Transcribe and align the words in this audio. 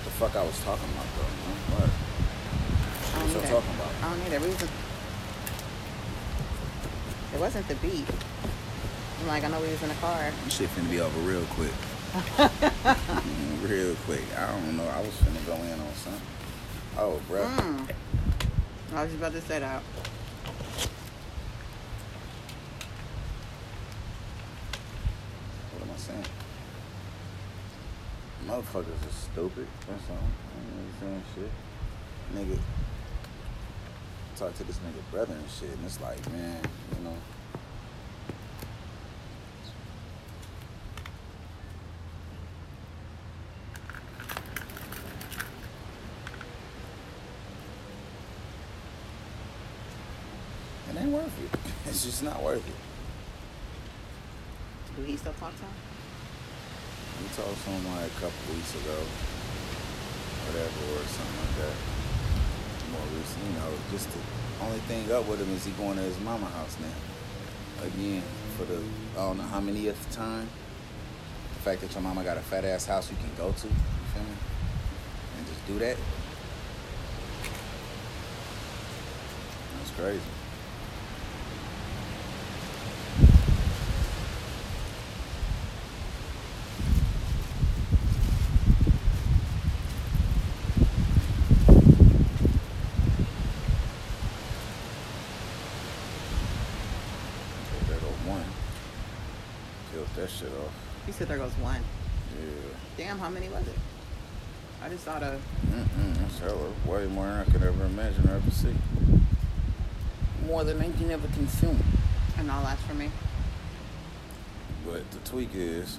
what 0.00 0.04
the 0.04 0.10
fuck 0.16 0.34
I 0.36 0.42
was 0.44 0.58
talking 0.64 0.88
about 0.96 1.06
though. 1.16 1.76
What? 1.76 1.90
I 1.90 3.18
don't 3.20 3.28
What 3.28 3.36
either. 3.36 3.52
talking 3.52 3.74
about? 3.76 3.92
I 4.00 4.08
don't 4.10 4.26
either. 4.26 4.40
We 4.40 4.46
was 4.48 4.62
it 7.34 7.38
wasn't 7.40 7.68
the 7.68 7.74
beat. 7.76 8.06
I'm 9.20 9.26
like, 9.28 9.44
I 9.44 9.48
know 9.48 9.60
we 9.60 9.68
was 9.68 9.82
in 9.82 9.88
the 9.90 9.94
car. 9.96 10.32
This 10.44 10.56
shit 10.56 10.70
finna 10.70 10.90
be 10.90 11.00
over 11.00 11.20
real 11.20 11.44
quick. 11.50 11.72
Real 13.70 13.94
quick. 14.04 14.22
I 14.36 14.50
don't 14.50 14.76
know. 14.76 14.82
I 14.88 15.00
was 15.00 15.10
finna 15.22 15.46
go 15.46 15.54
in 15.62 15.78
on 15.78 15.94
something. 15.94 16.20
Oh, 16.98 17.20
bro. 17.28 17.44
Mm. 17.44 17.88
I 18.94 19.04
was 19.04 19.14
about 19.14 19.32
to 19.32 19.40
say 19.42 19.60
that. 19.60 19.80
What 25.72 25.82
am 25.82 25.90
I 25.94 25.96
saying? 25.98 26.24
Motherfuckers 28.50 29.06
are 29.06 29.12
stupid. 29.12 29.68
That's 29.86 30.10
all. 30.10 30.16
I 30.16 30.80
ain't 30.82 30.98
saying 30.98 31.22
shit. 31.36 31.50
Nigga. 32.34 32.58
Talk 34.36 34.56
to 34.56 34.64
this 34.64 34.78
nigga 34.78 35.08
brother 35.12 35.34
and 35.34 35.48
shit, 35.48 35.70
and 35.70 35.84
it's 35.84 36.00
like, 36.00 36.18
man, 36.32 36.60
you 36.98 37.04
know. 37.04 37.16
It 50.90 50.96
ain't 51.00 51.12
worth 51.12 51.44
it. 51.44 51.60
It's 51.86 52.04
just 52.04 52.24
not 52.24 52.42
worth 52.42 52.66
it. 52.68 52.74
Do 54.96 55.02
he 55.04 55.16
still 55.16 55.34
talk 55.34 55.54
to 55.54 55.62
him? 55.62 55.99
We 57.20 57.28
talked 57.36 57.62
to 57.64 57.70
him 57.70 57.84
like 57.94 58.08
a 58.08 58.14
couple 58.20 58.54
weeks 58.54 58.72
ago, 58.74 58.96
whatever, 60.48 60.82
or 60.96 61.04
something 61.04 61.38
like 61.44 61.56
that. 61.62 61.76
More 62.90 63.06
recent, 63.14 63.44
you 63.44 63.52
know, 63.60 63.70
just 63.92 64.08
the 64.10 64.18
only 64.64 64.80
thing 64.90 65.12
up 65.12 65.28
with 65.28 65.40
him 65.40 65.52
is 65.54 65.64
he 65.64 65.72
going 65.72 65.96
to 65.96 66.02
his 66.02 66.18
mama 66.20 66.46
house 66.46 66.76
now. 66.80 67.86
Again, 67.86 68.22
for 68.56 68.64
the 68.64 68.82
I 69.14 69.26
don't 69.26 69.38
know 69.38 69.44
how 69.44 69.60
many 69.60 69.88
at 69.88 69.96
the 69.96 70.14
time. 70.14 70.48
The 71.54 71.60
fact 71.60 71.80
that 71.82 71.92
your 71.92 72.02
mama 72.02 72.24
got 72.24 72.36
a 72.36 72.40
fat 72.40 72.64
ass 72.64 72.86
house 72.86 73.10
you 73.10 73.16
can 73.16 73.30
go 73.36 73.52
to, 73.52 73.66
you 73.66 73.74
feel 74.14 74.22
me? 74.22 74.36
And 75.38 75.46
just 75.46 75.66
do 75.66 75.78
that. 75.78 75.96
That's 79.78 79.90
crazy. 79.92 80.20
Okay, 97.52 97.86
there 97.88 97.98
go 97.98 98.06
one. 98.30 98.44
Killed 99.92 100.08
that 100.16 100.30
shit 100.30 100.48
off. 100.48 100.72
He 101.06 101.09
said 101.20 101.28
there 101.28 101.36
goes 101.36 101.52
one. 101.58 101.82
Yeah. 102.40 102.46
Damn, 102.96 103.18
how 103.18 103.28
many 103.28 103.46
was 103.50 103.68
it? 103.68 103.74
I 104.82 104.88
just 104.88 105.04
thought 105.04 105.22
of 105.22 105.38
Mm-mm, 105.70 106.16
that's 106.16 106.38
hella 106.38 106.72
way 106.86 107.06
more 107.08 107.26
than 107.26 107.40
I 107.40 107.44
could 107.44 107.62
ever 107.62 107.84
imagine 107.84 108.26
or 108.26 108.36
ever 108.36 108.50
see. 108.50 108.74
More 110.46 110.64
than 110.64 110.78
they 110.78 110.88
can 110.92 111.10
ever 111.10 111.28
consume. 111.34 111.78
and 112.38 112.50
all 112.50 112.62
that's 112.62 112.80
for 112.84 112.94
me. 112.94 113.10
But 114.86 115.10
the 115.10 115.18
tweak 115.28 115.50
is, 115.52 115.98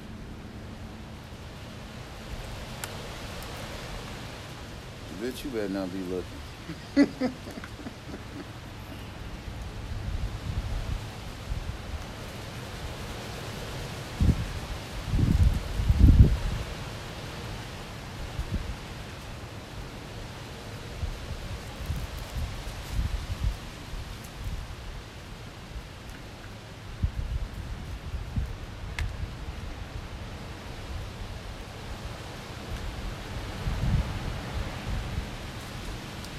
bitch, 5.21 5.43
you 5.43 5.51
better 5.51 5.69
not 5.69 5.89
be 5.93 5.99
looking. 5.99 7.31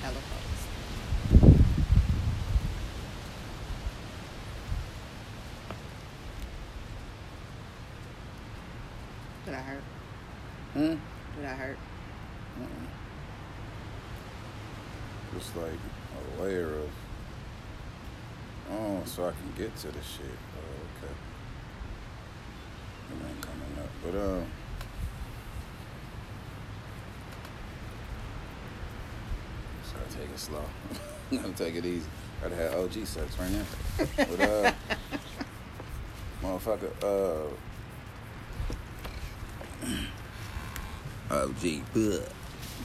Hella 0.03 0.15
folks. 0.15 0.67
Did 9.45 9.55
I 9.55 9.59
hurt? 9.59 9.83
I 11.45 11.55
hurt? 11.55 11.79
Mm-mm. 12.61 12.87
Just 15.39 15.57
like 15.57 15.73
a 16.39 16.43
layer 16.43 16.69
of, 16.69 16.91
oh, 18.71 19.03
so 19.07 19.27
I 19.27 19.31
can 19.33 19.53
get 19.57 19.75
to 19.77 19.89
the 19.89 20.03
shit. 20.03 20.27
Oh, 20.57 21.05
okay. 21.05 21.13
It 23.11 23.29
ain't 23.29 23.41
coming 23.41 23.79
up. 23.79 23.91
But, 24.05 24.15
um, 24.19 24.47
so 29.85 29.97
I 29.99 30.21
take 30.21 30.31
it 30.31 30.39
slow. 30.39 30.65
I'm 31.33 31.39
gonna 31.43 31.55
take 31.55 31.75
it 31.75 31.87
easy. 31.87 32.07
Gotta 32.43 32.57
have 32.57 32.75
OG 32.75 33.07
sex 33.07 33.39
right 33.39 33.51
now. 33.51 33.65
But, 34.17 34.41
uh, 34.41 34.73
motherfucker, 36.43 36.93
uh, 37.03 37.49
OG, 41.43 41.83
bleh. 41.93 42.23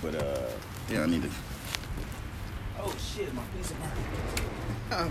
but, 0.01 0.15
uh, 0.15 0.49
yeah, 0.89 1.03
I 1.03 1.05
need 1.05 1.21
to. 1.21 1.29
Oh 2.79 2.95
shit, 2.97 3.31
my 3.35 3.43
piece 3.55 3.69
of 3.71 3.79
Oh. 4.91 5.09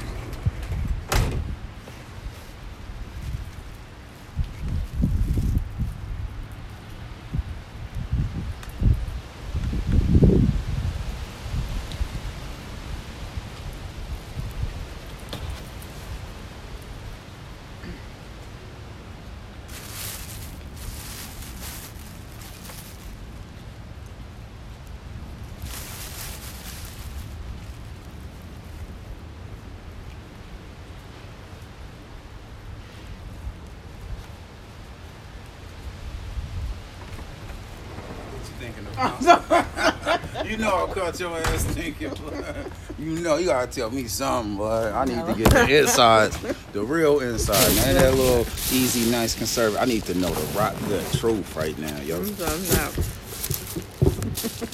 What 38.36 38.62
you 38.62 38.65
thinking 38.76 38.92
about? 38.92 40.46
you 40.46 40.56
know 40.56 40.86
I 40.86 40.92
caught 40.92 41.18
your 41.18 41.36
ass 41.36 41.64
thinking. 41.64 42.10
boy. 42.10 42.54
You 42.98 43.18
know 43.20 43.36
you 43.36 43.46
gotta 43.46 43.70
tell 43.70 43.90
me 43.90 44.04
something, 44.04 44.56
boy. 44.56 44.92
I 44.94 45.04
need 45.04 45.24
to 45.26 45.34
get 45.34 45.50
the 45.50 45.80
inside, 45.80 46.32
the 46.72 46.82
real 46.82 47.20
inside, 47.20 47.74
man. 47.76 47.94
That 47.96 48.14
little 48.14 48.46
easy, 48.74 49.10
nice 49.10 49.34
conservative. 49.34 49.80
I 49.80 49.84
need 49.86 50.04
to 50.04 50.14
know 50.14 50.30
the 50.30 50.58
rock 50.58 50.74
good 50.88 51.04
truth 51.12 51.56
right 51.56 51.78
now, 51.78 52.00
yo. 52.02 52.22
Thumbs 52.22 52.74
up. 52.78 52.94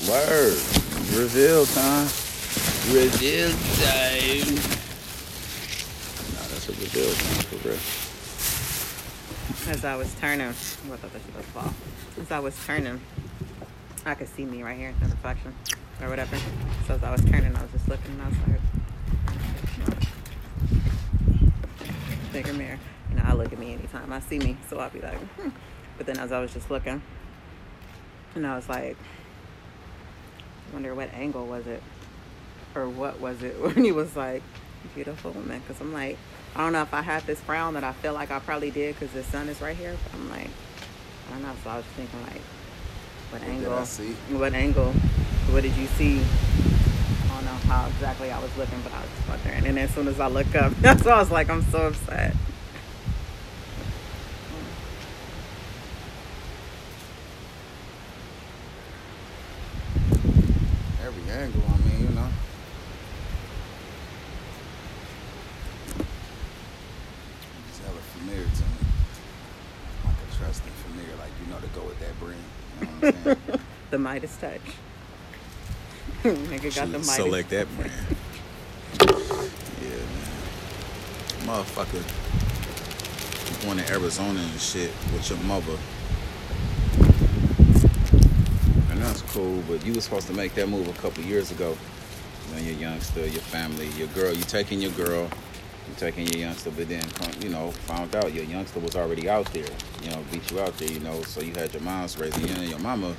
Word. 0.08 0.58
Reveal 1.18 1.66
time. 1.66 2.08
Reveal 2.90 3.50
time. 3.50 4.54
Nah, 6.34 6.48
that's 6.48 6.68
a 6.68 6.72
reveal 6.72 7.12
time 7.12 7.44
for 7.44 7.68
real. 7.68 7.78
As 9.68 9.84
I 9.84 9.94
was 9.96 10.12
turning, 10.14 10.48
what 10.48 10.98
thought 10.98 11.12
that 11.12 11.22
shit 11.22 11.44
fall. 11.46 11.72
As 12.20 12.32
I 12.32 12.40
was 12.40 12.56
turning, 12.66 13.00
I 14.04 14.14
could 14.14 14.28
see 14.28 14.44
me 14.44 14.62
right 14.62 14.76
here 14.76 14.88
in 14.88 14.98
the 15.00 15.06
reflection 15.06 15.54
or 16.00 16.08
whatever. 16.08 16.36
So 16.86 16.94
as 16.94 17.04
I 17.04 17.12
was 17.12 17.24
turning, 17.24 17.54
I 17.54 17.62
was 17.62 17.70
just 17.70 17.88
looking 17.88 18.12
and 18.12 18.22
I 18.22 18.28
was 18.28 18.36
like, 18.48 18.60
bigger 22.32 22.52
mirror. 22.52 22.78
You 23.10 23.16
know, 23.16 23.22
I 23.24 23.34
look 23.34 23.52
at 23.52 23.58
me 23.58 23.74
anytime 23.74 24.12
I 24.12 24.20
see 24.20 24.38
me, 24.38 24.56
so 24.68 24.78
I'll 24.78 24.90
be 24.90 25.00
like, 25.00 25.18
hmm. 25.18 25.50
but 25.96 26.06
then 26.06 26.18
as 26.18 26.32
I 26.32 26.40
was 26.40 26.52
just 26.52 26.70
looking, 26.70 27.02
and 28.34 28.46
I 28.46 28.56
was 28.56 28.68
like, 28.68 28.96
wonder 30.72 30.94
what 30.94 31.12
angle 31.12 31.46
was 31.46 31.66
it, 31.66 31.82
or 32.74 32.88
what 32.88 33.20
was 33.20 33.42
it 33.42 33.60
when 33.62 33.84
he 33.84 33.92
was 33.92 34.16
like, 34.16 34.42
beautiful 34.94 35.30
woman? 35.32 35.60
Because 35.60 35.80
I'm 35.80 35.92
like, 35.92 36.18
I 36.54 36.60
don't 36.60 36.72
know 36.72 36.82
if 36.82 36.92
I 36.92 37.02
had 37.02 37.24
this 37.24 37.40
frown 37.40 37.74
that 37.74 37.84
I 37.84 37.92
feel 37.92 38.14
like 38.14 38.30
I 38.30 38.38
probably 38.38 38.70
did 38.70 38.94
because 38.94 39.12
the 39.14 39.22
sun 39.22 39.48
is 39.48 39.60
right 39.60 39.76
here. 39.76 39.96
But 40.04 40.14
I'm 40.14 40.30
like, 40.30 40.50
I 41.28 41.32
don't 41.32 41.42
know. 41.42 41.52
So 41.64 41.70
I 41.70 41.76
was 41.76 41.84
thinking 41.96 42.20
like, 42.22 42.40
What 43.32 43.40
What 43.40 43.48
angle? 43.48 43.72
I 43.72 43.84
see? 43.84 44.12
What 44.30 44.52
angle? 44.52 44.92
What 44.92 45.62
did 45.62 45.74
you 45.74 45.86
see? 45.86 46.18
I 46.20 47.34
don't 47.34 47.44
know 47.46 47.72
how 47.72 47.86
exactly 47.88 48.30
I 48.30 48.38
was 48.38 48.54
looking, 48.58 48.78
but 48.82 48.92
I 48.92 49.00
was 49.00 49.08
wondering. 49.26 49.64
And 49.66 49.78
as 49.78 49.90
soon 49.94 50.06
as 50.06 50.20
I 50.20 50.26
look 50.26 50.54
up, 50.54 50.74
that's 50.82 51.02
why 51.02 51.12
I 51.12 51.18
was 51.18 51.30
like, 51.30 51.48
I'm 51.48 51.62
so 51.70 51.86
upset. 51.86 52.34
Every 61.02 61.30
angle, 61.32 61.62
I 61.66 61.88
mean, 61.88 62.00
you 62.02 62.14
know. 62.14 62.28
It's 67.70 67.78
hella 67.78 67.98
familiar 68.18 68.44
to 68.44 68.62
me. 68.62 68.76
Like 70.04 70.14
a 70.16 70.31
trusting 70.42 70.72
familiar, 70.84 71.14
like 71.16 71.30
you 71.40 71.52
know 71.52 71.60
to 71.60 71.66
go 71.68 71.84
with 71.84 71.98
that 72.00 72.18
brand. 72.18 72.36
You 72.80 72.86
know 72.86 72.92
what 73.00 73.14
I'm 73.14 73.46
saying? 73.46 73.60
The 73.92 73.98
Midas 73.98 74.34
touch. 74.38 74.60
Nigga 76.22 76.74
got 76.74 76.86
the 76.90 76.98
Midas. 76.98 77.14
select 77.14 77.50
that 77.50 77.66
brand. 77.76 77.92
yeah, 79.82 80.00
man. 80.16 81.46
Motherfucker. 81.46 82.02
you 83.50 83.66
Going 83.66 83.84
to 83.84 83.92
Arizona 83.92 84.40
and 84.40 84.58
shit 84.58 84.90
with 85.12 85.28
your 85.28 85.38
mother. 85.40 85.76
And 88.90 89.02
that's 89.02 89.20
cool, 89.34 89.62
but 89.68 89.84
you 89.84 89.92
was 89.92 90.04
supposed 90.04 90.26
to 90.28 90.32
make 90.32 90.54
that 90.54 90.70
move 90.70 90.88
a 90.88 90.98
couple 91.02 91.22
years 91.24 91.50
ago. 91.50 91.76
When 92.54 92.64
you're 92.64 92.74
youngster, 92.76 93.26
your 93.26 93.42
family, 93.42 93.88
your 93.98 94.08
girl, 94.08 94.32
you 94.32 94.42
taking 94.44 94.80
your 94.80 94.92
girl, 94.92 95.28
you 95.88 95.94
taking 95.96 96.26
your 96.28 96.40
youngster, 96.40 96.70
but 96.70 96.88
then 96.88 97.04
you 97.40 97.48
know, 97.48 97.70
found 97.70 98.14
out 98.14 98.32
your 98.32 98.44
youngster 98.44 98.80
was 98.80 98.96
already 98.96 99.28
out 99.28 99.52
there. 99.52 99.66
You 100.02 100.10
know, 100.10 100.24
beat 100.30 100.50
you 100.50 100.60
out 100.60 100.76
there, 100.78 100.90
you 100.90 101.00
know, 101.00 101.22
so 101.22 101.40
you 101.40 101.52
had 101.52 101.72
your 101.72 101.82
mom's 101.82 102.18
raising 102.18 102.46
you 102.46 102.54
and 102.54 102.68
your 102.68 102.78
mama 102.78 103.14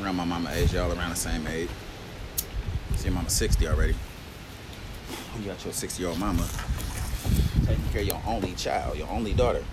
around 0.00 0.16
my 0.16 0.24
mama 0.24 0.50
age, 0.52 0.72
y'all 0.72 0.92
around 0.92 1.10
the 1.10 1.16
same 1.16 1.46
age. 1.46 1.68
See, 2.96 3.06
your 3.06 3.14
mama's 3.14 3.32
60 3.32 3.66
already. 3.68 3.94
You 5.38 5.46
got 5.46 5.64
your 5.64 5.72
60 5.72 6.02
year 6.02 6.10
old 6.10 6.18
mama 6.18 6.46
taking 7.66 7.84
care 7.92 8.02
of 8.02 8.06
your 8.06 8.22
only 8.26 8.54
child, 8.54 8.96
your 8.96 9.08
only 9.08 9.32
daughter. 9.32 9.64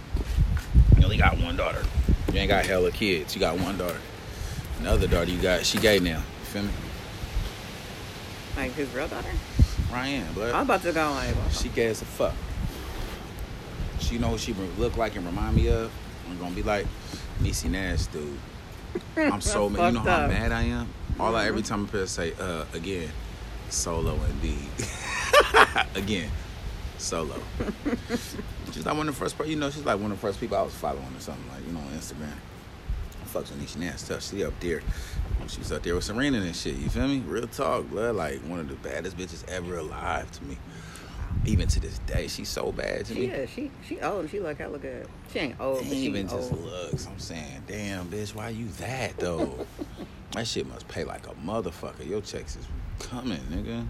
You 0.97 1.03
only 1.03 1.18
got 1.18 1.38
one 1.39 1.56
daughter. 1.56 1.83
You 2.31 2.39
ain't 2.39 2.50
got 2.50 2.65
hella 2.65 2.91
kids. 2.91 3.35
You 3.35 3.39
got 3.39 3.57
one 3.59 3.77
daughter. 3.77 4.00
Another 4.80 5.07
daughter 5.07 5.31
you 5.31 5.41
got, 5.41 5.65
she 5.65 5.80
gay 5.80 6.00
now. 6.00 6.18
You 6.18 6.45
feel 6.45 6.63
me? 6.63 6.69
Like 8.56 8.73
his 8.73 8.89
real 8.94 9.07
daughter? 9.07 9.31
Ryan, 9.97 10.33
blood. 10.33 10.53
I'm 10.53 10.63
about 10.63 10.83
to 10.83 10.94
go 10.94 11.09
well, 11.09 11.49
She 11.49 11.69
gay 11.69 11.88
as 11.88 12.03
a 12.03 12.05
fuck. 12.05 12.35
She 13.99 14.19
know 14.19 14.29
what 14.29 14.39
she 14.39 14.53
look 14.77 14.95
like 14.95 15.15
and 15.15 15.25
remind 15.25 15.55
me 15.55 15.69
of. 15.69 15.91
I'm 16.29 16.38
gonna 16.38 16.53
be 16.53 16.61
like 16.61 16.85
Niecy 17.41 17.69
Nash, 17.71 18.05
dude. 18.07 18.38
I'm 19.15 19.41
so 19.41 19.67
mad. 19.69 19.88
You 19.88 19.91
know 19.94 19.99
how 20.01 20.25
up. 20.25 20.29
mad 20.29 20.51
I 20.51 20.63
am. 20.63 20.88
All 21.19 21.35
I 21.35 21.47
every 21.47 21.63
time 21.63 21.85
I 21.85 21.89
press 21.89 22.11
say, 22.11 22.33
uh, 22.39 22.65
again, 22.73 23.09
solo 23.69 24.13
indeed. 24.29 24.69
again, 25.95 26.29
solo. 26.99 27.35
she's 28.71 28.85
like 28.85 28.95
one 28.95 29.09
of 29.09 29.15
the 29.15 29.19
first, 29.19 29.35
you 29.49 29.55
know, 29.55 29.71
she's 29.71 29.85
like 29.85 29.99
one 29.99 30.11
of 30.11 30.17
the 30.17 30.21
first 30.21 30.39
people 30.39 30.57
I 30.57 30.61
was 30.61 30.75
following 30.75 31.07
or 31.15 31.19
something 31.19 31.49
like, 31.51 31.65
you 31.65 31.73
know, 31.73 31.79
on 31.79 31.88
Instagram. 31.88 32.38
Fucks 33.27 33.51
with 33.51 33.62
Niecy 33.62 33.77
Nash 33.77 33.97
stuff. 34.00 34.24
She 34.24 34.44
up 34.44 34.59
there. 34.59 34.81
She 35.47 35.59
was 35.59 35.71
up 35.71 35.83
there 35.83 35.95
with 35.95 36.03
Serena 36.03 36.39
and 36.39 36.56
shit. 36.56 36.75
You 36.75 36.89
feel 36.89 37.07
me? 37.07 37.19
Real 37.19 37.47
talk, 37.47 37.89
blood. 37.89 38.15
Like 38.15 38.39
one 38.41 38.59
of 38.59 38.68
the 38.69 38.75
baddest 38.75 39.18
bitches 39.18 39.47
ever 39.50 39.77
alive 39.77 40.29
to 40.31 40.44
me. 40.44 40.57
Even 41.45 41.68
to 41.68 41.79
this 41.79 42.00
day, 42.00 42.27
she's 42.27 42.50
so 42.50 42.71
bad 42.71 43.06
to 43.06 43.13
She 43.13 43.19
me. 43.21 43.27
Yeah, 43.27 43.45
She 43.45 43.71
she 43.88 44.00
old 44.01 44.21
and 44.21 44.29
she 44.29 44.39
look 44.39 44.57
hella 44.57 44.79
good. 44.79 45.07
She 45.31 45.39
ain't 45.39 45.59
old, 45.59 45.79
but 45.79 45.88
she 45.89 45.95
Even 46.06 46.27
just 46.27 46.51
old. 46.51 46.63
looks, 46.65 47.06
I'm 47.06 47.19
saying, 47.19 47.63
damn, 47.68 48.07
bitch, 48.07 48.33
why 48.33 48.50
you 48.50 48.68
that 48.79 49.18
though? 49.18 49.65
that 50.31 50.47
shit 50.47 50.68
must 50.68 50.88
pay 50.88 51.03
like 51.03 51.27
a 51.27 51.33
motherfucker. 51.35 52.07
Your 52.09 52.21
checks 52.21 52.56
is 52.56 52.65
coming, 53.00 53.39
nigga. 53.51 53.85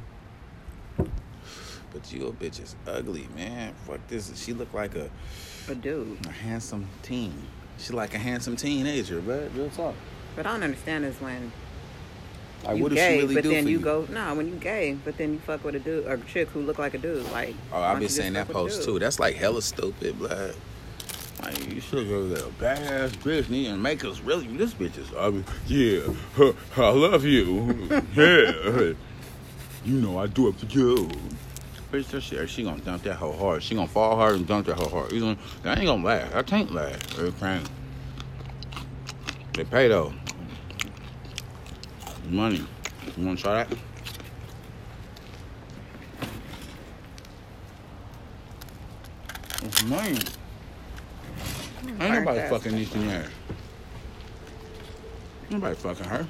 But 1.94 2.12
you 2.12 2.28
a 2.28 2.31
bitch 2.33 2.62
is 2.62 2.75
ugly, 2.86 3.28
man. 3.36 3.74
Fuck 3.88 4.06
this. 4.07 4.31
She 4.44 4.54
look 4.54 4.74
like 4.74 4.95
a, 4.95 5.10
A 5.69 5.75
dude. 5.75 6.25
a 6.25 6.31
handsome 6.31 6.88
teen. 7.01 7.33
She 7.78 7.94
like 7.94 8.14
a 8.14 8.18
handsome 8.18 8.56
teenager, 8.56 9.22
but 9.22 9.54
real 9.56 9.70
talk. 9.70 9.96
But 10.36 10.46
I 10.46 10.52
don't 10.54 10.64
understand 10.64 11.06
is 11.06 11.16
when 11.22 11.52
Like, 12.64 12.78
you 12.78 12.84
what 12.84 12.90
does 12.90 12.98
gay, 12.98 13.16
she 13.16 13.22
really 13.22 13.36
but 13.36 13.44
do 13.44 13.50
then 13.50 13.66
you 13.68 13.78
you? 13.78 13.80
go 13.84 14.08
nah. 14.12 14.34
When 14.34 14.48
you 14.48 14.56
gay, 14.56 14.98
but 15.06 15.18
then 15.18 15.34
you 15.34 15.40
fuck 15.40 15.64
with 15.64 15.76
a 15.76 15.80
dude 15.80 16.06
or 16.08 16.14
a 16.14 16.20
chick 16.22 16.50
who 16.50 16.62
look 16.62 16.80
like 16.80 16.94
a 16.94 16.98
dude. 16.98 17.30
Like 17.32 17.56
Oh, 17.72 17.82
I've 17.82 18.00
been 18.00 18.10
saying 18.10 18.34
that 18.34 18.48
fuck 18.48 18.56
with 18.64 18.74
a 18.74 18.76
post 18.76 18.84
too. 18.86 19.00
That's 19.00 19.20
like 19.20 19.36
hella 19.36 19.62
stupid, 19.62 20.18
blood. 20.20 20.56
Like 21.44 21.74
you 21.74 21.80
should 21.82 22.08
go 22.08 22.28
to 22.34 22.46
a 22.48 22.50
badass 22.50 23.10
bitch 23.18 23.48
need 23.50 23.68
and 23.68 23.82
make 23.82 24.04
us 24.04 24.20
really. 24.22 24.48
This 24.48 24.74
bitch 24.74 24.98
is 24.98 25.10
ugly. 25.16 25.44
Yeah, 25.68 26.02
huh, 26.36 26.54
I 26.78 26.90
love 26.90 27.26
you. 27.26 27.88
Yeah, 28.16 28.94
you 29.86 30.02
know 30.02 30.18
I 30.20 30.26
do 30.28 30.48
it 30.50 30.56
for 30.56 30.66
you. 30.66 31.10
Bitch, 31.92 32.07
that 32.07 32.22
shit, 32.22 32.50
she 32.50 32.63
gonna 32.63 32.81
dump 32.81 33.04
that 33.04 33.16
hoe 33.16 33.31
hard. 33.31 33.63
She 33.63 33.74
gonna 33.74 33.88
fall 33.88 34.18
hard 34.18 34.36
and 34.36 34.45
dump 34.45 34.66
that 34.68 34.78
hoe 34.78 34.89
hard. 34.89 35.12
You 35.13 35.22
gonna, 35.22 35.38
that 35.63 35.78
ain't 35.78 35.88
gonna 35.88 36.04
last. 36.04 36.34
That 36.34 36.45
can't 36.45 36.74
last. 36.74 37.18
It 37.18 37.39
can't. 37.39 37.69
They 39.54 39.63
pay 39.63 39.88
though. 39.88 40.13
Money. 42.30 42.66
You 43.16 43.25
wanna 43.25 43.38
try 43.38 43.63
that? 43.63 43.78
It's 49.63 49.83
money. 49.86 50.19
Ain't 52.00 52.00
nobody 52.00 52.40
fucking 52.50 52.50
fucking 52.50 52.72
Niecy 52.74 53.06
Nash. 53.06 53.30
Nobody 55.50 55.75
fucking 55.75 56.06
her. 56.06 56.28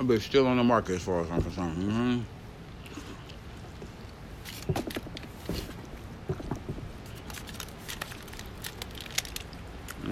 That 0.00 0.08
bitch 0.08 0.22
still 0.22 0.46
on 0.46 0.56
the 0.56 0.64
market 0.64 0.94
as 0.94 1.02
far 1.02 1.20
as 1.20 1.30
I'm 1.30 1.42
concerned. 1.42 1.76
Mm-hmm. 1.76 2.20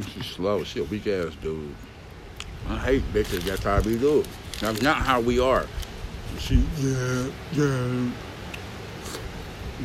She's 0.03 0.27
slow. 0.27 0.63
She 0.65 0.81
a 0.81 0.85
weak 0.85 1.07
ass 1.07 1.35
dude. 1.37 1.75
I 2.69 2.77
hate 2.77 3.03
bitches 3.15 3.45
that's 3.45 3.65
how 3.65 3.81
we 3.81 3.97
do. 3.97 4.23
That's 4.61 4.83
not 4.83 4.99
how 4.99 5.23
we 5.23 5.41
are. 5.41 5.65
She, 6.39 6.63
yeah, 6.77 7.31
yeah. 7.53 8.11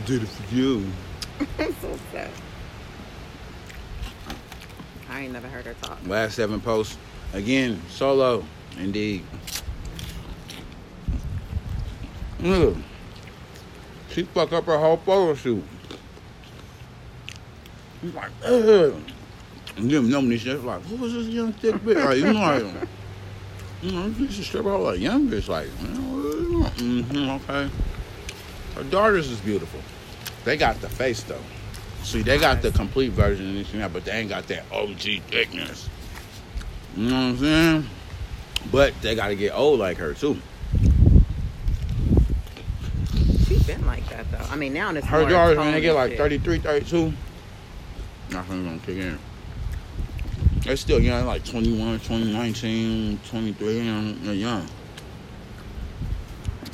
Did 0.05 0.23
it 0.23 0.27
for 0.27 0.53
you. 0.53 0.85
So 1.81 1.97
sad. 2.11 2.29
I 5.09 5.21
ain't 5.21 5.31
never 5.31 5.47
heard 5.47 5.65
her 5.65 5.75
talk. 5.75 5.97
Last 6.05 6.35
seven 6.35 6.59
posts. 6.59 6.97
Again, 7.31 7.81
solo. 7.87 8.43
Indeed. 8.77 9.23
Look. 12.43 12.75
She 14.09 14.23
fuck 14.23 14.51
up 14.51 14.65
her 14.65 14.77
whole 14.77 14.97
photo 14.97 15.33
shoot. 15.33 15.63
He's 18.01 18.13
like, 18.13 18.29
ugh. 18.45 18.95
And 19.77 20.11
know 20.11 20.21
me, 20.21 20.37
she's 20.37 20.61
like, 20.61 20.83
who 20.83 20.97
was 20.97 21.13
this 21.13 21.27
young 21.27 21.53
thick 21.53 21.75
bitch? 21.75 22.03
Like, 22.03 22.17
you 22.17 22.31
know, 22.31 22.41
like, 22.41 22.87
you 23.81 23.91
know, 23.91 24.13
she's 24.13 24.39
a 24.39 24.43
stripper, 24.43 24.77
like, 24.77 24.99
young 24.99 25.27
bitch, 25.27 25.47
like, 25.47 25.67
mm-hmm, 25.67 27.29
okay. 27.29 27.69
Her 28.75 28.83
daughters 28.83 29.31
is 29.31 29.39
beautiful. 29.39 29.79
They 30.43 30.57
got 30.57 30.79
the 30.81 30.89
face, 30.89 31.23
though. 31.23 31.41
See, 32.03 32.21
they 32.21 32.37
got 32.37 32.61
the 32.61 32.71
complete 32.71 33.13
version 33.13 33.49
of 33.49 33.55
this 33.55 33.71
and 33.73 33.81
that, 33.81 33.93
but 33.93 34.03
they 34.05 34.11
ain't 34.11 34.29
got 34.29 34.47
that 34.47 34.65
OG 34.71 35.21
thickness. 35.29 35.89
You 36.95 37.09
know 37.09 37.15
what 37.15 37.21
I'm 37.21 37.37
saying? 37.37 37.87
But 38.71 38.93
they 39.01 39.15
got 39.15 39.29
to 39.29 39.35
get 39.35 39.53
old 39.55 39.79
like 39.79 39.97
her, 39.97 40.13
too. 40.13 40.37
Been 43.67 43.85
like 43.85 44.07
that 44.09 44.29
though. 44.31 44.45
I 44.49 44.55
mean 44.55 44.73
now 44.73 44.91
it's 44.91 45.07
Her 45.07 45.27
daughters, 45.27 45.57
when 45.57 45.71
they 45.71 45.81
get 45.81 45.93
like 45.95 46.11
shit. 46.11 46.17
33, 46.17 46.59
32, 46.59 47.13
nothing's 48.31 48.81
to 48.81 48.85
kick 48.85 48.97
in. 48.97 49.19
They're 50.63 50.77
still 50.77 50.99
young, 51.01 51.25
like 51.25 51.43
21, 51.45 51.99
20, 51.99 52.33
19, 52.33 53.19
23, 53.29 53.77
you 53.79 54.13
they're 54.23 54.33
young. 54.33 54.67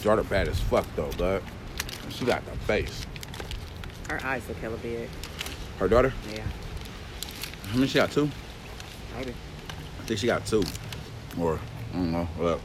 Daughter 0.03 0.23
bad 0.23 0.47
as 0.47 0.59
fuck, 0.61 0.85
though, 0.95 1.09
but 1.17 1.41
she 2.09 2.23
got 2.25 2.45
the 2.45 2.51
face. 2.59 3.05
Her 4.09 4.19
eyes 4.23 4.47
look 4.47 4.57
hella 4.57 4.77
big. 4.77 5.09
Her 5.79 5.87
daughter, 5.87 6.13
Yeah, 6.33 6.43
how 7.69 7.75
many 7.75 7.87
she 7.87 7.97
got? 7.99 8.11
Two? 8.11 8.29
maybe. 9.17 9.33
I 9.99 10.03
think 10.05 10.19
she 10.19 10.27
got 10.27 10.45
two. 10.45 10.63
Or, 11.39 11.59
I 11.93 11.97
don't 11.97 12.11
know. 12.11 12.27
Well, 12.37 12.61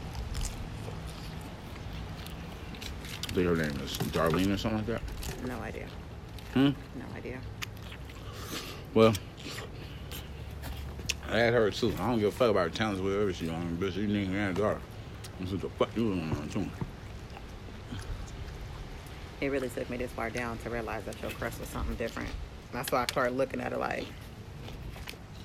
I 3.23 3.24
think 3.35 3.47
her 3.47 3.55
name 3.55 3.81
is 3.81 3.97
Darlene 4.13 4.53
or 4.53 4.57
something 4.57 4.77
like 4.77 4.87
that. 4.87 5.01
No 5.45 5.59
idea. 5.59 5.87
Hmm? 6.53 6.69
No 6.95 7.05
idea. 7.17 7.39
Well, 8.93 9.13
I 11.29 11.37
had 11.39 11.53
her 11.53 11.69
too. 11.69 11.93
I 11.99 12.07
don't 12.07 12.19
give 12.19 12.29
a 12.29 12.31
fuck 12.31 12.49
about 12.49 12.63
her 12.63 12.69
talents, 12.69 13.01
whatever 13.01 13.33
she 13.33 13.49
on. 13.49 13.77
Bitch, 13.77 13.95
you 13.95 14.07
nigga 14.07 14.31
had 14.31 14.51
a 14.51 14.61
daughter. 14.61 14.81
That's 15.39 15.51
what 15.51 15.61
the 15.61 15.69
fuck 15.69 15.89
you 15.97 16.07
was 16.07 16.19
on 16.19 16.49
too. 16.49 16.69
It 19.41 19.49
really 19.49 19.67
took 19.67 19.89
me 19.89 19.97
this 19.97 20.11
far 20.11 20.29
down 20.29 20.57
to 20.59 20.69
realize 20.69 21.03
that 21.03 21.21
your 21.21 21.31
crush 21.31 21.59
was 21.59 21.67
something 21.67 21.95
different. 21.95 22.29
That's 22.71 22.89
why 22.91 23.03
I 23.03 23.05
started 23.07 23.35
looking 23.35 23.59
at 23.59 23.73
her 23.73 23.77
like, 23.77 24.05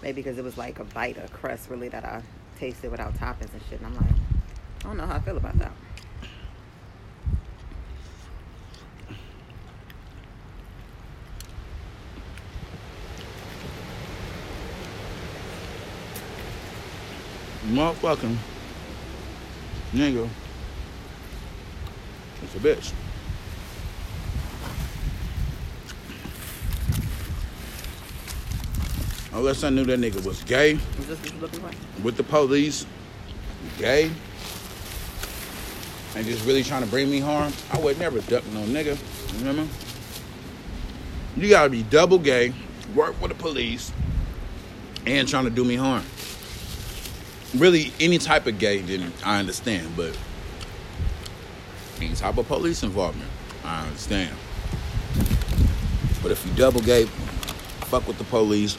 Maybe 0.00 0.23
because 0.23 0.38
it 0.38 0.44
was 0.44 0.56
like 0.56 0.78
a 0.78 0.85
bite 0.85 1.18
of 1.18 1.32
crust 1.32 1.68
really 1.68 1.88
that 1.88 2.04
I 2.04 2.23
tasted 2.59 2.90
without 2.90 3.14
toppings 3.14 3.52
and 3.52 3.62
shit. 3.68 3.80
And 3.80 3.87
I'm 3.87 3.97
like, 3.97 4.14
I 4.80 4.82
don't 4.85 4.97
know 4.97 5.06
how 5.06 5.16
I 5.16 5.20
feel 5.20 5.37
about 5.37 5.59
that. 5.59 5.73
Motherfucking 17.70 18.36
nigga. 19.94 20.28
It's 22.42 22.54
a 22.54 22.58
bitch. 22.58 22.92
Unless 29.32 29.62
I 29.62 29.70
knew 29.70 29.84
that 29.84 30.00
nigga 30.00 30.24
was 30.24 30.42
gay 30.42 30.72
Is 30.72 31.06
this 31.06 31.18
what 31.20 31.32
you 31.32 31.40
looking 31.40 31.60
for? 31.60 32.02
with 32.02 32.16
the 32.16 32.24
police, 32.24 32.84
gay, 33.78 34.10
and 36.16 36.26
just 36.26 36.44
really 36.44 36.64
trying 36.64 36.82
to 36.82 36.88
bring 36.88 37.08
me 37.10 37.20
harm, 37.20 37.52
I 37.72 37.78
would 37.78 37.98
never 37.98 38.20
duck 38.22 38.44
no 38.52 38.60
nigga. 38.62 38.98
Remember? 39.38 39.66
You 41.36 41.48
gotta 41.48 41.70
be 41.70 41.84
double 41.84 42.18
gay, 42.18 42.52
work 42.94 43.14
for 43.20 43.28
the 43.28 43.34
police, 43.34 43.92
and 45.06 45.28
trying 45.28 45.44
to 45.44 45.50
do 45.50 45.64
me 45.64 45.76
harm. 45.76 46.02
Really, 47.57 47.92
any 47.99 48.19
type 48.19 48.47
of 48.47 48.59
gay, 48.59 48.78
then 48.78 49.12
I 49.25 49.40
understand, 49.40 49.97
but 49.97 50.16
any 52.00 52.14
type 52.14 52.38
of 52.38 52.47
police 52.47 52.83
involvement, 52.85 53.28
I 53.64 53.87
understand. 53.87 54.37
But 56.23 56.30
if 56.30 56.47
you 56.47 56.52
double 56.54 56.80
gay, 56.80 57.07
fuck 57.87 58.07
with 58.07 58.19
the 58.19 58.25
police, 58.25 58.78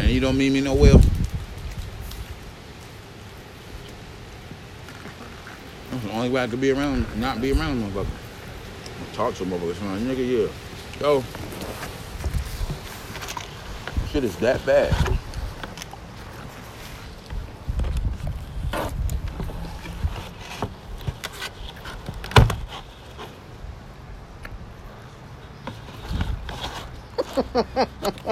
and 0.00 0.10
you 0.10 0.18
don't 0.18 0.36
mean 0.36 0.52
me 0.52 0.60
no 0.60 0.74
well, 0.74 1.00
that's 5.90 6.02
the 6.02 6.10
only 6.10 6.30
way 6.30 6.42
I 6.42 6.46
could 6.48 6.60
be 6.60 6.72
around, 6.72 7.06
not 7.20 7.40
be 7.40 7.52
around 7.52 7.80
a 7.80 7.86
motherfucker. 7.86 8.06
Talk 9.12 9.34
to 9.36 9.44
a 9.44 9.46
motherfucker, 9.46 10.00
nigga, 10.00 10.28
yeah. 10.28 10.48
Yo, 11.00 11.24
shit 14.16 14.24
is 14.24 14.36
that 14.36 14.64
bad. 14.64 15.18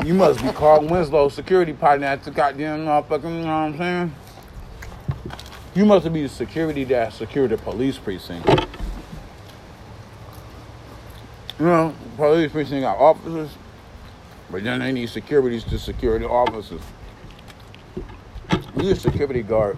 you 0.06 0.14
must 0.14 0.42
be 0.42 0.48
Carl 0.52 0.86
Winslow, 0.86 1.28
security 1.28 1.74
partner 1.74 2.06
at 2.06 2.24
the 2.24 2.30
goddamn 2.30 2.86
motherfucking, 2.86 3.24
you 3.24 3.30
know 3.30 3.42
what 3.42 3.50
I'm 3.50 3.76
saying? 3.76 4.14
You 5.74 5.84
must 5.84 6.10
be 6.10 6.22
the 6.22 6.30
security 6.30 6.84
that 6.84 7.12
secure 7.12 7.46
the 7.46 7.58
police 7.58 7.98
precinct. 7.98 8.48
You 11.58 11.66
know, 11.66 11.94
police 12.16 12.52
precinct 12.52 12.82
got 12.82 12.96
officers, 12.96 13.50
but 14.54 14.62
then 14.62 14.78
they 14.78 14.92
need 14.92 15.08
securities 15.08 15.64
to 15.64 15.76
secure 15.80 16.16
the 16.16 16.28
officers. 16.28 16.80
You 18.76 18.90
a 18.90 18.94
security 18.94 19.42
guard 19.42 19.76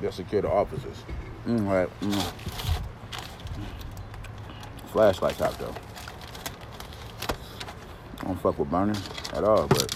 that 0.00 0.14
secure 0.14 0.40
the 0.40 0.48
officers. 0.48 1.02
Mm, 1.48 1.66
right. 1.66 2.00
Mm. 2.00 2.32
Flashlights 4.92 5.40
out 5.40 5.58
though. 5.58 5.74
I 8.20 8.26
don't 8.26 8.40
fuck 8.40 8.56
with 8.56 8.70
burning 8.70 8.96
at 9.32 9.42
all, 9.42 9.66
but 9.66 9.92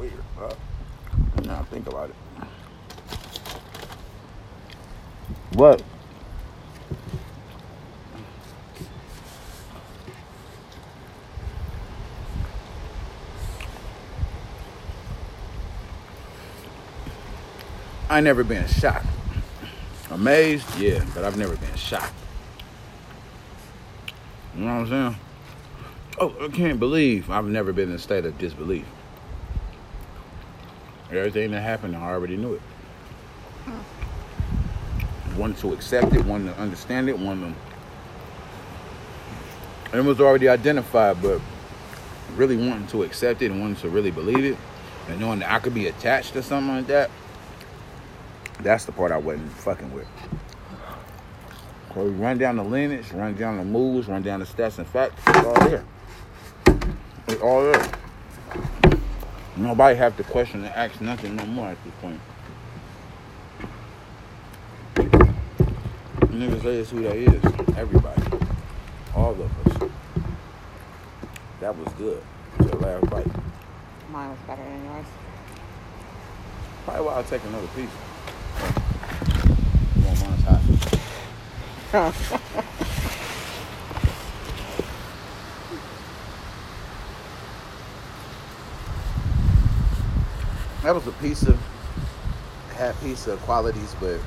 Weird, 0.00 0.12
now 1.44 1.62
think 1.70 1.86
about 1.86 2.10
it. 2.10 2.16
What? 5.52 5.80
I 18.16 18.20
never 18.20 18.42
been 18.42 18.66
shocked. 18.66 19.04
Amazed, 20.10 20.78
yeah, 20.78 21.04
but 21.14 21.22
I've 21.22 21.36
never 21.36 21.54
been 21.54 21.74
shocked. 21.74 22.14
You 24.56 24.64
know 24.64 24.80
what 24.80 24.80
I'm 24.80 24.88
saying? 24.88 25.16
Oh, 26.18 26.34
I 26.42 26.48
can't 26.48 26.80
believe 26.80 27.28
I've 27.28 27.44
never 27.44 27.74
been 27.74 27.90
in 27.90 27.94
a 27.94 27.98
state 27.98 28.24
of 28.24 28.38
disbelief. 28.38 28.86
Everything 31.10 31.50
that 31.50 31.60
happened, 31.60 31.94
I 31.94 32.08
already 32.08 32.38
knew 32.38 32.54
it. 32.54 32.62
One 35.36 35.52
to 35.56 35.74
accept 35.74 36.14
it, 36.14 36.24
one 36.24 36.46
to 36.46 36.58
understand 36.58 37.10
it, 37.10 37.18
one 37.18 37.54
to. 39.92 39.98
It 39.98 40.02
was 40.02 40.22
already 40.22 40.48
identified, 40.48 41.20
but 41.20 41.42
really 42.34 42.56
wanting 42.56 42.86
to 42.86 43.02
accept 43.02 43.42
it 43.42 43.50
and 43.50 43.60
wanting 43.60 43.76
to 43.76 43.90
really 43.90 44.10
believe 44.10 44.42
it, 44.42 44.56
and 45.10 45.20
knowing 45.20 45.40
that 45.40 45.52
I 45.52 45.58
could 45.58 45.74
be 45.74 45.88
attached 45.88 46.32
to 46.32 46.42
something 46.42 46.76
like 46.76 46.86
that, 46.86 47.10
that's 48.60 48.84
the 48.84 48.92
part 48.92 49.12
I 49.12 49.18
wasn't 49.18 49.50
fucking 49.52 49.92
with. 49.92 50.06
So 51.94 52.04
we 52.04 52.10
run 52.10 52.38
down 52.38 52.56
the 52.56 52.64
lineage, 52.64 53.10
run 53.12 53.34
down 53.34 53.56
the 53.56 53.64
moves, 53.64 54.08
run 54.08 54.22
down 54.22 54.40
the 54.40 54.46
stats 54.46 54.78
and 54.78 54.86
facts. 54.86 55.22
It's 55.26 55.46
all 55.46 55.68
there. 55.68 55.84
It's 57.28 57.42
all 57.42 57.62
there. 57.62 57.90
Nobody 59.56 59.96
have 59.96 60.16
to 60.18 60.24
question 60.24 60.62
and 60.64 60.74
ask 60.74 61.00
nothing 61.00 61.36
no 61.36 61.46
more 61.46 61.68
at 61.68 61.78
this 61.84 61.94
point. 62.02 62.20
Niggas 66.36 66.62
say 66.62 66.76
it's 66.76 66.90
who 66.90 67.02
that 67.02 67.16
is. 67.16 67.42
Everybody. 67.78 68.22
All 69.14 69.30
of 69.30 69.66
us. 69.66 69.90
That 71.60 71.74
was 71.74 71.90
good. 71.94 72.22
Your 72.60 72.74
last 72.74 73.08
bite. 73.08 73.26
Mine 74.10 74.30
was 74.30 74.38
better 74.46 74.62
than 74.62 74.84
yours. 74.84 75.06
Probably 76.84 77.06
why 77.06 77.14
I'll 77.14 77.24
take 77.24 77.42
another 77.44 77.66
piece. 77.68 77.88
You 79.96 80.02
want 80.04 80.20
mine's 80.20 80.42
hot. 80.42 80.60
That 81.92 82.14
was 90.94 91.06
a 91.06 91.12
pizza. 91.12 91.56
Had 92.74 92.98
pizza 93.00 93.36
qualities, 93.38 93.94
but 94.00 94.14
it 94.14 94.20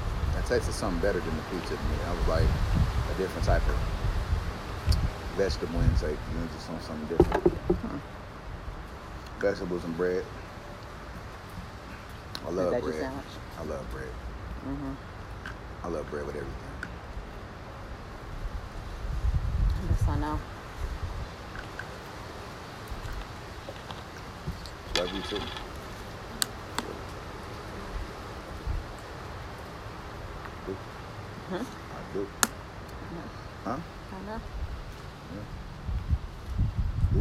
tasted 0.48 0.74
something 0.74 1.02
better 1.02 1.20
than 1.20 1.36
the 1.36 1.42
pizza 1.52 1.76
to 1.76 1.84
me. 1.84 1.96
I 2.08 2.14
was 2.14 2.28
like 2.28 2.44
a 2.44 3.14
different 3.18 3.46
type 3.46 3.62
of 3.68 3.76
vegetable 5.36 5.82
intake. 5.82 6.18
You 6.32 6.40
know, 6.40 6.48
just 6.56 6.70
on 6.70 6.82
something 6.82 7.18
different. 7.18 7.54
Vegetables 9.40 9.84
and 9.84 9.98
bread. 9.98 10.24
I 12.46 12.50
love 12.52 12.82
bread. 12.82 13.12
I 13.60 13.64
love 13.64 13.92
bread. 13.92 14.14
Mm-hmm. 14.66 14.94
I 15.84 15.88
love 15.88 16.10
bread 16.10 16.26
with 16.26 16.36
everything. 16.36 16.69
I 20.10 20.18
know. 20.18 20.40
Love 24.98 25.14
you 25.14 25.22
too. 25.22 25.38
Do. 30.66 30.76
Huh? 31.52 31.60
I 31.60 31.62
do. 32.14 32.28
Huh? 33.64 33.78
I 34.12 34.20
know. 34.26 34.42
Do. 37.14 37.20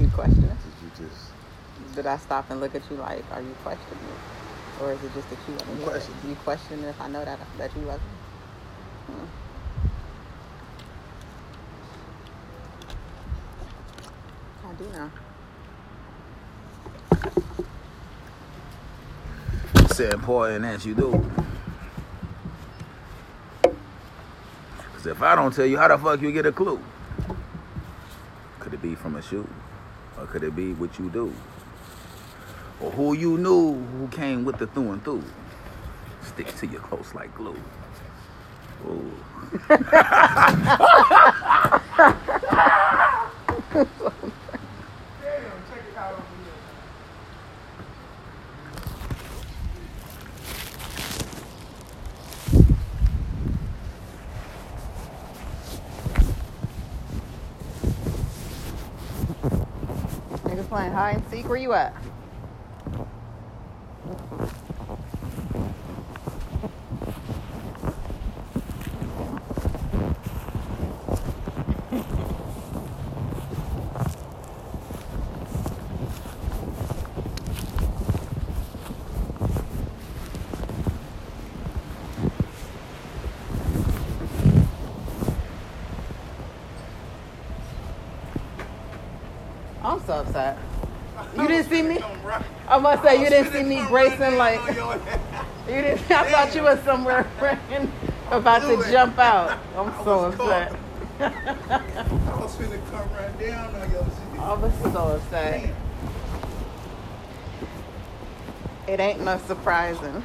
you 0.00 0.08
question 0.10 0.44
it? 0.44 0.56
Did 0.62 0.74
you 0.80 0.90
just 1.08 1.32
Did 1.96 2.06
I 2.06 2.18
stop 2.18 2.48
and 2.50 2.60
look 2.60 2.76
at 2.76 2.88
you 2.88 2.96
like, 2.98 3.24
are 3.32 3.42
you 3.42 3.52
questioning 3.64 3.98
it? 3.98 4.82
Or 4.82 4.92
is 4.92 5.02
it 5.02 5.12
just 5.12 5.28
that 5.28 5.38
you 5.48 5.54
I'm 5.58 5.78
questioning. 5.82 6.20
You 6.28 6.36
question 6.36 6.84
if 6.84 7.00
I 7.00 7.08
know 7.08 7.24
that 7.24 7.40
that 7.58 7.74
you 7.74 7.82
wasn't? 7.82 8.02
Hmm. 9.10 9.24
I 14.74 14.76
do 14.76 14.84
know. 14.90 15.10
say 19.94 20.10
important 20.10 20.64
as 20.64 20.84
you 20.84 20.94
do? 20.96 21.30
Cause 24.94 25.06
if 25.06 25.22
I 25.22 25.36
don't 25.36 25.54
tell 25.54 25.64
you, 25.66 25.78
how 25.78 25.86
the 25.86 25.96
fuck 25.96 26.20
you 26.20 26.32
get 26.32 26.46
a 26.46 26.50
clue? 26.50 26.80
Could 28.58 28.74
it 28.74 28.82
be 28.82 28.96
from 28.96 29.14
a 29.14 29.22
shoe? 29.22 29.46
Or 30.18 30.26
could 30.26 30.42
it 30.42 30.56
be 30.56 30.72
what 30.72 30.98
you 30.98 31.08
do? 31.08 31.32
Or 32.80 32.90
who 32.90 33.14
you 33.14 33.38
knew 33.38 33.74
who 33.74 34.08
came 34.08 34.44
with 34.44 34.58
the 34.58 34.66
through 34.66 34.90
and 34.90 35.04
through? 35.04 35.22
Sticks 36.22 36.58
to 36.60 36.66
your 36.66 36.80
close 36.80 37.14
like 37.14 37.32
glue. 37.36 37.54
Niggas 60.44 60.68
playing 60.68 60.92
seek. 61.44 61.50
Where 61.50 61.58
you 61.58 61.72
at? 61.72 61.94
I'm 89.82 90.00
so 90.06 90.14
upset. 90.14 90.58
You 91.36 91.48
didn't 91.48 91.68
see 91.68 91.82
me? 91.82 91.98
I 92.68 92.73
must 92.84 93.02
say 93.02 93.18
you 93.18 93.30
didn't 93.30 93.50
see 93.50 93.62
me 93.62 93.82
bracing 93.86 94.36
like 94.36 94.60
you 94.68 94.74
didn't. 95.66 96.10
I 96.10 96.30
thought 96.30 96.54
you 96.54 96.64
was 96.64 96.78
somewhere 96.80 97.26
about 98.30 98.60
to 98.60 98.92
jump 98.92 99.18
out. 99.18 99.58
I'm 99.76 100.04
so 100.04 100.26
upset. 100.26 100.76
I 101.18 101.30
was 102.38 102.54
finna 102.56 102.78
come 102.90 103.08
right 103.14 103.40
down 103.40 103.74
on 103.74 103.90
your 103.90 104.06
I 104.38 104.52
was 104.52 104.92
so 104.92 105.16
upset. 105.16 105.70
It 108.86 109.00
ain't 109.00 109.22
no 109.22 109.38
surprising. 109.46 110.22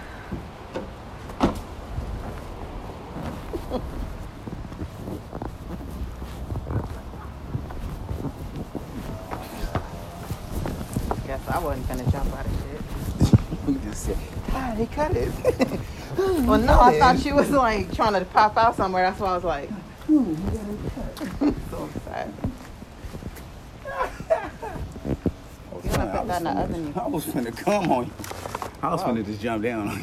Guess 11.25 11.48
I 11.59 11.61
wasn't 11.61 11.87
gonna 11.89 12.09
jump 12.09 12.33
out 12.37 12.45
of 12.45 12.51
shit. 12.53 12.81
You 13.67 13.75
just 13.79 14.05
said, 14.05 14.17
ah, 14.51 14.73
they 14.77 14.85
cut 14.87 15.11
it. 15.15 15.29
Well, 16.17 16.57
no, 16.57 16.79
I 16.81 16.97
thought 16.99 17.19
she 17.19 17.31
was 17.33 17.49
like 17.51 17.93
trying 17.93 18.13
to 18.13 18.25
pop 18.25 18.57
out 18.57 18.75
somewhere. 18.75 19.03
That's 19.03 19.19
why 19.19 19.29
I 19.29 19.35
was 19.35 19.43
like, 19.43 19.69
Hmm, 20.07 20.33
so 21.71 21.89
sad. 22.05 22.33
I 23.85 25.75
was 25.75 25.83
finna- 25.85 26.11
put 26.11 26.19
I 26.19 26.25
that 26.25 26.37
in 26.37 26.43
the 26.43 26.51
was 26.51 26.65
finna- 26.95 26.97
I 26.97 27.07
was 27.07 27.25
finna 27.25 27.57
come 27.57 27.91
on 27.91 28.05
you. 28.05 28.11
I 28.81 28.91
was 28.91 29.01
Oh. 29.01 29.05
finna 29.07 29.25
just 29.25 29.41
jump 29.41 29.63
down 29.63 29.87
on 29.89 29.97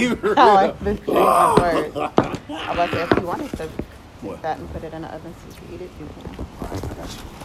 you. 0.00 0.08
you 0.08 0.16
for 0.16 0.38
I 0.38 0.52
like 0.54 0.80
this 0.80 1.06
word. 1.06 1.16
I 1.16 1.58
was 1.58 2.40
about 2.48 2.90
to 2.90 3.02
if 3.02 3.18
you 3.20 3.26
wanted 3.26 3.50
to 3.50 3.56
take 3.56 3.70
What? 4.22 4.42
that 4.42 4.58
and 4.58 4.72
put 4.72 4.82
it 4.84 4.92
in 4.92 5.02
the 5.02 5.08
oven 5.14 5.34
so 5.34 5.46
you 5.48 5.54
can 5.68 5.74
eat 5.74 5.80
it, 5.82 5.90
you 6.00 6.08
can. 6.36 6.46
Alright, 6.62 6.84
I 6.84 6.94
got 6.94 7.10
you. 7.14 7.37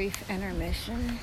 Brief 0.00 0.30
intermission. 0.30 1.18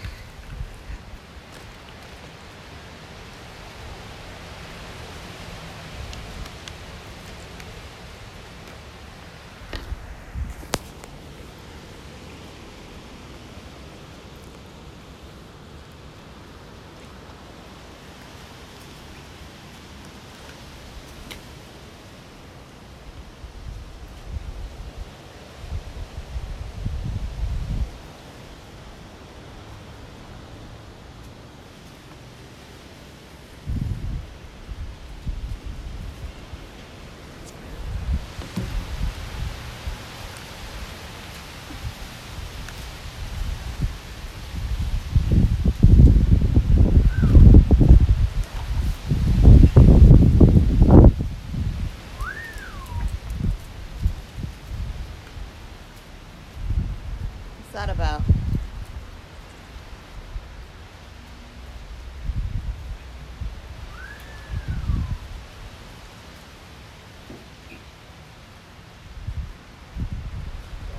What's 57.69 57.85
that 57.85 57.95
about? 57.95 58.21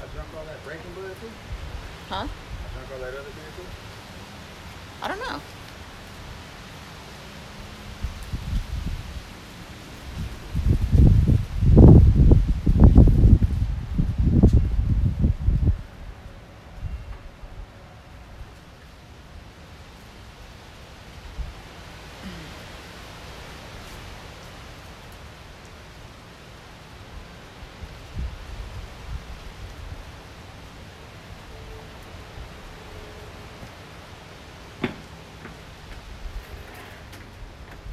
I 0.01 0.15
drunk 0.15 0.29
all 0.37 0.45
that 0.45 0.65
Breaking 0.65 0.83
Bud 0.95 1.17
too? 1.21 1.29
Huh? 2.09 2.27
I 2.27 2.73
drunk 2.73 2.89
all 2.95 2.99
that 3.01 3.09
other 3.09 3.23
beer 3.23 3.53
too? 3.55 3.67
I 5.03 5.09
don't 5.09 5.19
know. 5.19 5.41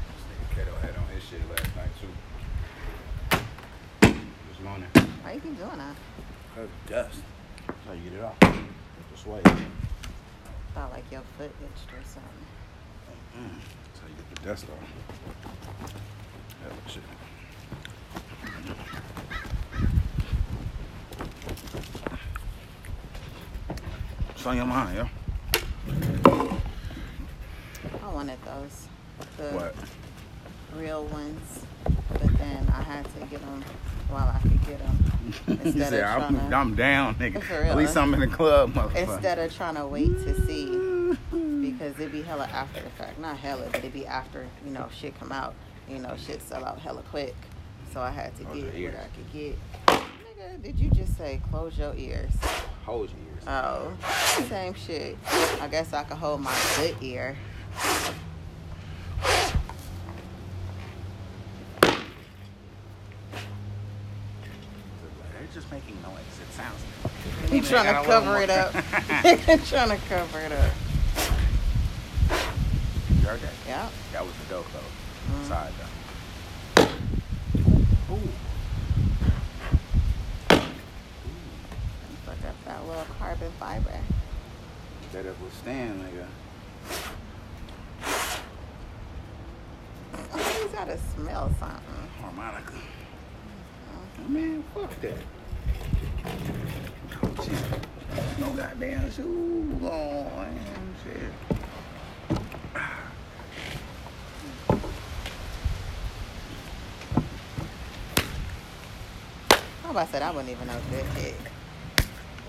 This 0.07 0.23
nigga 0.29 0.55
Kato 0.55 0.75
had 0.81 0.95
on 0.97 1.07
his 1.13 1.23
shit 1.23 1.41
last 1.49 1.75
night 1.75 1.89
too. 1.99 2.13
This 4.01 4.59
morning. 4.63 4.87
Why 5.23 5.33
you 5.33 5.34
keep 5.45 5.57
doing 5.57 5.77
that? 5.77 5.95
That's 6.55 6.69
dust. 6.89 7.21
That's 7.67 7.85
how 7.85 7.93
you 7.93 8.09
get 8.09 8.13
it 8.13 8.23
off. 8.23 8.39
This 9.11 9.25
way. 9.25 9.41
Mm. 9.41 9.65
Felt 10.73 10.91
like 10.91 11.11
your 11.11 11.21
foot 11.37 11.51
itched 11.61 11.89
or 11.93 12.03
something. 12.03 12.45
That's 13.35 13.99
how 14.01 14.07
you 14.07 14.15
get 14.15 14.35
the 14.35 14.41
dust 14.49 14.65
off. 14.65 15.93
Hell 16.63 16.71
of 16.71 16.91
shit. 16.91 17.03
What's 24.27 24.45
on 24.47 24.57
your 24.57 24.65
mind, 24.65 24.97
yo? 24.97 25.07
I 28.03 28.13
wanted 28.13 28.39
those. 28.45 28.87
The 29.37 29.43
What? 29.51 29.75
real 30.75 31.05
ones. 31.05 31.65
But 32.13 32.37
then 32.37 32.67
I 32.73 32.81
had 32.81 33.05
to 33.05 33.25
get 33.27 33.41
them 33.41 33.63
while 34.09 34.27
I 34.27 34.39
could 34.39 34.65
get 34.65 34.79
them. 34.79 34.97
Instead 35.47 35.89
said, 35.89 36.03
of 36.03 36.23
I'm, 36.23 36.49
to- 36.49 36.55
I'm 36.55 36.75
down, 36.75 37.15
nigga. 37.15 37.49
At 37.65 37.77
least? 37.77 37.97
I'm 37.97 38.13
in 38.13 38.19
the 38.19 38.27
club, 38.27 38.73
motherfucker. 38.73 39.15
Instead 39.15 39.39
of 39.39 39.55
trying 39.55 39.75
to 39.75 39.87
wait 39.87 40.13
to 40.23 40.45
see. 40.45 41.17
Because 41.61 41.99
it'd 41.99 42.11
be 42.11 42.21
hella 42.21 42.45
after 42.45 42.81
the 42.81 42.89
fact. 42.91 43.19
Not 43.19 43.37
hella, 43.37 43.65
but 43.67 43.77
it'd 43.77 43.93
be 43.93 44.05
after, 44.05 44.45
you 44.65 44.71
know, 44.71 44.87
shit 44.95 45.17
come 45.19 45.31
out. 45.31 45.55
You 45.89 45.99
know, 45.99 46.15
shit 46.17 46.41
sell 46.41 46.63
out 46.65 46.79
hella 46.79 47.03
quick. 47.09 47.35
So 47.93 48.01
I 48.01 48.11
had 48.11 48.35
to 48.37 48.43
Close 48.43 48.63
get 48.63 48.93
what. 48.93 48.95
I 48.95 49.07
could 49.15 49.33
get. 49.33 49.57
Nigga, 49.87 50.61
did 50.63 50.79
you 50.79 50.89
just 50.91 51.17
say 51.17 51.41
close 51.49 51.77
your 51.77 51.95
ears? 51.95 52.31
Hold 52.85 53.09
your 53.09 53.19
ears. 53.19 53.43
Oh, 53.47 53.93
same 54.49 54.73
shit. 54.73 55.17
I 55.61 55.67
guess 55.69 55.93
I 55.93 56.03
could 56.03 56.17
hold 56.17 56.41
my 56.41 56.55
good 56.77 56.95
ear. 57.01 57.35
They're 65.33 65.47
just 65.53 65.64
making 65.75 66.01
noise. 66.01 66.21
It 66.41 66.51
sounds. 66.53 67.67
Trying 67.69 67.93
to 67.93 68.09
cover 68.09 68.41
it 68.41 68.49
up. 68.49 68.71
trying 69.65 69.89
to 69.89 69.97
cover 70.07 70.39
it 70.39 70.51
up. 70.53 70.71
You 73.09 73.27
heard 73.27 73.41
that? 73.41 73.53
Yeah. 73.67 73.89
That 74.13 74.25
was 74.25 74.33
the 74.35 74.53
dope 74.53 74.65
though. 74.71 75.35
Mm. 75.35 75.47
Side 75.47 75.73
though. 75.77 76.83
Ooh. 78.13 78.29
Fuck 82.25 82.45
up 82.47 82.65
that 82.65 82.87
little 82.87 83.05
carbon 83.19 83.51
fiber. 83.59 83.89
that 83.91 84.03
Better 85.11 85.35
withstand, 85.43 86.01
nigga. 86.01 86.25
Oh, 90.33 90.61
he's 90.61 90.71
gotta 90.71 90.97
smell 91.15 91.53
something. 91.59 92.09
Harmonica. 92.21 92.73
Man, 94.29 94.63
fuck 94.73 95.01
that. 95.01 95.17
Shit. 97.43 98.39
No 98.39 98.49
goddamn 98.51 99.11
shoes 99.11 99.83
on. 99.83 100.25
man, 100.35 100.95
Shit. 101.03 101.31
I'm 109.83 109.91
about 109.91 110.07
to 110.07 110.11
say 110.13 110.19
that 110.19 110.33
wasn't 110.33 110.51
even 110.51 110.67
no 110.67 110.73
good 110.89 111.05
hit. 111.17 111.35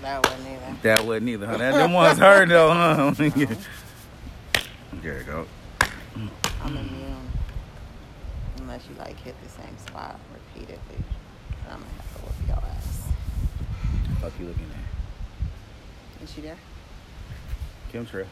That 0.02 0.24
wasn't 0.24 0.48
either. 0.48 0.76
That 0.82 1.04
wasn't 1.04 1.28
either, 1.28 1.46
huh? 1.46 1.56
That, 1.58 1.74
them 1.74 1.92
ones 1.92 2.18
hurt 2.18 2.48
though, 2.48 2.72
huh? 2.72 3.10
there 5.02 5.18
you 5.18 5.24
go. 5.24 5.46
I'm 6.62 6.76
immune. 6.76 7.30
Unless 8.58 8.88
you 8.88 8.96
like 8.98 9.18
hit 9.20 9.34
the 9.42 9.48
same 9.48 9.76
spot 9.78 10.18
repeatedly. 10.32 10.78
And 11.64 11.72
I'm 11.74 11.80
gonna 11.80 11.92
have 11.92 12.16
to 12.16 12.22
whoop 12.22 12.48
your 12.48 12.56
ass. 12.56 13.02
Fuck 14.26 14.40
you 14.40 14.46
looking 14.46 14.64
at? 14.64 16.24
Is 16.24 16.32
she 16.34 16.40
there? 16.40 16.56
Chemtrail. 17.92 18.26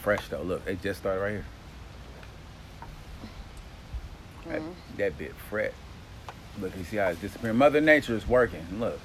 Fresh 0.00 0.28
though. 0.28 0.42
Look, 0.42 0.62
it 0.64 0.80
just 0.80 1.00
started 1.00 1.20
right 1.20 1.30
here. 1.32 1.44
That, 4.46 4.60
Mhm. 4.60 4.74
that 4.98 5.18
bit 5.18 5.34
fret. 5.50 5.74
Look, 6.60 6.76
you 6.76 6.84
see 6.84 6.98
how 6.98 7.08
it's 7.08 7.20
disappearing. 7.20 7.56
Mother 7.56 7.80
Nature 7.80 8.14
is 8.14 8.28
working. 8.28 8.64
Look. 8.78 9.00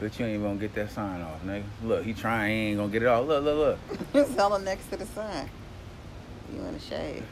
But 0.00 0.18
you 0.18 0.26
ain't 0.26 0.34
even 0.34 0.44
gonna 0.44 0.58
get 0.58 0.74
that 0.74 0.90
sign 0.90 1.20
off, 1.20 1.40
nigga. 1.44 1.62
Look, 1.84 2.04
he 2.04 2.14
trying, 2.14 2.50
he 2.50 2.56
ain't 2.70 2.78
gonna 2.78 2.90
get 2.90 3.04
it 3.04 3.06
off. 3.06 3.24
Look, 3.28 3.44
look, 3.44 3.56
look. 3.56 3.98
It's 4.14 4.34
hella 4.34 4.58
next 4.58 4.90
to 4.90 4.96
the 4.96 5.06
sun. 5.06 5.48
You 6.52 6.62
in 6.62 6.74
the 6.74 6.80
shade. 6.80 7.22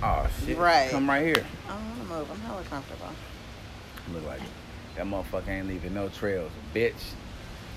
Oh 0.00 0.28
shit. 0.46 0.56
Right. 0.56 0.90
Come 0.92 1.10
right 1.10 1.26
here. 1.26 1.44
I 1.66 1.70
don't 1.70 2.08
wanna 2.08 2.20
move. 2.20 2.30
I'm 2.30 2.40
hella 2.42 2.62
comfortable. 2.62 3.08
Look 4.12 4.24
like 4.26 4.42
it. 4.42 4.46
That 4.96 5.06
motherfucker 5.06 5.48
ain't 5.48 5.68
leaving 5.68 5.94
no 5.94 6.08
trails. 6.08 6.52
Bitch. 6.74 6.94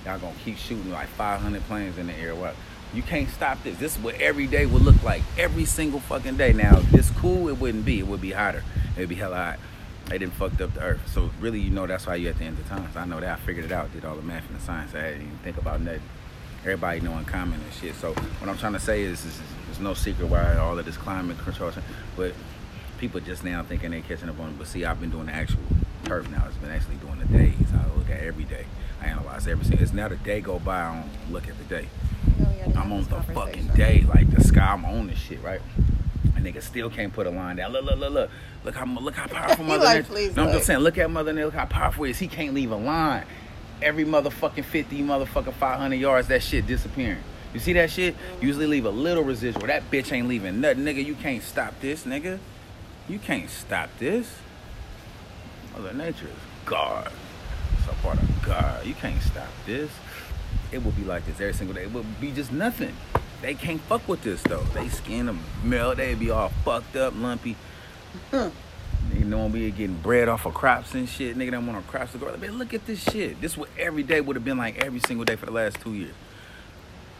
Y'all 0.05 0.19
gonna 0.19 0.35
keep 0.45 0.57
shooting 0.57 0.91
like 0.91 1.07
500 1.09 1.61
planes 1.63 1.97
in 1.97 2.07
the 2.07 2.13
air. 2.13 2.35
What? 2.35 2.55
You 2.93 3.01
can't 3.01 3.29
stop 3.29 3.61
this. 3.63 3.77
This 3.77 3.97
is 3.97 4.01
what 4.01 4.15
every 4.15 4.47
day 4.47 4.65
would 4.65 4.81
look 4.81 5.01
like. 5.03 5.21
Every 5.37 5.65
single 5.65 5.99
fucking 5.99 6.37
day. 6.37 6.53
Now, 6.53 6.77
if 6.77 6.89
this 6.91 7.09
cool, 7.11 7.49
it 7.49 7.59
wouldn't 7.59 7.85
be. 7.85 7.99
It 7.99 8.07
would 8.07 8.21
be 8.21 8.31
hotter. 8.31 8.63
It'd 8.95 9.09
be 9.09 9.15
hella 9.15 9.35
hot. 9.35 9.59
They 10.05 10.17
didn't 10.17 10.33
fucked 10.35 10.61
up 10.61 10.73
the 10.73 10.81
earth. 10.81 11.11
So 11.11 11.29
really, 11.41 11.59
you 11.59 11.69
know, 11.69 11.85
that's 11.85 12.07
why 12.07 12.15
you 12.15 12.29
at 12.29 12.37
the 12.37 12.45
end 12.45 12.57
of 12.57 12.67
times. 12.69 12.95
I 12.95 13.05
know 13.05 13.19
that. 13.19 13.29
I 13.29 13.35
figured 13.41 13.65
it 13.65 13.71
out. 13.71 13.91
Did 13.91 14.05
all 14.05 14.15
the 14.15 14.21
math 14.21 14.47
and 14.49 14.57
the 14.57 14.63
science. 14.63 14.95
I 14.95 15.09
didn't 15.09 15.23
even 15.23 15.37
think 15.39 15.57
about 15.57 15.81
nothing. 15.81 16.01
Everybody 16.61 17.01
knowing 17.01 17.25
common 17.25 17.59
and 17.59 17.73
shit. 17.73 17.95
So 17.95 18.13
what 18.13 18.49
I'm 18.49 18.57
trying 18.57 18.73
to 18.73 18.79
say 18.79 19.03
is, 19.03 19.25
is, 19.25 19.41
there's 19.65 19.79
no 19.79 19.93
secret 19.93 20.27
why 20.27 20.55
all 20.55 20.79
of 20.79 20.85
this 20.85 20.97
climate 20.97 21.37
control. 21.39 21.71
But 22.15 22.33
people 22.97 23.19
just 23.19 23.43
now 23.43 23.63
thinking 23.63 23.91
they're 23.91 24.01
catching 24.01 24.29
up 24.29 24.39
on 24.39 24.49
it. 24.49 24.57
But 24.57 24.67
see, 24.67 24.85
I've 24.85 25.01
been 25.01 25.09
doing 25.09 25.25
the 25.25 25.33
actual 25.33 25.59
turf 26.05 26.29
now. 26.29 26.45
It's 26.47 26.57
been 26.57 26.71
actually 26.71 26.95
doing 26.95 27.19
the 27.19 27.25
days. 27.25 27.55
I 27.73 27.97
look 27.97 28.09
at 28.09 28.21
every 28.23 28.43
day. 28.45 28.65
I 29.01 29.07
analyze 29.07 29.47
everything. 29.47 29.79
It's 29.79 29.93
now 29.93 30.07
the 30.07 30.15
day 30.17 30.41
go 30.41 30.59
by. 30.59 30.81
I 30.81 30.95
don't 31.01 31.31
look 31.33 31.47
at 31.47 31.57
the 31.57 31.63
day. 31.65 31.87
No, 32.39 32.47
I'm 32.75 32.91
on 32.91 33.03
the 33.03 33.21
fucking 33.33 33.67
day, 33.75 34.05
like 34.07 34.29
the 34.31 34.43
sky. 34.43 34.73
I'm 34.73 34.85
on 34.85 35.07
this 35.07 35.19
shit, 35.19 35.41
right? 35.43 35.61
A 36.35 36.39
nigga 36.39 36.61
still 36.61 36.89
can't 36.89 37.13
put 37.13 37.27
a 37.27 37.29
line 37.29 37.55
down. 37.57 37.71
Look, 37.71 37.85
look, 37.85 37.97
look, 37.99 38.11
look. 38.13 38.29
Look 38.63 38.75
how 38.75 38.85
look 38.85 39.15
how 39.15 39.27
powerful 39.27 39.63
He 39.65 39.71
Mother 39.71 39.83
like, 39.85 39.97
Nature. 39.97 40.07
please 40.07 40.35
No, 40.35 40.45
I'm 40.47 40.51
just 40.53 40.65
saying. 40.65 40.79
Look 40.79 40.97
at 40.97 41.09
Mother 41.09 41.33
Nature. 41.33 41.45
Look 41.45 41.53
how 41.55 41.65
powerful 41.65 42.03
he 42.05 42.11
is. 42.11 42.19
He 42.19 42.27
can't 42.27 42.53
leave 42.53 42.71
a 42.71 42.75
line. 42.75 43.25
Every 43.81 44.05
motherfucking 44.05 44.65
50, 44.65 45.01
motherfucking 45.03 45.53
500 45.53 45.95
yards, 45.95 46.27
that 46.29 46.41
shit 46.41 46.65
disappearing. 46.65 47.19
You 47.53 47.59
see 47.59 47.73
that 47.73 47.91
shit? 47.91 48.15
Usually 48.41 48.65
leave 48.67 48.85
a 48.85 48.89
little 48.89 49.23
residual. 49.23 49.67
That 49.67 49.89
bitch 49.89 50.11
ain't 50.11 50.27
leaving 50.27 50.59
nothing, 50.61 50.83
nigga. 50.83 51.03
You 51.05 51.15
can't 51.15 51.43
stop 51.43 51.79
this, 51.79 52.03
nigga. 52.03 52.39
You 53.07 53.19
can't 53.19 53.49
stop 53.49 53.89
this. 53.99 54.35
Mother 55.77 55.93
Nature 55.93 56.25
is 56.25 56.33
God. 56.65 57.11
It's 57.77 57.87
a 57.87 57.93
part 58.01 58.17
of 58.17 58.43
God. 58.43 58.83
You 58.83 58.95
can't 58.95 59.21
stop 59.21 59.47
this. 59.67 59.91
It 60.71 60.83
will 60.83 60.91
be 60.91 61.03
like 61.03 61.25
this 61.27 61.39
every 61.39 61.53
single 61.53 61.75
day. 61.75 61.83
It 61.83 61.93
will 61.93 62.05
be 62.19 62.31
just 62.31 62.51
nothing. 62.51 62.95
They 63.43 63.53
can't 63.53 63.79
fuck 63.81 64.07
with 64.07 64.23
this 64.23 64.41
though. 64.41 64.63
They 64.73 64.89
skin 64.89 65.27
them 65.27 65.39
melt. 65.63 65.97
They 65.97 66.15
be 66.15 66.31
all 66.31 66.49
fucked 66.65 66.95
up, 66.95 67.13
lumpy. 67.15 67.55
Nigga 68.31 69.29
don't 69.29 69.51
be 69.51 69.69
getting 69.69 69.97
bread 69.97 70.27
off 70.27 70.47
of 70.47 70.55
crops 70.55 70.95
and 70.95 71.07
shit. 71.07 71.37
Nigga 71.37 71.51
don't 71.51 71.67
want 71.67 71.77
no 71.77 71.91
crops 71.91 72.13
to 72.13 72.17
grow. 72.17 72.35
Man, 72.37 72.57
look 72.57 72.73
at 72.73 72.87
this 72.87 73.03
shit. 73.03 73.39
This 73.39 73.55
what 73.55 73.69
every 73.77 74.01
day 74.01 74.19
would 74.19 74.35
have 74.35 74.43
been 74.43 74.57
like 74.57 74.83
every 74.83 74.99
single 75.01 75.25
day 75.25 75.35
for 75.35 75.45
the 75.45 75.51
last 75.51 75.79
two 75.79 75.93
years. 75.93 76.15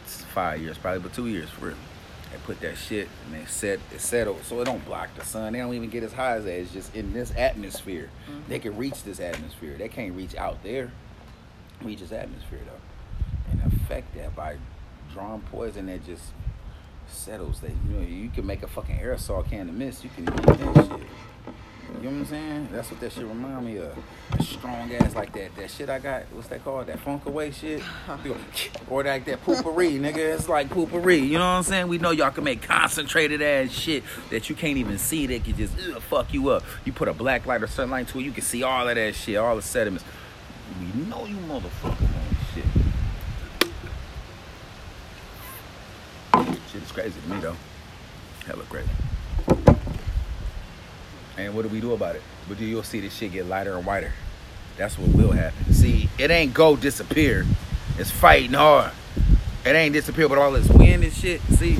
It's 0.04 0.22
five 0.24 0.60
years, 0.60 0.76
probably, 0.78 0.98
but 1.00 1.14
two 1.14 1.28
years 1.28 1.48
for 1.48 1.66
real. 1.66 1.76
They 2.32 2.38
put 2.44 2.60
that 2.60 2.76
shit 2.76 3.08
and 3.24 3.34
they 3.34 3.46
set 3.46 3.80
it 3.94 4.00
settled 4.00 4.42
so 4.44 4.60
it 4.60 4.64
don't 4.64 4.84
block 4.84 5.08
the 5.16 5.24
sun. 5.24 5.54
They 5.54 5.60
don't 5.60 5.74
even 5.74 5.88
get 5.88 6.02
as 6.02 6.12
high 6.12 6.36
as 6.36 6.44
that. 6.44 6.58
It's 6.58 6.72
just 6.72 6.94
in 6.94 7.12
this 7.12 7.32
atmosphere. 7.36 8.10
Mm-hmm. 8.30 8.40
They 8.48 8.58
can 8.58 8.76
reach 8.76 9.02
this 9.02 9.20
atmosphere. 9.20 9.76
They 9.78 9.88
can't 9.88 10.14
reach 10.14 10.34
out 10.36 10.62
there. 10.62 10.92
Reach 11.82 12.00
this 12.00 12.12
atmosphere 12.12 12.60
though. 12.66 13.52
And 13.52 13.72
affect 13.72 14.14
that 14.16 14.36
by 14.36 14.56
drawing 15.12 15.40
poison 15.42 15.86
that 15.86 16.04
just 16.04 16.24
settles. 17.06 17.60
They 17.60 17.72
you 17.88 17.94
know, 17.94 18.06
you 18.06 18.28
can 18.28 18.46
make 18.46 18.62
a 18.62 18.68
fucking 18.68 18.98
aerosol 18.98 19.48
can 19.48 19.68
of 19.68 19.74
mist. 19.74 20.04
You 20.04 20.10
can 20.14 20.24
eat 20.24 20.42
that 20.42 20.86
shit. 20.86 21.06
You 21.98 22.04
know 22.04 22.10
what 22.10 22.18
I'm 22.18 22.26
saying? 22.26 22.68
That's 22.70 22.90
what 22.92 23.00
that 23.00 23.12
shit 23.12 23.26
remind 23.26 23.66
me 23.66 23.78
of. 23.78 23.98
A 24.38 24.42
strong 24.42 24.92
ass 24.94 25.16
like 25.16 25.32
that. 25.32 25.56
That 25.56 25.68
shit 25.68 25.90
I 25.90 25.98
got. 25.98 26.22
What's 26.30 26.46
that 26.46 26.62
called? 26.62 26.86
That 26.86 27.00
funk 27.00 27.26
away 27.26 27.50
shit. 27.50 27.82
Or 28.88 29.02
like 29.02 29.24
that 29.24 29.44
poopery, 29.44 29.98
nigga. 30.00 30.16
It's 30.16 30.48
like 30.48 30.68
poopery. 30.68 31.28
You 31.28 31.34
know 31.34 31.40
what 31.40 31.56
I'm 31.56 31.62
saying? 31.64 31.88
We 31.88 31.98
know 31.98 32.12
y'all 32.12 32.30
can 32.30 32.44
make 32.44 32.62
concentrated 32.62 33.42
ass 33.42 33.70
shit 33.70 34.04
that 34.30 34.48
you 34.48 34.54
can't 34.54 34.78
even 34.78 34.96
see. 34.96 35.26
That 35.26 35.44
can 35.44 35.56
just 35.56 35.74
ugh, 35.78 36.00
fuck 36.02 36.32
you 36.32 36.50
up. 36.50 36.62
You 36.84 36.92
put 36.92 37.08
a 37.08 37.12
black 37.12 37.46
light 37.46 37.62
or 37.62 37.66
sunlight 37.66 38.08
to 38.08 38.20
it, 38.20 38.22
you 38.22 38.32
can 38.32 38.44
see 38.44 38.62
all 38.62 38.88
of 38.88 38.94
that 38.94 39.14
shit, 39.14 39.36
all 39.36 39.56
the 39.56 39.62
sediments. 39.62 40.04
We 40.80 41.02
know 41.02 41.26
you 41.26 41.36
motherfuckers 41.36 42.00
on 42.00 42.36
shit. 42.54 42.64
Shit 46.72 46.82
is 46.82 46.92
crazy 46.92 47.20
to 47.20 47.28
me 47.28 47.40
though. 47.40 47.56
Hella 48.46 48.62
crazy. 48.64 49.74
And 51.38 51.54
what 51.54 51.62
do 51.62 51.68
we 51.68 51.80
do 51.80 51.92
about 51.92 52.16
it? 52.16 52.22
But 52.48 52.58
you'll 52.58 52.82
see 52.82 52.98
this 52.98 53.14
shit 53.14 53.32
get 53.32 53.46
lighter 53.46 53.76
and 53.76 53.86
whiter. 53.86 54.12
That's 54.76 54.98
what 54.98 55.08
will 55.14 55.30
happen. 55.30 55.72
See, 55.72 56.10
it 56.18 56.32
ain't 56.32 56.52
go 56.52 56.74
disappear. 56.74 57.46
It's 57.96 58.10
fighting 58.10 58.54
hard. 58.54 58.90
It 59.64 59.70
ain't 59.70 59.92
disappear 59.92 60.26
with 60.26 60.38
all 60.38 60.50
this 60.50 60.68
wind 60.68 61.04
and 61.04 61.12
shit. 61.12 61.40
See, 61.42 61.78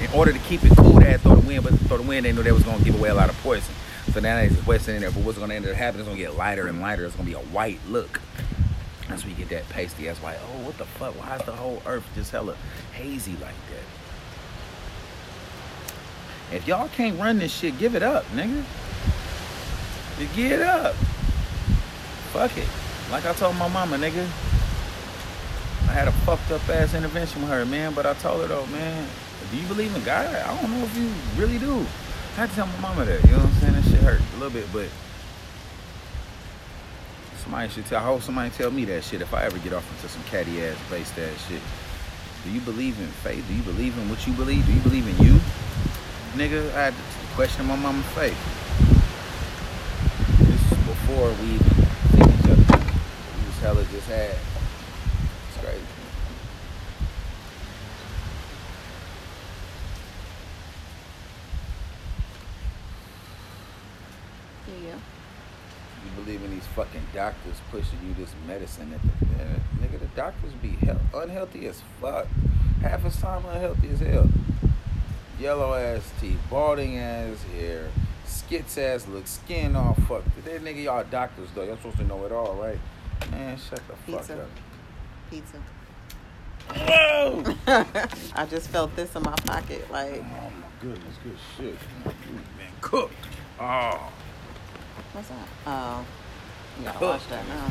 in 0.00 0.10
order 0.12 0.32
to 0.32 0.38
keep 0.40 0.64
it 0.64 0.76
cool, 0.76 0.98
they 0.98 1.06
had 1.06 1.20
to 1.20 1.28
throw 1.28 1.36
the 1.36 1.46
wind, 1.46 1.62
but 1.62 1.74
throw 1.80 1.98
the 1.98 2.02
wind, 2.02 2.26
they 2.26 2.32
knew 2.32 2.42
they 2.42 2.52
was 2.52 2.64
gonna 2.64 2.82
give 2.82 2.98
away 2.98 3.10
a 3.10 3.14
lot 3.14 3.30
of 3.30 3.36
poison. 3.42 3.74
So 4.12 4.20
now 4.20 4.36
they 4.36 4.48
just 4.48 4.88
in 4.88 5.00
there. 5.00 5.10
But 5.10 5.22
what's 5.22 5.38
gonna 5.38 5.54
end 5.54 5.66
up 5.66 5.74
happening? 5.74 6.00
It's 6.00 6.08
gonna 6.08 6.20
get 6.20 6.36
lighter 6.36 6.66
and 6.66 6.80
lighter. 6.80 7.04
It's 7.04 7.14
gonna 7.14 7.28
be 7.28 7.34
a 7.34 7.38
white 7.38 7.80
look. 7.88 8.20
That's 9.08 9.22
where 9.22 9.30
you 9.30 9.36
get 9.36 9.48
that 9.50 9.68
pasty. 9.68 10.06
That's 10.06 10.20
why, 10.20 10.36
oh, 10.36 10.64
what 10.64 10.76
the 10.78 10.84
fuck? 10.84 11.14
Why 11.14 11.36
is 11.36 11.42
the 11.42 11.52
whole 11.52 11.80
earth 11.86 12.04
just 12.16 12.32
hella 12.32 12.56
hazy 12.92 13.32
like 13.32 13.54
that? 13.70 14.05
If 16.52 16.66
y'all 16.66 16.88
can't 16.88 17.18
run 17.18 17.38
this 17.38 17.52
shit, 17.52 17.78
give 17.78 17.94
it 17.94 18.02
up, 18.02 18.24
nigga. 18.26 18.62
You 20.18 20.28
give 20.34 20.52
it 20.52 20.62
up. 20.62 20.94
Fuck 22.32 22.56
it. 22.56 22.68
Like 23.10 23.26
I 23.26 23.32
told 23.32 23.56
my 23.56 23.68
mama, 23.68 23.96
nigga. 23.96 24.24
I 25.88 25.92
had 25.92 26.08
a 26.08 26.12
fucked 26.12 26.50
up 26.50 26.68
ass 26.68 26.94
intervention 26.94 27.42
with 27.42 27.50
her, 27.50 27.64
man. 27.66 27.94
But 27.94 28.06
I 28.06 28.14
told 28.14 28.42
her 28.42 28.48
though, 28.48 28.66
man, 28.66 29.08
do 29.50 29.56
you 29.56 29.66
believe 29.66 29.94
in 29.94 30.02
God? 30.04 30.34
I 30.34 30.60
don't 30.60 30.70
know 30.70 30.84
if 30.84 30.96
you 30.96 31.10
really 31.40 31.58
do. 31.58 31.86
I 32.36 32.40
had 32.40 32.50
to 32.50 32.56
tell 32.56 32.66
my 32.66 32.80
mama 32.80 33.04
that. 33.04 33.24
You 33.24 33.32
know 33.32 33.38
what 33.38 33.46
I'm 33.46 33.52
saying? 33.54 33.72
That 33.74 33.84
shit 33.84 34.00
hurt 34.00 34.20
a 34.20 34.38
little 34.38 34.50
bit, 34.50 34.66
but 34.72 34.88
somebody 37.38 37.68
should 37.68 37.86
tell. 37.86 38.00
I 38.00 38.04
hope 38.04 38.22
somebody 38.22 38.50
tell 38.50 38.70
me 38.70 38.84
that 38.86 39.04
shit 39.04 39.20
if 39.20 39.32
I 39.32 39.44
ever 39.44 39.58
get 39.58 39.72
off 39.72 39.88
into 39.90 40.08
some 40.08 40.22
catty 40.24 40.62
ass 40.64 40.76
based 40.90 41.18
ass 41.18 41.48
shit. 41.48 41.60
Do 42.44 42.50
you 42.50 42.60
believe 42.60 42.98
in 43.00 43.06
faith? 43.06 43.46
Do 43.48 43.54
you 43.54 43.62
believe 43.62 43.96
in 43.98 44.08
what 44.08 44.26
you 44.26 44.32
believe? 44.32 44.66
Do 44.66 44.72
you 44.72 44.80
believe 44.80 45.06
in 45.08 45.26
you? 45.26 45.40
Nigga, 46.36 46.70
I 46.74 46.90
had 46.90 46.92
to 46.92 47.34
question 47.34 47.64
my 47.64 47.76
mama's 47.76 48.04
faith. 48.08 48.36
This 50.40 50.60
is 50.70 50.78
before 50.86 51.30
we 51.40 51.54
even 51.54 51.72
seen 52.12 52.28
each 52.28 52.44
other. 52.44 52.84
We 53.40 53.46
was 53.46 53.58
hella 53.62 53.84
just 53.84 54.06
had. 54.06 54.36
It's 55.48 55.56
crazy. 55.64 55.80
Yeah. 64.84 64.98
You 66.04 66.22
believe 66.22 66.42
in 66.44 66.50
these 66.50 66.66
fucking 66.74 67.06
doctors 67.14 67.56
pushing 67.70 67.98
you 68.06 68.12
this 68.12 68.34
medicine 68.46 68.90
that 68.90 69.00
the, 69.02 69.42
uh, 69.42 69.58
nigga 69.80 69.98
the 70.00 70.06
doctors 70.14 70.52
be 70.60 70.76
unhealthy 71.14 71.66
as 71.66 71.80
fuck. 71.98 72.26
Half 72.82 73.04
the 73.04 73.10
time 73.22 73.42
unhealthy 73.46 73.88
as 73.88 74.00
hell. 74.00 74.28
Yellow 75.38 75.74
ass 75.74 76.10
teeth, 76.20 76.38
balding 76.50 76.98
ass 76.98 77.42
hair, 77.58 77.88
skits 78.24 78.78
ass 78.78 79.06
look, 79.06 79.26
skin 79.26 79.76
all 79.76 79.94
fucked. 80.08 80.44
That 80.44 80.64
nigga 80.64 80.84
y'all 80.84 81.04
doctors 81.10 81.48
though. 81.54 81.62
Y'all 81.64 81.76
supposed 81.76 81.98
to 81.98 82.04
know 82.04 82.24
it 82.24 82.32
all, 82.32 82.54
right? 82.54 82.78
Man, 83.30 83.58
shut 83.58 83.80
the 83.86 83.94
fuck 84.12 84.20
Pizza. 84.20 84.42
up. 84.42 84.48
Pizza. 85.30 85.58
Whoa! 86.74 87.44
I 88.34 88.46
just 88.46 88.70
felt 88.70 88.94
this 88.96 89.14
in 89.14 89.22
my 89.22 89.34
pocket. 89.44 89.88
Like, 89.90 90.20
Oh 90.20 90.22
my 90.22 90.66
goodness, 90.80 91.14
good 91.22 91.36
shit. 91.56 91.74
You 92.04 92.10
been 92.32 92.42
cooked. 92.80 93.14
Oh. 93.60 94.12
what's 95.12 95.28
that? 95.28 95.48
Oh, 95.66 96.04
yeah, 96.82 96.90
Cooked. 96.92 97.02
watch 97.02 97.28
that 97.28 97.46
now. 97.48 97.70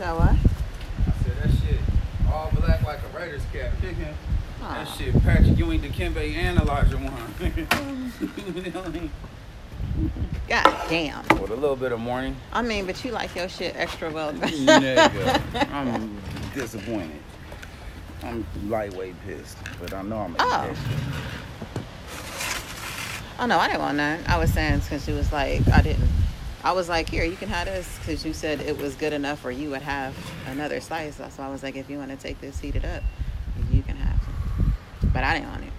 You 0.00 0.06
said 0.06 0.12
what? 0.14 0.30
I 0.30 0.34
said 1.22 1.36
that 1.42 1.50
shit 1.60 1.78
all 2.32 2.50
black 2.58 2.82
like 2.86 3.00
a 3.02 3.18
Raiders 3.18 3.42
cap. 3.52 3.70
Pick. 3.82 3.96
That 4.60 4.86
ah. 4.86 4.96
shit 4.96 5.22
Patrick 5.22 5.58
Ewing, 5.58 5.80
Dikembe, 5.80 6.34
and 6.34 6.58
Olajuwon. 6.58 7.10
God 10.48 10.88
damn. 10.88 11.22
With 11.40 11.50
a 11.50 11.54
little 11.54 11.76
bit 11.76 11.92
of 11.92 12.00
morning. 12.00 12.36
I 12.52 12.62
mean, 12.62 12.86
but 12.86 13.02
you 13.04 13.10
like 13.10 13.34
your 13.34 13.48
shit 13.48 13.74
extra 13.76 14.10
well. 14.10 14.32
Nigga, 14.32 15.70
I'm 15.72 16.18
disappointed. 16.54 17.20
I'm 18.22 18.46
lightweight 18.68 19.14
pissed, 19.26 19.58
but 19.80 19.92
I 19.92 20.00
know 20.02 20.18
I'm 20.18 20.34
gonna 20.34 20.50
Oh. 20.50 20.70
eat 20.70 20.74
that 20.74 20.76
shit. 20.76 21.84
Oh 23.38 23.46
no, 23.46 23.58
I 23.58 23.66
didn't 23.66 23.80
want 23.80 23.96
none. 23.98 24.20
I 24.26 24.38
was 24.38 24.50
saying 24.52 24.80
because 24.80 25.04
she 25.04 25.12
was 25.12 25.30
like, 25.30 25.66
I 25.68 25.82
didn't. 25.82 26.08
I 26.62 26.72
was 26.72 26.88
like, 26.90 27.08
here, 27.08 27.24
you 27.24 27.36
can 27.36 27.48
have 27.48 27.66
this 27.66 27.98
because 27.98 28.24
you 28.24 28.34
said 28.34 28.60
it 28.60 28.76
was 28.76 28.94
good 28.94 29.14
enough, 29.14 29.44
or 29.44 29.50
you 29.50 29.70
would 29.70 29.82
have 29.82 30.14
another 30.46 30.80
slice. 30.80 31.16
So 31.16 31.42
I 31.42 31.48
was 31.48 31.62
like, 31.62 31.76
if 31.76 31.88
you 31.88 31.96
want 31.96 32.10
to 32.10 32.16
take 32.16 32.40
this, 32.40 32.58
heat 32.60 32.76
it 32.76 32.84
up. 32.84 33.02
You 33.70 33.82
can 33.82 33.96
have 33.96 34.16
it. 34.16 35.08
But 35.12 35.24
I 35.24 35.34
didn't 35.34 35.50
want 35.50 35.64
it. 35.64 35.72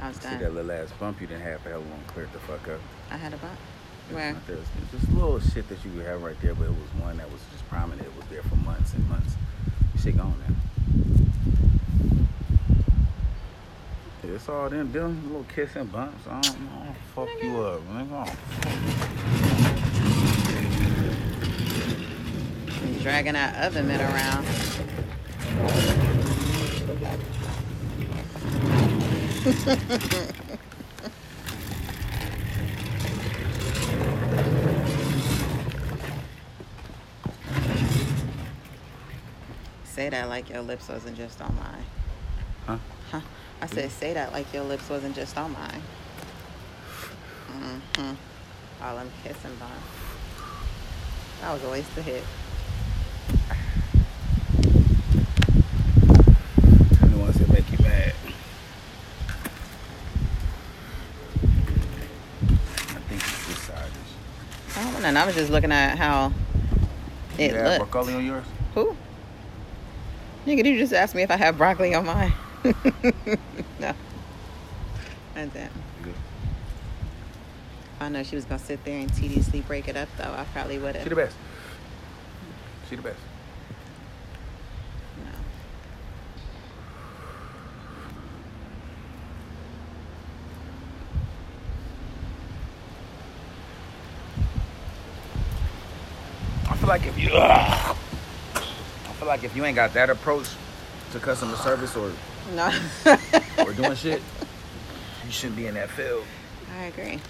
I 0.00 0.08
was 0.08 0.18
done. 0.18 0.38
See 0.38 0.44
that 0.44 0.54
little 0.54 0.70
ass 0.70 0.92
bump 1.00 1.20
you 1.20 1.26
didn't 1.26 1.42
have 1.42 1.60
for 1.62 1.70
hell 1.70 1.80
long 1.80 2.02
cleared 2.06 2.32
the 2.32 2.38
fuck 2.40 2.68
up. 2.68 2.80
I 3.10 3.16
had 3.16 3.32
a 3.32 3.38
bump. 3.38 3.58
It's 4.06 4.14
Where? 4.14 4.32
not 4.34 4.46
there. 4.46 4.56
It's 4.56 4.90
just 4.92 5.12
little 5.12 5.40
shit 5.40 5.68
that 5.68 5.84
you 5.84 5.90
could 5.92 6.06
have 6.06 6.22
right 6.22 6.40
there, 6.40 6.54
but 6.54 6.64
it 6.64 6.70
was 6.70 7.02
one 7.02 7.16
that 7.16 7.30
was 7.30 7.40
just 7.50 7.68
prominent. 7.68 8.06
It 8.06 8.16
was 8.16 8.26
there 8.26 8.42
for 8.42 8.56
months 8.56 8.94
and 8.94 9.08
months. 9.08 9.34
You 9.94 10.00
shit 10.00 10.16
gone 10.16 10.34
now. 10.46 10.54
It's 14.34 14.48
all 14.48 14.68
them, 14.68 14.90
them 14.92 15.26
little 15.26 15.46
kissing 15.54 15.86
bumps. 15.86 16.26
I 16.28 16.40
don't, 16.40 16.56
I 16.70 16.84
don't 16.86 16.96
fuck 17.14 17.28
you 17.42 17.60
up. 17.60 17.80
I 17.90 18.02
don't 18.02 19.50
And 19.50 19.53
dragging 23.04 23.34
that 23.34 23.54
oven 23.66 23.86
mitt 23.86 24.00
around. 24.00 24.46
Say 39.84 40.08
that 40.08 40.30
like 40.30 40.48
your 40.48 40.62
lips 40.62 40.88
wasn't 40.88 41.18
just 41.18 41.42
on 41.42 41.54
mine. 41.56 41.84
Huh? 42.66 42.78
Huh? 43.10 43.20
I 43.60 43.66
said, 43.66 43.90
say 43.90 44.14
that 44.14 44.32
like 44.32 44.50
your 44.54 44.64
lips 44.64 44.88
wasn't 44.88 45.14
just 45.14 45.36
on 45.36 45.52
mine. 45.52 45.82
Mm-hmm. 47.52 48.14
All 48.82 48.96
them 48.96 49.10
kissing 49.22 49.54
bumps. 49.56 49.74
That 51.42 51.52
was 51.52 51.62
a 51.64 51.68
waste 51.68 51.94
of 51.98 52.04
hit. 52.06 52.24
I'm 57.00 57.10
the 57.10 57.18
ones 57.18 57.48
make 57.48 57.70
you 57.70 57.78
mad. 57.78 58.14
I 62.62 63.00
think 63.08 63.20
this 63.20 63.58
side. 63.58 63.90
I 64.76 64.92
don't 64.92 65.02
know. 65.02 65.20
I 65.20 65.26
was 65.26 65.34
just 65.34 65.50
looking 65.50 65.72
at 65.72 65.96
how 65.96 66.32
it 67.38 67.52
you 67.52 67.58
looked. 67.60 67.90
broccoli 67.90 68.14
on 68.14 68.24
yours? 68.24 68.44
Who? 68.74 68.96
Nigga, 70.46 70.62
did 70.62 70.66
you 70.66 70.78
just 70.78 70.92
ask 70.92 71.14
me 71.14 71.22
if 71.22 71.30
I 71.30 71.36
have 71.36 71.56
broccoli 71.56 71.94
on 71.94 72.06
mine? 72.06 72.32
no. 72.64 73.92
That's 75.34 75.56
it. 75.56 75.70
You 75.98 76.04
good? 76.04 76.14
If 77.96 78.02
I 78.02 78.08
know 78.08 78.22
she 78.22 78.36
was 78.36 78.44
gonna 78.44 78.58
sit 78.58 78.84
there 78.84 78.98
and 78.98 79.12
tediously 79.14 79.60
break 79.62 79.88
it 79.88 79.96
up, 79.96 80.08
though, 80.16 80.32
I 80.36 80.44
probably 80.52 80.78
would 80.78 80.94
have. 80.96 81.04
She 81.04 81.08
the 81.08 81.16
best. 81.16 81.36
She 82.88 82.96
the 82.96 83.02
best. 83.02 83.16
No. 85.24 85.30
I 96.68 96.76
feel 96.76 96.88
like 96.88 97.06
if 97.06 97.18
you, 97.18 97.30
I 97.36 97.94
feel 99.18 99.28
like 99.28 99.44
if 99.44 99.54
you 99.56 99.64
ain't 99.64 99.76
got 99.76 99.92
that 99.94 100.10
approach 100.10 100.48
to 101.12 101.18
customer 101.20 101.56
service 101.56 101.94
or 101.96 102.10
No. 102.54 102.70
or 103.58 103.72
doing 103.72 103.94
shit, 103.96 104.22
you 105.24 105.30
shouldn't 105.30 105.56
be 105.56 105.66
in 105.66 105.74
that 105.74 105.90
field. 105.90 106.24
I 106.78 106.84
agree. 106.84 107.20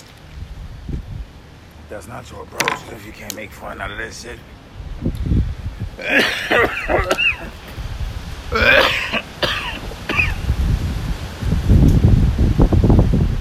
That's 1.90 2.07
not 2.09 2.31
your 2.31 2.43
approach. 2.45 2.81
If 2.93 3.05
you 3.05 3.12
can't 3.12 3.35
make 3.35 3.51
fun 3.51 3.81
out 3.81 3.90
of 3.90 3.99
this 3.99 4.23
shit. 4.23 4.38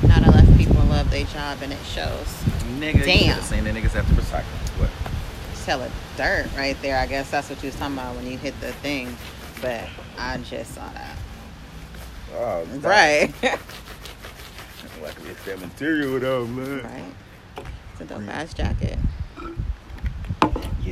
Not 0.04 0.28
unless 0.28 0.58
people 0.58 0.84
love 0.86 1.10
their 1.10 1.26
job 1.26 1.60
and 1.62 1.72
it 1.74 1.80
shows. 1.86 2.28
Nigga, 2.80 2.96
you 2.96 3.04
Damn. 3.04 3.30
should've 3.36 3.44
seen 3.46 3.64
the 3.64 3.70
niggas 3.72 3.92
have 3.92 4.08
to 4.08 4.14
recycle. 4.14 4.44
What? 4.80 4.90
Hella 5.66 5.90
dirt 6.18 6.48
right 6.58 6.80
there. 6.82 6.98
I 7.00 7.06
guess 7.08 7.32
that's 7.32 7.50
what 7.50 7.62
you 7.64 7.68
was 7.68 7.76
talking 7.78 7.98
about 7.98 8.16
when 8.16 8.28
you 8.30 8.38
hit 8.38 8.60
the 8.60 8.74
thing. 8.74 9.16
But 9.62 9.88
I 10.18 10.38
just 10.40 10.74
saw 10.76 10.88
that. 10.90 11.16
Oh, 12.36 12.66
stop. 12.80 12.84
Right. 12.84 13.34
Like 15.02 15.16
it's 15.30 15.44
that 15.44 15.60
material 15.60 16.18
though, 16.18 16.46
man. 16.46 16.82
right. 16.84 17.66
It's 17.92 18.02
a 18.02 18.06
dope 18.06 18.22
ass 18.30 18.54
jacket. 18.54 18.98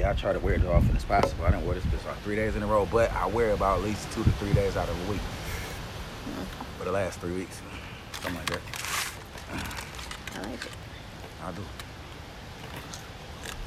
I 0.06 0.14
try 0.14 0.34
to 0.34 0.40
wear 0.40 0.56
it 0.56 0.62
as 0.62 0.68
often 0.68 0.96
as 0.96 1.04
possible. 1.06 1.46
I 1.46 1.52
didn't 1.52 1.66
wear 1.66 1.76
this 1.76 1.86
bitch 1.86 2.06
like 2.06 2.18
three 2.24 2.36
days 2.36 2.56
in 2.56 2.64
a 2.64 2.68
row, 2.68 2.88
but 2.92 3.12
I 3.14 3.28
wear 3.28 3.50
it 3.50 3.54
about 3.54 3.80
at 3.80 3.84
least 3.86 4.12
two 4.14 4.24
to 4.24 4.30
three 4.32 4.54
days 4.54 4.76
out 4.78 4.90
of 4.90 5.08
a 5.08 5.12
week. 5.12 5.22
For 6.78 6.86
the 6.86 6.92
last 6.92 7.20
three 7.20 7.34
weeks. 7.34 7.62
Something 8.14 8.36
like 8.36 8.46
that. 8.48 8.62
I 10.36 10.42
like 10.50 10.66
it. 10.66 10.72
I 11.44 11.52
do. 11.52 11.62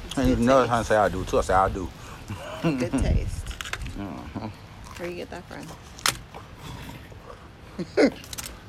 It's 0.07 0.17
And 0.17 0.27
good 0.29 0.37
another 0.39 0.63
taste. 0.63 0.69
time 0.71 0.83
say 0.83 0.95
I 0.97 1.09
do 1.09 1.23
too. 1.25 1.37
I 1.37 1.41
say 1.41 1.53
I 1.53 1.69
do. 1.69 1.89
Good 2.63 2.91
taste. 3.03 3.45
Mhm. 3.97 4.51
Where 4.97 5.09
you 5.09 5.15
get 5.15 5.29
that 5.29 5.43
from? 5.47 5.67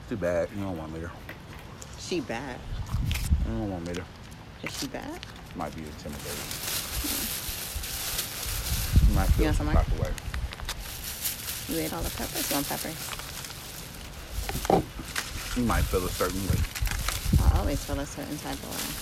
Too 0.08 0.16
bad. 0.16 0.48
You 0.56 0.62
don't 0.62 0.76
want 0.78 0.92
me 0.92 1.00
there. 1.00 1.12
She 1.98 2.20
bad. 2.20 2.58
You 3.46 3.52
don't 3.52 3.70
want 3.70 3.86
me 3.86 3.92
there. 3.94 4.04
Is 4.62 4.78
she 4.78 4.86
bad? 4.88 5.18
Might 5.54 5.74
be 5.74 5.82
intimidating. 5.82 6.75
You 9.16 9.22
might 9.22 9.38
You 9.38 9.44
want 9.44 9.56
some 9.56 9.72
type. 9.72 9.86
You 11.70 11.78
ate 11.78 11.92
all 11.94 12.02
the 12.02 12.10
peppers? 12.10 12.50
You 12.50 12.56
want 12.56 12.68
peppers? 12.68 12.96
You 15.56 15.62
might 15.64 15.84
feel 15.84 16.04
a 16.04 16.08
certain 16.10 16.46
way. 16.48 16.58
I 17.42 17.58
always 17.58 17.82
feel 17.82 17.98
a 17.98 18.04
certain 18.04 18.36
type 18.36 18.52
of 18.52 18.68
way. 18.68 18.92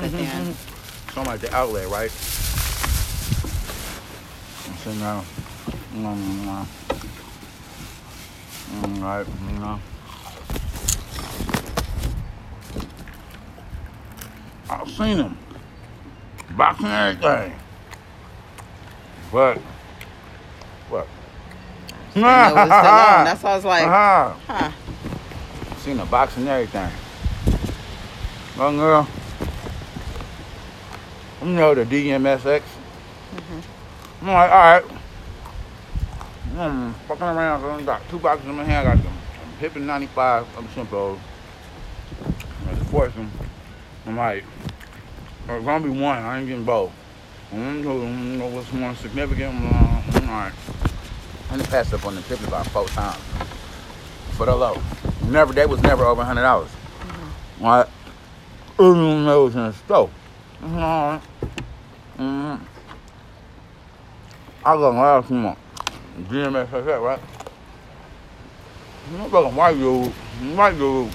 But 0.00 0.10
then, 0.10 0.54
Something 1.14 1.24
like 1.24 1.40
the 1.40 1.54
outlet, 1.54 1.88
right? 1.88 2.10
I'm 4.66 4.76
sitting 4.78 4.98
down. 4.98 5.24
Mm, 5.94 6.16
mm, 6.42 6.66
mm, 8.72 9.02
right, 9.02 9.26
you 9.52 9.58
know. 9.60 9.80
I've 14.68 14.90
seen 14.90 15.18
them. 15.18 15.45
Boxing 16.52 16.86
everything. 16.86 17.58
But, 19.32 19.58
what? 20.88 21.08
I 22.14 22.20
know 22.20 22.48
it 22.48 22.54
was 22.54 22.66
still 22.66 22.74
on. 22.74 23.24
That's 23.24 23.42
why 23.42 23.50
I 23.50 23.56
was 23.56 23.64
like, 23.64 23.86
uh-huh. 23.86 24.34
huh. 24.46 25.76
Seen 25.78 25.96
the 25.96 26.04
boxing 26.04 26.48
everything. 26.48 26.90
Young 28.56 28.76
girl. 28.76 29.08
You 31.42 31.48
know 31.48 31.74
the 31.74 31.84
DMSX. 31.84 32.62
I'm 34.22 34.28
like, 34.28 34.50
all 34.50 34.58
right. 34.58 34.84
I'm 36.56 36.94
fucking 36.94 37.22
around. 37.22 37.60
So 37.60 37.70
I 37.70 37.82
got 37.82 38.08
two 38.08 38.18
boxes 38.18 38.48
in 38.48 38.54
my 38.54 38.64
hand. 38.64 38.88
I 38.88 38.94
got 38.94 39.04
them. 39.04 39.12
I'm 39.12 39.58
hipping 39.58 39.86
95 39.86 40.56
of 40.56 40.66
the 40.66 40.72
simple. 40.72 41.20
Fourth 42.90 43.16
one. 43.16 43.30
I'm 44.06 44.16
like, 44.16 44.44
there's 45.46 45.64
gonna 45.64 45.84
be 45.84 45.90
one. 45.90 46.18
I 46.18 46.38
ain't 46.38 46.48
getting 46.48 46.64
both. 46.64 46.92
I 47.52 47.56
don't 47.56 47.82
know, 47.82 47.92
I 47.92 48.00
don't 48.00 48.38
know 48.38 48.46
what's 48.48 48.72
more 48.72 48.94
significant. 48.96 49.54
Uh, 49.64 50.02
All 50.14 50.20
right. 50.22 50.52
And 51.50 51.60
it 51.60 51.68
passed 51.68 51.94
up 51.94 52.04
on 52.04 52.16
the 52.16 52.22
tip 52.22 52.44
about 52.46 52.66
four 52.66 52.86
times 52.88 53.22
for 54.32 54.46
the 54.46 54.54
low. 54.54 54.80
Never, 55.28 55.52
that 55.52 55.68
was 55.68 55.80
never 55.82 56.04
over 56.04 56.24
hundred 56.24 56.42
dollars. 56.42 56.70
Right? 57.60 57.86
I 58.78 58.82
didn't 58.82 59.24
know 59.24 59.42
it 59.42 59.44
was 59.44 59.54
in 59.56 59.62
the 59.62 59.72
store. 59.72 60.10
I 60.62 60.68
said, 60.68 60.78
all 60.78 61.10
right. 61.12 61.22
Mm-hmm. 62.18 62.64
I 64.64 64.76
got 64.76 64.94
last 64.94 65.30
month. 65.30 65.58
GMS 66.28 66.72
like 66.72 66.84
that, 66.86 67.00
right? 67.00 67.20
You 69.10 69.18
know, 69.18 69.28
fucking 69.28 69.54
white 69.54 69.74
dude, 69.74 70.12
white 70.56 70.76
dude. 70.76 71.12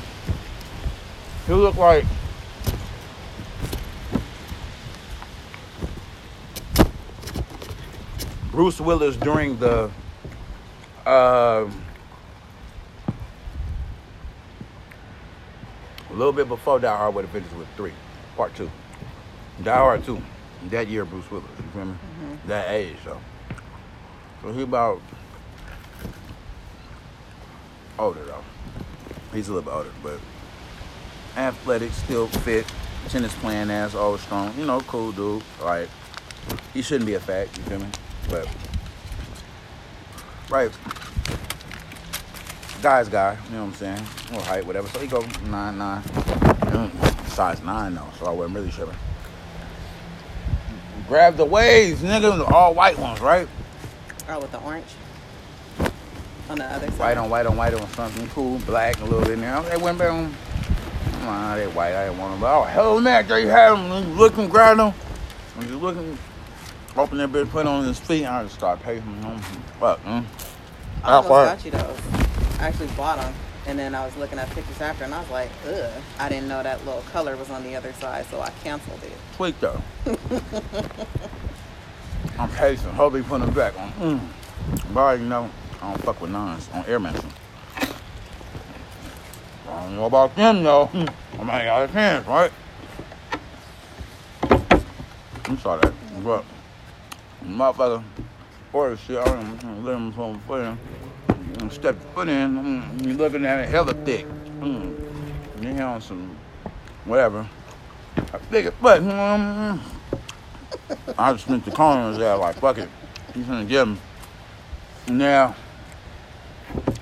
He 1.47 1.53
looked 1.53 1.77
like 1.77 2.05
Bruce 8.61 8.79
Willis 8.79 9.17
during 9.17 9.57
the 9.57 9.89
uh, 11.07 11.67
a 16.07 16.13
little 16.13 16.31
bit 16.31 16.47
before 16.47 16.77
Die 16.77 16.95
Hard 16.95 17.15
with 17.15 17.25
a 17.25 17.27
Vengeance 17.29 17.55
with 17.55 17.67
three, 17.75 17.91
part 18.37 18.53
two. 18.53 18.69
Die 19.63 19.75
Hard 19.75 20.03
two, 20.03 20.21
that 20.69 20.87
year 20.87 21.05
Bruce 21.05 21.31
Willis, 21.31 21.49
you 21.57 21.63
feel 21.73 21.85
me? 21.85 21.95
That 22.45 22.69
age, 22.69 22.97
so. 23.03 23.19
So 24.43 24.53
he 24.53 24.61
about 24.61 25.01
older 27.97 28.23
though. 28.25 28.43
He's 29.33 29.49
a 29.49 29.53
little 29.53 29.71
bit 29.71 29.75
older, 29.75 29.91
but 30.03 30.19
athletic, 31.35 31.91
still 31.93 32.27
fit, 32.27 32.71
tennis 33.09 33.33
playing 33.37 33.71
ass, 33.71 33.95
always 33.95 34.21
strong. 34.21 34.53
You 34.55 34.67
know, 34.67 34.81
cool 34.81 35.11
dude. 35.13 35.41
Like 35.63 35.89
he 36.75 36.83
shouldn't 36.83 37.07
be 37.07 37.15
a 37.15 37.19
fat, 37.19 37.47
you 37.57 37.63
feel 37.63 37.79
me? 37.79 37.87
But 38.31 38.47
right? 40.49 40.71
Guy's 42.81 43.09
guy, 43.09 43.37
you 43.49 43.55
know 43.57 43.65
what 43.65 43.67
I'm 43.67 43.73
saying? 43.75 44.01
Or 44.33 44.41
height, 44.41 44.65
whatever. 44.65 44.87
So 44.87 44.99
he 44.99 45.07
go 45.07 45.23
nine 45.45 45.77
nine, 45.77 46.01
size 47.27 47.61
nine 47.61 47.93
though. 47.93 48.07
So 48.17 48.25
I 48.25 48.31
wasn't 48.31 48.55
really 48.55 48.71
tripping. 48.71 48.95
Grab 51.07 51.35
the 51.35 51.45
waves, 51.45 52.01
nigga, 52.01 52.49
all 52.51 52.73
white 52.73 52.97
ones, 52.97 53.19
right? 53.19 53.47
Oh, 54.29 54.39
with 54.39 54.51
the 54.51 54.59
orange 54.61 54.85
on 56.49 56.57
the 56.57 56.65
other 56.65 56.87
side. 56.91 56.99
White 56.99 57.17
on 57.17 57.29
white 57.29 57.45
on 57.45 57.57
white 57.57 57.73
on 57.73 57.87
something 57.89 58.27
cool, 58.29 58.59
black 58.59 58.99
a 59.01 59.03
little 59.03 59.21
bit 59.21 59.31
in 59.31 59.41
there. 59.41 59.61
They 59.63 59.77
went 59.77 59.99
back 59.99 60.11
on. 60.11 60.33
Nah, 61.25 61.55
they 61.55 61.67
white. 61.67 61.93
I 61.93 62.05
didn't 62.05 62.17
want 62.17 62.33
them. 62.33 62.41
But 62.41 62.57
oh 62.57 62.63
hell, 62.63 63.01
man, 63.01 63.27
there 63.27 63.39
you 63.39 63.49
have 63.49 63.77
them. 63.77 64.17
Looking, 64.17 64.47
grab 64.47 64.77
them. 64.77 64.93
I'm 65.57 65.67
just 65.67 65.81
looking. 65.81 66.17
Open 66.97 67.17
that 67.19 67.31
bitch, 67.31 67.49
put 67.49 67.61
it 67.61 67.67
on 67.67 67.85
his 67.85 67.99
feet. 67.99 68.25
I 68.25 68.43
just 68.43 68.55
start 68.55 68.81
pacing. 68.81 69.21
Fuck, 69.79 70.03
man. 70.05 70.27
I 71.03 71.13
almost 71.13 71.29
got 71.29 71.65
you 71.65 71.71
those. 71.71 71.97
I 72.59 72.67
actually 72.67 72.87
bought 72.89 73.17
them, 73.17 73.33
and 73.65 73.79
then 73.79 73.95
I 73.95 74.05
was 74.05 74.15
looking 74.17 74.37
at 74.37 74.49
pictures 74.49 74.81
after, 74.81 75.05
and 75.05 75.13
I 75.13 75.21
was 75.21 75.29
like, 75.31 75.49
ugh. 75.67 75.89
I 76.19 76.27
didn't 76.27 76.49
know 76.49 76.61
that 76.61 76.85
little 76.85 77.01
color 77.13 77.37
was 77.37 77.49
on 77.49 77.63
the 77.63 77.77
other 77.77 77.93
side, 77.93 78.25
so 78.25 78.41
I 78.41 78.49
canceled 78.63 79.01
it. 79.03 79.13
Tweak 79.37 79.57
though. 79.61 79.81
I'm 82.37 82.49
patient. 82.49 82.93
Hope 82.93 83.15
he 83.15 83.21
put 83.21 83.39
them 83.39 83.53
back 83.53 83.79
on. 83.79 83.91
Mm. 83.93 84.19
But 84.93 85.19
you 85.19 85.25
know, 85.25 85.49
I 85.81 85.91
don't 85.91 86.03
fuck 86.03 86.19
with 86.19 86.31
nines 86.31 86.69
on 86.73 86.85
air 86.85 86.99
mention. 86.99 87.29
I 89.67 89.83
don't 89.83 89.95
know 89.95 90.05
about 90.05 90.35
them 90.35 90.61
though. 90.63 90.87
Mm. 90.87 91.13
I 91.39 91.43
might 91.43 91.63
got 91.63 91.89
a 91.89 91.93
chance, 91.93 92.27
right? 92.27 92.51
Saw 95.59 95.77
that. 95.77 95.93
But 96.23 96.45
motherfucker 97.43 98.03
order 98.73 98.97
shit, 98.97 99.17
I 99.17 99.25
don't 99.25 99.85
let 99.85 99.95
him 99.95 100.13
put 100.13 100.41
foot 100.41 100.77
in. 101.59 101.69
Step 101.69 101.99
the 101.99 102.07
foot 102.07 102.27
in, 102.27 102.81
mm, 102.81 103.07
you 103.07 103.13
looking 103.13 103.45
at 103.45 103.59
it 103.59 103.69
hella 103.69 103.93
thick. 103.93 104.25
Mm. 104.59 104.97
You 105.61 105.81
on 105.81 106.01
some 106.01 106.35
whatever. 107.05 107.47
I 108.17 108.37
figured, 108.37 108.73
but 108.81 109.01
mm, 109.01 109.79
I 111.17 111.33
just 111.33 111.45
spent 111.45 111.65
the 111.65 111.71
corners 111.71 112.17
there 112.17 112.35
like 112.35 112.55
fuck 112.55 112.77
it. 112.77 112.89
He's 113.33 113.45
gonna 113.45 113.65
get 113.65 113.87
him. 113.87 113.99
Now 115.07 115.55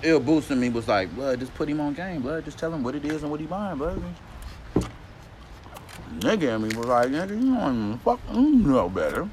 ill 0.03 0.19
boosting 0.19 0.59
me 0.59 0.69
was 0.69 0.87
like, 0.87 1.13
blood, 1.15 1.39
just 1.39 1.53
put 1.55 1.69
him 1.69 1.79
on 1.79 1.93
game, 1.93 2.21
blood. 2.21 2.45
Just 2.45 2.57
tell 2.57 2.73
him 2.73 2.83
what 2.83 2.95
it 2.95 3.05
is 3.05 3.21
and 3.23 3.31
what 3.31 3.39
he 3.39 3.45
buying, 3.45 3.77
blood. 3.77 4.01
Nigga 6.19 6.55
in 6.55 6.61
me 6.63 6.75
was 6.75 6.87
like, 6.87 7.09
nigga, 7.09 7.29
you 7.29 7.55
don't 7.55 7.97
fuck, 7.99 8.19
you 8.33 8.55
know 8.55 8.89
better. 8.89 9.29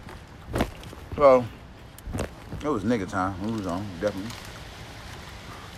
So, 1.17 1.45
it 2.63 2.69
was 2.69 2.85
nigga 2.85 3.09
time. 3.09 3.35
It 3.43 3.51
was 3.51 3.67
on, 3.67 3.87
definitely. 4.01 4.31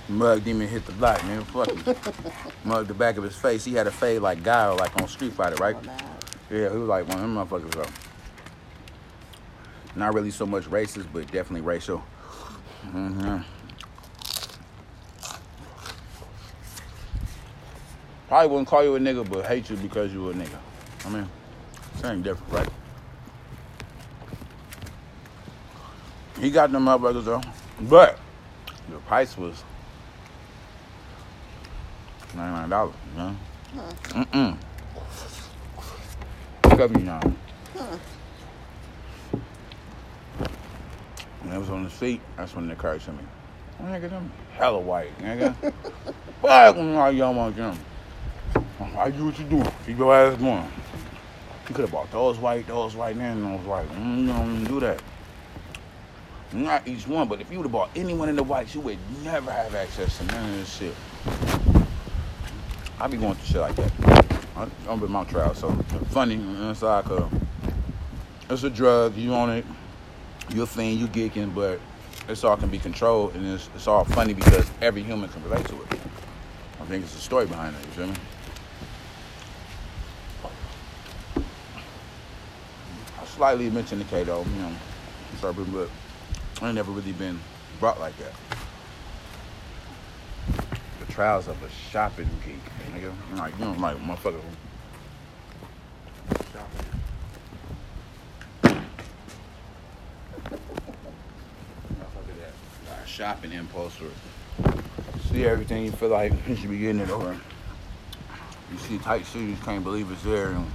Mug 0.09 0.43
demon 0.43 0.66
hit 0.66 0.84
the 0.84 0.93
block, 0.93 1.22
man. 1.24 1.45
Fuck 1.45 1.70
him. 1.70 1.97
Mug 2.64 2.89
the 2.89 2.95
back 2.95 3.18
of 3.18 3.24
his 3.24 3.36
face. 3.36 3.64
He 3.64 3.74
had 3.74 3.86
a 3.86 3.91
fade 3.91 4.20
like 4.20 4.43
Guile, 4.43 4.76
like 4.76 5.01
on 5.01 5.07
Street 5.07 5.32
Fighter, 5.32 5.55
right? 5.57 5.76
Oh, 5.76 6.14
yeah, 6.51 6.70
he 6.70 6.76
was 6.76 6.89
like 6.89 7.07
one 7.09 7.18
of 7.18 7.22
them 7.22 7.36
motherfuckers, 7.36 7.70
though. 7.72 7.86
Not 9.95 10.14
really 10.14 10.30
so 10.30 10.45
much 10.45 10.64
racist, 10.64 11.07
but 11.12 11.30
definitely 11.30 11.61
racial. 11.61 12.03
Mm-hmm. 12.86 13.39
Probably 18.28 18.49
wouldn't 18.49 18.68
call 18.68 18.82
you 18.82 18.97
a 18.97 18.99
nigga, 18.99 19.28
but 19.28 19.47
hate 19.47 19.70
you 19.70 19.76
because 19.76 20.12
you 20.12 20.30
a 20.30 20.34
nigga. 20.34 20.59
I 21.05 21.11
mean, 21.11 21.28
same 22.01 22.22
different, 22.22 22.53
right? 22.53 22.68
He 26.41 26.51
got 26.51 26.70
them 26.70 26.84
motherfuckers 26.84 27.24
though. 27.24 27.43
But 27.82 28.18
the 28.89 28.99
price 28.99 29.36
was 29.36 29.62
$99, 32.34 32.93
you 33.12 33.18
know? 33.18 33.36
Huh. 33.74 34.24
Mm-mm. 34.24 34.57
Seventy 36.76 37.03
nine. 37.03 37.36
Huh. 37.76 37.99
When 41.43 41.53
I 41.53 41.59
was 41.59 41.70
on 41.70 41.84
the 41.84 41.91
seat, 41.91 42.20
that's 42.36 42.55
when 42.55 42.70
it 42.70 42.72
occurred 42.72 43.01
to 43.03 43.12
me. 43.12 43.18
Nigga, 43.82 44.11
them 44.11 44.30
hella 44.53 44.78
white, 44.78 45.16
nigga. 45.18 45.55
Fuck 46.43 46.76
when 46.76 46.95
I 46.95 47.11
young 47.11 47.36
on 47.36 47.53
them. 47.55 47.78
I 48.97 49.11
do 49.11 49.26
what 49.26 49.39
you 49.39 49.45
do. 49.45 49.62
Keep 49.86 49.99
your 49.99 50.14
ass 50.14 50.36
going. 50.39 50.70
You 51.68 51.74
could 51.74 51.82
have 51.82 51.93
bought 51.93 52.11
those 52.11 52.39
white, 52.39 52.66
those 52.66 52.95
white, 52.95 53.16
and 53.16 53.45
those 53.45 53.66
white. 53.66 53.89
Mm, 53.91 54.20
you 54.20 54.26
don't 54.28 54.64
do 54.64 54.80
that. 54.80 55.03
Not 56.53 56.88
each 56.88 57.07
one, 57.07 57.28
but 57.28 57.40
if 57.40 57.51
you 57.51 57.59
would 57.59 57.64
have 57.64 57.72
bought 57.72 57.90
anyone 57.94 58.28
in 58.30 58.36
the 58.36 58.42
whites, 58.42 58.74
you 58.74 58.80
would 58.80 58.99
never 59.22 59.53
have 59.53 59.74
access 59.74 60.16
to 60.18 60.24
none 60.24 60.51
of 60.51 60.57
this 60.57 60.76
shit. 60.76 60.94
I 62.99 63.07
be 63.07 63.18
going 63.18 63.34
through 63.34 63.46
shit 63.46 63.61
like 63.61 63.76
that. 63.76 64.28
I'm 64.88 65.01
with 65.01 65.11
my 65.11 65.24
Trial, 65.24 65.55
so 65.55 65.70
funny. 66.11 66.40
It's 66.70 66.82
like 66.82 67.07
a, 67.07 67.28
it's 68.51 68.64
a 68.64 68.70
drug. 68.70 69.14
You 69.14 69.34
on 69.34 69.51
it, 69.51 69.64
you 70.51 70.62
a 70.62 70.82
you 70.82 71.07
geeking, 71.07 71.55
but 71.55 71.80
it's 72.28 72.42
all 72.44 72.57
can 72.57 72.68
be 72.68 72.78
controlled, 72.78 73.34
and 73.34 73.46
it's, 73.46 73.68
it's 73.74 73.86
all 73.86 74.05
funny 74.05 74.32
because 74.32 74.68
every 74.80 75.03
human 75.03 75.28
can 75.28 75.44
relate 75.44 75.66
to 75.66 75.74
it. 75.82 76.01
I 76.80 76.84
think 76.86 77.05
it's 77.05 77.14
a 77.14 77.20
story 77.20 77.46
behind 77.46 77.76
it. 77.76 77.84
You 77.84 77.90
feel 77.92 78.07
me? 78.07 78.14
I 83.20 83.24
slightly 83.26 83.70
mentioned 83.70 84.01
the 84.01 84.07
Kato, 84.07 84.44
you 84.44 84.62
know, 84.62 84.72
but 85.72 85.88
I 86.61 86.72
never 86.72 86.90
really 86.90 87.12
been 87.12 87.38
brought 87.78 88.00
like 88.00 88.14
that. 88.18 88.32
The 90.98 91.12
trials 91.12 91.46
of 91.46 91.62
a 91.62 91.70
shopping 91.70 92.28
geek, 92.44 92.56
nigga. 92.92 93.12
Like, 93.36 93.56
you 93.59 93.64
know, 93.64 93.72
like 93.72 93.96
motherfucker. 93.98 94.40
Shopping. 96.52 96.88
shopping 103.06 103.52
impulse 103.52 104.00
or 104.00 104.11
see 105.28 105.44
everything 105.44 105.84
you 105.84 105.90
feel 105.90 106.09
like 106.09 106.32
you 106.48 106.54
should 106.54 106.70
be 106.70 106.78
getting 106.78 107.00
it 107.00 107.11
over. 107.11 107.36
You 108.70 108.78
see 108.78 108.98
tight 108.98 109.26
shoes, 109.26 109.59
can't 109.64 109.82
believe 109.82 110.11
it's 110.11 110.22
there. 110.22 110.50
And 110.50 110.66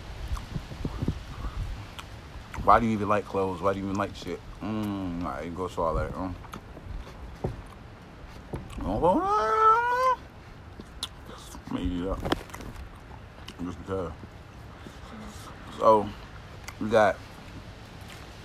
why 2.64 2.80
do 2.80 2.86
you 2.86 2.94
even 2.94 3.08
like 3.08 3.26
clothes? 3.26 3.62
Why 3.62 3.74
do 3.74 3.80
you 3.80 3.86
even 3.86 3.98
like 3.98 4.16
shit? 4.16 4.40
Mm, 4.64 5.24
nah, 5.24 5.38
it 5.40 5.54
goes 5.54 5.78
all 5.78 5.94
that. 5.96 6.16
Um. 6.16 6.34
Oh, 8.86 10.18
maybe 11.70 11.96
yeah. 11.96 12.16
Just 13.66 13.78
because. 13.80 14.12
So 15.78 16.08
we 16.80 16.90
got 16.90 17.18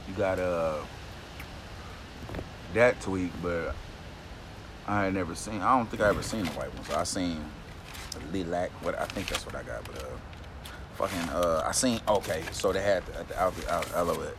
you 0.09 0.15
got 0.15 0.41
uh 0.41 0.79
that 2.75 3.01
tweet, 3.01 3.31
but 3.41 3.77
I 4.89 5.07
ain't 5.07 5.15
never 5.15 5.37
seen. 5.37 5.61
I 5.61 5.77
don't 5.77 5.87
think 5.87 6.03
I 6.03 6.09
ever 6.09 6.23
seen 6.25 6.45
the 6.45 6.51
white 6.51 6.75
one. 6.75 6.85
So 6.85 6.97
I 6.97 7.05
seen 7.05 7.45
lilac. 8.33 8.71
What 8.83 8.99
I 8.99 9.05
think 9.05 9.29
that's 9.29 9.47
what 9.47 9.55
I 9.55 9.63
got, 9.63 9.85
but 9.85 10.03
uh 10.03 10.17
fucking 10.95 11.29
uh 11.31 11.63
I 11.65 11.71
seen 11.71 12.01
okay, 12.09 12.43
so 12.51 12.73
they 12.73 12.83
had 12.83 13.07
the, 13.07 13.23
the 13.23 13.41
outlet, 13.41 13.95
outlet 13.95 14.35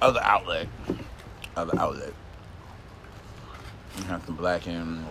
other 0.00 0.20
outlet 0.22 0.68
other 1.58 1.78
outlet. 1.78 2.12
You 3.96 4.04
have 4.04 4.24
the 4.26 4.32
black 4.32 4.68
and 4.68 5.04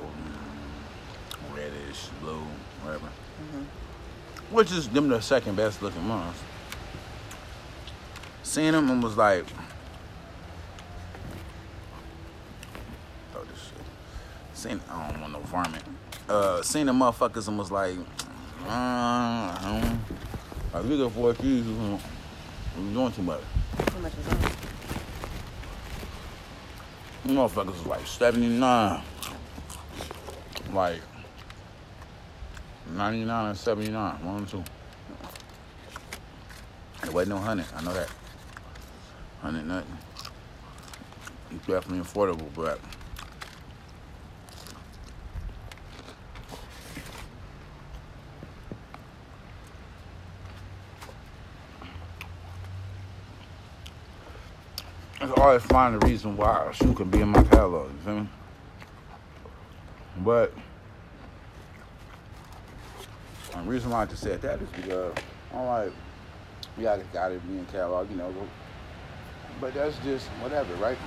reddish, 1.54 2.08
blue, 2.22 2.42
whatever. 2.82 3.08
Mm-hmm. 3.08 4.56
Which 4.56 4.72
is 4.72 4.88
them 4.88 5.10
the 5.10 5.20
second 5.20 5.56
best 5.56 5.82
looking 5.82 6.08
ones. 6.08 6.38
Seeing 8.44 8.72
them 8.72 8.90
and 8.90 9.04
was 9.04 9.18
like 9.18 9.46
oh 13.36 13.44
this 13.44 13.60
shit. 13.60 13.86
Seen 14.54 14.80
I 14.90 15.12
don't 15.12 15.22
want 15.22 15.34
no 15.34 15.40
varmint. 15.40 15.84
Uh 16.30 16.62
seeing 16.62 16.86
the 16.86 16.94
motherfuckers 16.94 17.50
and 17.50 17.58
was 17.58 17.72
like 17.72 17.98
uh, 18.66 18.70
I 18.70 19.60
don't 19.64 20.00
I 20.74 20.80
looking 20.80 21.10
for 21.10 21.34
keys. 22.78 22.88
I'm 22.88 22.94
doing 22.94 23.12
too 23.12 23.22
much. 23.24 23.42
How 23.78 24.00
much 24.00 24.16
was 24.16 24.26
that? 24.28 24.56
Motherfuckers 27.26 27.66
was 27.66 27.86
like 27.86 28.08
79. 28.08 29.02
Like 30.74 31.02
99 32.94 33.46
and 33.48 33.58
79. 33.58 34.26
One 34.26 34.38
and 34.38 34.48
two. 34.48 34.64
It 37.04 37.14
wasn't 37.14 37.30
no 37.30 37.36
100. 37.36 37.66
I 37.76 37.84
know 37.84 37.94
that. 37.94 38.10
100 39.42 39.68
nothing. 39.68 39.98
It's 41.52 41.66
definitely 41.66 42.00
affordable, 42.00 42.48
but 42.54 42.80
Always 55.48 55.64
find 55.64 55.96
a 55.96 56.06
reason 56.06 56.36
why 56.36 56.68
a 56.70 56.74
shoe 56.74 56.94
can 56.94 57.10
be 57.10 57.22
in 57.22 57.30
my 57.30 57.42
catalog. 57.42 57.90
You 57.90 57.98
feel 58.04 58.20
me? 58.20 58.30
But 60.18 60.54
the 63.54 63.62
reason 63.62 63.92
why 63.92 64.02
I 64.02 64.06
just 64.08 64.22
said 64.22 64.42
that 64.42 64.62
is 64.62 64.68
because 64.72 65.16
I'm 65.54 65.66
like, 65.66 65.94
yeah, 66.78 66.96
I 66.96 67.00
got 67.14 67.32
it 67.32 67.48
being 67.48 67.66
catalog, 67.68 68.12
you 68.12 68.18
know. 68.18 68.36
But 69.62 69.74
that's 69.74 69.98
just 70.00 70.28
whatever, 70.42 70.76
right? 70.76 70.98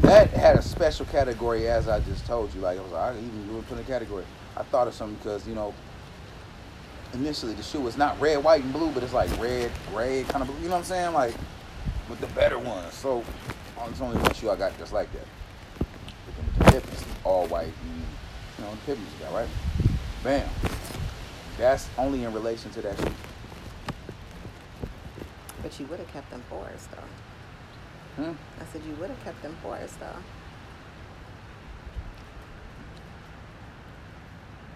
That 0.00 0.30
had 0.30 0.56
a 0.56 0.62
special 0.94 1.12
category, 1.12 1.68
as 1.68 1.88
I 1.88 1.98
just 2.00 2.24
told 2.24 2.54
you. 2.54 2.60
Like 2.60 2.78
I 2.78 2.82
was 2.82 2.92
like, 2.92 3.02
I 3.02 3.14
didn't 3.14 3.44
even 3.44 3.62
put 3.64 3.78
in 3.78 3.84
a 3.84 3.86
category. 3.86 4.24
I 4.56 4.62
thought 4.62 4.86
of 4.86 4.94
something 4.94 5.16
because 5.16 5.46
you 5.46 5.54
know, 5.54 5.74
initially 7.12 7.52
the 7.54 7.64
shoe 7.64 7.80
was 7.80 7.96
not 7.96 8.20
red, 8.20 8.42
white, 8.44 8.62
and 8.62 8.72
blue, 8.72 8.92
but 8.92 9.02
it's 9.02 9.12
like 9.12 9.28
red, 9.40 9.72
gray, 9.90 10.24
kind 10.28 10.42
of 10.42 10.48
blue. 10.48 10.56
You 10.58 10.68
know 10.68 10.70
what 10.70 10.78
I'm 10.78 10.84
saying? 10.84 11.12
Like 11.12 11.34
with 12.08 12.20
the 12.20 12.28
better 12.28 12.58
ones. 12.58 12.94
So 12.94 13.24
it's 13.88 14.00
only 14.00 14.18
one 14.18 14.32
shoe 14.34 14.50
I 14.50 14.56
got 14.56 14.78
just 14.78 14.92
like 14.92 15.10
that. 15.12 15.26
But 15.78 16.64
the 16.66 16.72
Pippens, 16.72 17.04
all 17.24 17.48
white, 17.48 17.64
and 17.64 18.02
you 18.58 18.64
know, 18.64 18.70
the 18.70 18.76
Pippens 18.86 19.08
you 19.18 19.24
got 19.24 19.34
right. 19.34 19.48
Bam. 20.22 20.48
That's 21.58 21.88
only 21.98 22.22
in 22.22 22.32
relation 22.32 22.70
to 22.70 22.82
that 22.82 22.96
shoe. 22.98 23.14
But 25.60 25.80
you 25.80 25.86
would 25.86 25.98
have 25.98 26.12
kept 26.12 26.30
them 26.30 26.42
for 26.48 26.64
us, 26.66 26.86
though. 26.86 28.22
Hmm? 28.22 28.32
I 28.60 28.64
said 28.72 28.82
you 28.86 28.94
would 29.00 29.10
have 29.10 29.24
kept 29.24 29.42
them 29.42 29.56
for 29.60 29.74
us, 29.74 29.92
though. 29.94 30.20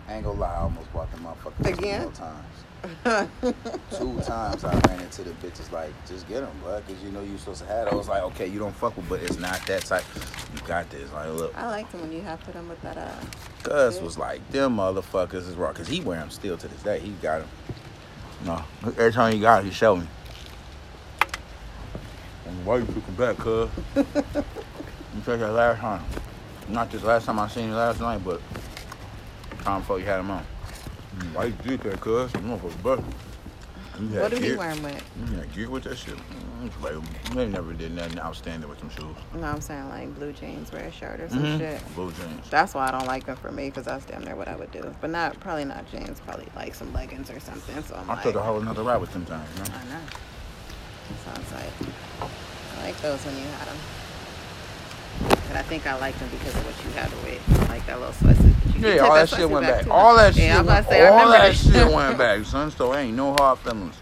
I 0.09 0.15
ain't 0.15 0.25
gonna 0.25 0.41
lie, 0.41 0.55
I 0.55 0.61
almost 0.61 0.93
bought 0.93 1.11
them 1.11 1.21
motherfuckers 1.21 1.79
Again? 1.79 2.09
two 2.09 2.15
times. 2.15 2.45
Two 3.91 4.21
times 4.21 4.65
I 4.65 4.79
ran 4.87 5.01
into 5.01 5.23
the 5.23 5.31
bitches 5.33 5.73
like, 5.73 5.93
just 6.07 6.29
get 6.29 6.41
them, 6.41 6.51
bud, 6.63 6.85
because 6.87 7.03
you 7.03 7.11
know 7.11 7.23
you 7.23 7.37
supposed 7.37 7.63
to 7.63 7.67
have 7.67 7.91
those. 7.91 8.09
Like, 8.09 8.23
okay, 8.23 8.47
you 8.47 8.59
don't 8.61 8.75
fuck 8.75 8.97
with, 8.97 9.09
but 9.09 9.21
it's 9.21 9.39
not 9.39 9.61
that 9.67 9.85
type. 9.85 10.05
You 10.55 10.61
got 10.67 10.89
this. 10.89 11.13
Like, 11.13 11.29
look, 11.31 11.57
I 11.57 11.67
liked 11.67 11.91
them 11.93 12.03
when 12.03 12.13
you 12.13 12.21
have 12.21 12.41
put 12.41 12.55
them 12.55 12.69
with 12.69 12.81
that. 12.83 12.97
Uh, 12.97 13.15
Cuz 13.65 14.01
was 14.01 14.17
like, 14.17 14.49
them 14.51 14.77
motherfuckers 14.77 15.49
is 15.49 15.57
raw. 15.57 15.73
Because 15.73 15.89
he 15.89 16.01
wear 16.01 16.21
them 16.21 16.31
still 16.31 16.57
to 16.57 16.69
this 16.69 16.83
day. 16.83 17.01
He 17.01 17.11
got 17.21 17.41
them. 17.41 17.49
No, 18.45 18.65
every 18.97 19.13
time 19.13 19.33
he 19.33 19.41
got 19.41 19.65
it, 19.65 19.67
he 19.67 19.73
showed 19.73 19.97
me. 19.97 20.09
Why 22.65 22.77
you 22.77 22.85
looking 22.85 23.15
back, 23.15 23.37
cuz? 23.39 23.69
you 23.97 24.05
took 25.25 25.41
that 25.41 25.53
last 25.53 25.81
time. 25.81 26.05
Not 26.69 26.91
this 26.91 27.03
last 27.03 27.27
time 27.27 27.39
I 27.41 27.49
seen 27.49 27.69
you 27.69 27.75
last 27.75 28.01
night, 28.01 28.23
but 28.25 28.41
time 29.65 29.81
before 29.81 29.99
you 29.99 30.07
had 30.07 30.21
him 30.21 30.31
on. 30.31 30.45
Mm, 31.19 31.33
Why 31.35 31.45
you 31.47 31.53
did 31.65 31.81
that, 31.83 32.01
cuz? 32.01 32.33
You 32.35 32.41
motherfucker 32.41 32.83
butter. 32.83 33.03
You 34.01 34.09
had 34.11 34.21
what 34.23 34.31
do 34.31 34.37
he 34.39 34.53
wearing 34.55 34.59
wear 34.59 34.71
'em 34.71 34.83
with? 34.83 35.31
You 35.33 35.37
had 35.39 35.53
gear 35.53 35.71
with 35.71 35.83
that 35.85 35.99
shit. 35.99 36.15
Mm, 36.17 36.67
it's 36.67 36.77
like, 36.81 37.35
they 37.35 37.47
never 37.49 37.73
did 37.73 37.93
nothing 37.93 38.21
outstanding 38.21 38.69
with 38.69 38.79
them 38.79 38.91
shoes. 38.91 39.17
No, 39.35 39.43
I'm 39.47 39.61
saying 39.61 39.89
like 39.89 40.15
blue 40.15 40.33
jeans, 40.33 40.71
wear 40.71 40.85
a 40.85 40.93
shirt 40.93 41.19
or 41.21 41.29
some 41.29 41.41
Mhm. 41.43 41.59
shit. 41.59 41.95
Blue 41.97 42.13
jeans. 42.13 42.49
That's 42.49 42.75
why 42.75 42.87
I 42.89 42.91
don't 42.93 43.07
like 43.07 43.27
them 43.27 43.37
for 43.37 43.51
me, 43.51 43.67
because 43.71 43.87
that's 43.87 44.05
damn 44.05 44.23
near 44.25 44.37
what 44.37 44.47
I 44.47 44.55
would 44.55 44.71
do. 44.71 44.95
But 45.01 45.11
not 45.11 45.41
probably 45.41 45.65
not 45.65 45.91
jeans, 45.91 46.21
probably 46.21 46.47
like 46.55 46.77
some 46.77 46.93
leggings 46.93 47.29
or 47.31 47.41
something. 47.41 47.83
So 47.83 47.97
I'm 47.97 48.09
I 48.09 48.15
like, 48.15 48.23
took 48.23 48.37
a 48.37 48.43
whole 48.43 48.61
another 48.61 48.85
ride 48.85 49.01
with 49.01 49.13
them 49.13 49.25
times, 49.25 49.49
you 49.57 49.65
know? 49.65 49.71
I 49.79 49.85
know. 49.95 50.01
So 51.25 51.41
it's 51.41 51.53
like, 51.53 51.91
I 52.79 52.85
like 52.85 53.01
those 53.03 53.25
when 53.25 53.37
you 53.37 53.47
had 53.59 53.67
them. 53.67 53.77
But 55.49 55.57
I 55.57 55.63
think 55.63 55.87
I 55.89 55.99
like 55.99 56.17
them 56.21 56.29
because 56.31 56.55
of 56.55 56.65
what 56.65 56.75
you 56.85 56.91
had 56.93 57.11
with, 57.25 57.69
like 57.69 57.85
that 57.87 57.99
little 57.99 58.15
sweatsuit. 58.15 58.55
That 58.81 58.95
Yeah, 58.97 59.03
all 59.03 59.15
that 59.15 59.29
shit 59.29 59.51
went 59.51 59.67
back. 59.67 59.85
too. 59.85 59.91
All 59.91 60.17
that 60.17 60.35
shit, 60.35 60.45
Yeah, 60.45 60.59
I'm 60.61 60.67
went, 60.67 60.87
say, 60.87 61.07
all 61.07 61.29
that 61.29 61.55
shit 61.57 61.93
went 61.93 62.19
back, 62.19 62.45
son. 62.45 62.71
So 62.71 62.95
ain't 62.95 63.17
no 63.17 63.33
hard 63.35 63.59
feelings. 63.59 63.97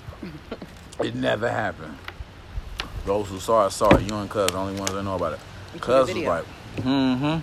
It 1.02 1.14
never 1.14 1.50
happened. 1.50 1.96
Those 3.04 3.28
who 3.28 3.38
saw 3.38 3.66
it 3.66 3.70
saw 3.70 3.94
it. 3.96 4.02
You 4.02 4.14
and 4.16 4.28
Cuz 4.30 4.50
the 4.50 4.58
only 4.58 4.78
ones 4.78 4.92
that 4.92 5.02
know 5.02 5.14
about 5.14 5.34
it. 5.34 5.40
You 5.74 5.80
took 5.80 5.88
a 5.88 6.06
Cuz 6.06 6.14
was 6.14 6.24
like, 6.24 6.44
mm-hmm. 6.76 7.38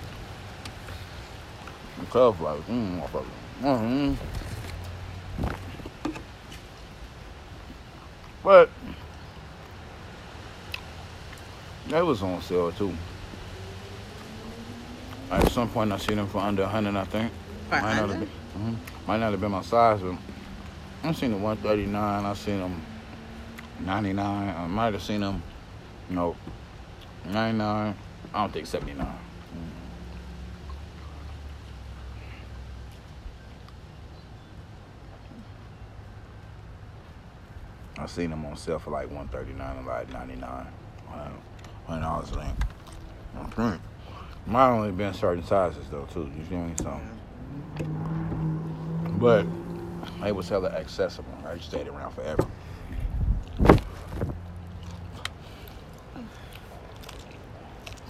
Cuz 2.06 2.14
was 2.14 2.40
like, 2.40 2.68
mm, 2.68 3.02
motherfucker. 3.02 3.26
Mm-hmm. 3.62 4.14
But 8.44 8.70
they 11.88 12.02
was 12.02 12.22
on 12.22 12.42
sale 12.42 12.72
too. 12.72 12.94
At 15.34 15.52
some 15.52 15.68
point, 15.70 15.92
I 15.92 15.98
seen 15.98 16.18
them 16.18 16.28
for 16.28 16.38
under 16.40 16.62
100, 16.64 16.96
I 16.96 17.04
think. 17.06 17.32
For 17.70 17.76
Might 17.76 17.82
not 17.82 17.94
have 17.96 18.10
100? 18.10 18.30
been, 18.54 18.76
mhm. 18.76 19.08
Might 19.08 19.18
not 19.20 19.32
have 19.32 19.42
been 19.42 19.52
my 19.52 19.62
size, 19.64 20.00
but 20.02 20.16
I 21.04 21.12
seen 21.14 21.32
them 21.32 21.42
139. 21.42 22.26
I 22.26 22.34
seen 22.34 22.60
them 22.60 22.82
99. 23.80 24.56
I 24.56 24.68
might 24.68 24.94
have 24.94 25.02
seen 25.02 25.22
them, 25.22 25.42
you 26.10 26.16
know, 26.16 26.36
99. 27.26 27.96
I 28.34 28.40
don't 28.42 28.54
think 28.54 28.68
79. 28.68 29.08
I 37.98 38.06
seen 38.06 38.32
them 38.32 38.46
on 38.46 38.56
sale 38.58 38.80
for 38.80 38.92
like 38.92 39.08
139 39.10 39.78
and 39.78 39.88
like 39.88 40.12
99. 40.12 40.68
One 41.86 42.02
dollars 42.02 42.32
a 42.32 42.40
link. 42.40 42.56
I 43.38 43.78
Might 44.46 44.70
only 44.70 44.92
been 44.92 45.14
certain 45.14 45.44
sizes 45.44 45.88
though 45.90 46.06
too. 46.14 46.30
You 46.38 46.44
feel 46.44 46.60
me? 46.60 46.74
So, 46.78 47.00
but 49.18 49.46
it 50.26 50.36
was 50.36 50.50
hella 50.50 50.70
accessible. 50.70 51.34
I 51.46 51.56
just 51.56 51.70
stayed 51.70 51.88
around 51.88 52.12
forever. 52.14 52.46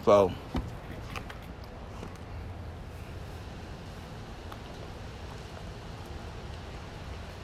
So. 0.04 0.32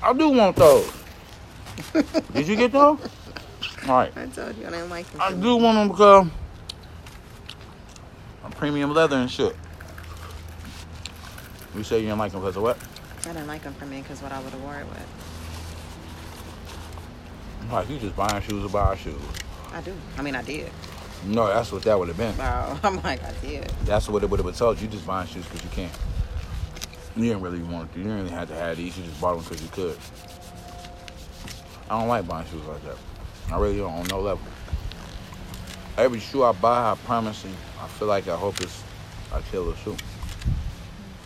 I 0.02 0.14
do 0.14 0.30
want 0.30 0.56
those. 0.56 0.92
Did 2.34 2.48
you 2.48 2.56
get 2.56 2.72
those? 2.72 3.00
All 3.88 3.96
right. 3.96 4.12
I 4.18 4.26
told 4.28 4.58
you 4.58 4.66
I 4.66 4.72
didn't 4.72 4.90
like 4.90 5.10
them. 5.12 5.22
I 5.22 5.32
do 5.34 5.58
want 5.58 5.78
them 5.78 5.88
because 5.90 6.28
premium 8.60 8.94
leather 8.94 9.16
and 9.16 9.32
shit. 9.32 9.56
You 11.74 11.84
say 11.84 12.00
you 12.00 12.08
didn't 12.08 12.20
like 12.20 12.34
them 12.34 12.42
because 12.42 12.58
of 12.58 12.64
what? 12.64 12.78
I 13.22 13.28
didn't 13.32 13.48
like 13.48 13.64
them 13.64 13.74
for 13.76 13.86
me 13.86 14.02
because 14.02 14.22
what 14.22 14.34
I 14.34 14.42
would 14.42 14.52
have 14.52 14.62
wore 14.62 14.76
it 14.76 14.86
with. 14.86 15.08
Like 17.72 17.90
you 17.90 18.00
just 18.00 18.18
buying 18.18 18.42
shoes 18.42 18.62
to 18.64 18.70
buy 18.70 18.98
shoes. 18.98 19.16
I 19.72 19.80
do. 19.80 19.94
I 20.18 20.22
mean, 20.22 20.36
I 20.36 20.42
did. 20.42 20.70
No, 21.26 21.48
that's 21.48 21.72
what 21.72 21.84
that 21.84 21.98
would 21.98 22.10
have 22.10 22.18
been. 22.18 22.38
Wow. 22.38 22.78
I'm 22.84 23.02
like, 23.02 23.24
I 23.24 23.32
did. 23.42 23.64
That's 23.86 24.10
what 24.10 24.24
it 24.24 24.30
would 24.30 24.42
have 24.42 24.58
told 24.58 24.78
you. 24.78 24.88
You 24.88 24.92
just 24.92 25.08
buying 25.08 25.28
shoes 25.28 25.46
because 25.46 25.64
you 25.64 25.70
can't. 25.70 25.98
You 27.16 27.24
didn't 27.24 27.42
really 27.42 27.62
want 27.62 27.94
to. 27.94 27.98
You 27.98 28.04
didn't 28.06 28.24
really 28.24 28.32
have 28.32 28.50
to 28.50 28.56
have 28.56 28.76
these. 28.76 28.98
You 28.98 29.06
just 29.06 29.22
bought 29.22 29.36
them 29.36 29.44
because 29.44 29.62
you 29.64 29.70
could. 29.70 29.98
I 31.90 31.98
don't 31.98 32.10
like 32.10 32.28
buying 32.28 32.46
shoes 32.50 32.66
like 32.66 32.84
that. 32.84 32.98
I 33.54 33.58
really 33.58 33.78
don't 33.78 33.94
on 33.94 34.06
no 34.08 34.20
level. 34.20 34.44
Every 36.00 36.22
shoe 36.22 36.46
I 36.46 36.54
buy, 36.54 36.92
I 36.92 36.96
promise 36.96 37.44
you, 37.44 37.52
I 37.82 37.88
feel 37.90 38.08
like 38.08 38.30
I 38.30 38.36
hope 38.38 38.62
it's 38.62 38.82
a 39.34 39.42
killer 39.52 39.76
shoe. 39.84 39.98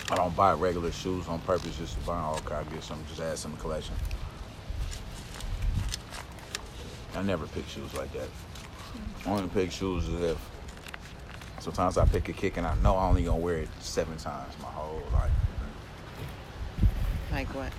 I 0.10 0.16
don't 0.16 0.36
buy 0.36 0.54
regular 0.54 0.92
shoes 0.92 1.28
on 1.28 1.38
purpose 1.42 1.78
just 1.78 1.94
to 1.94 2.06
buy. 2.08 2.20
Oh, 2.20 2.42
okay, 2.44 2.56
I 2.56 2.64
get 2.64 2.82
some, 2.82 2.98
just 3.08 3.22
add 3.22 3.38
some 3.38 3.52
to 3.52 3.58
the 3.58 3.62
collection. 3.62 3.94
I 7.14 7.22
never 7.22 7.46
pick 7.46 7.68
shoes 7.68 7.94
like 7.94 8.12
that. 8.14 8.28
I 9.28 9.30
only 9.30 9.48
pick 9.50 9.72
shoes 9.72 10.10
as 10.10 10.22
if 10.22 10.38
sometimes 11.60 12.00
I 12.00 12.06
pick 12.06 12.28
a 12.30 12.34
kick 12.34 12.58
and 12.58 12.66
I 12.66 12.74
know 12.78 12.98
I'm 12.98 13.10
only 13.10 13.26
gonna 13.26 13.38
wear 13.38 13.58
it 13.58 13.70
seven 13.80 14.18
times 14.18 14.56
my 14.60 14.70
whole 14.70 15.04
life. 15.14 15.30
Like 17.32 17.54
what? 17.54 17.72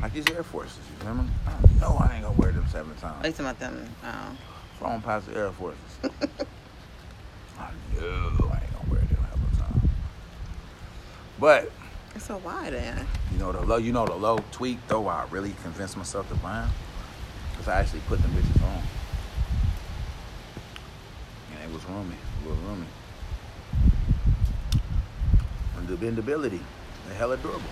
Like 0.00 0.12
these 0.12 0.30
Air 0.30 0.44
Forces, 0.44 0.78
you 0.88 1.08
remember? 1.08 1.32
I 1.48 1.80
know 1.80 1.96
I 1.98 2.14
ain't 2.14 2.22
gonna 2.22 2.40
wear 2.40 2.52
them 2.52 2.68
seven 2.70 2.94
times. 2.98 3.24
Are 3.24 3.26
you 3.26 3.32
talking 3.32 3.46
about 3.46 3.58
them? 3.58 3.90
Oh. 4.04 4.36
Phone 4.78 5.00
past 5.02 5.26
the 5.26 5.36
Air 5.36 5.50
Forces. 5.52 5.80
I 7.58 7.70
know 7.98 8.50
I 8.52 8.60
ain't 8.62 8.72
gonna 8.72 8.90
wear 8.90 9.00
them 9.00 9.24
half 9.24 9.50
the 9.50 9.56
time. 9.60 9.80
But 11.40 11.72
So 12.18 12.38
why 12.38 12.68
eh? 12.68 12.70
then? 12.70 13.06
you 13.32 13.38
know 13.38 13.52
the 13.52 13.60
low, 13.60 13.76
you 13.76 13.92
know 13.92 14.06
the 14.06 14.14
low 14.14 14.38
tweak 14.52 14.78
though. 14.88 15.08
I 15.08 15.26
really 15.30 15.54
convinced 15.62 15.96
myself 15.96 16.28
to 16.28 16.34
buy 16.36 16.60
them, 16.62 16.70
cause 17.56 17.66
I 17.68 17.80
actually 17.80 18.00
put 18.06 18.20
them 18.22 18.30
bitches 18.32 18.62
on, 18.62 18.82
and 21.54 21.68
it 21.68 21.74
was 21.74 21.84
roomy, 21.86 22.14
a 22.44 22.48
little 22.48 22.62
roomy. 22.68 22.86
And 25.76 25.88
the 25.88 25.94
bendability, 25.96 26.60
they 27.08 27.14
hella 27.14 27.36
durable. 27.36 27.62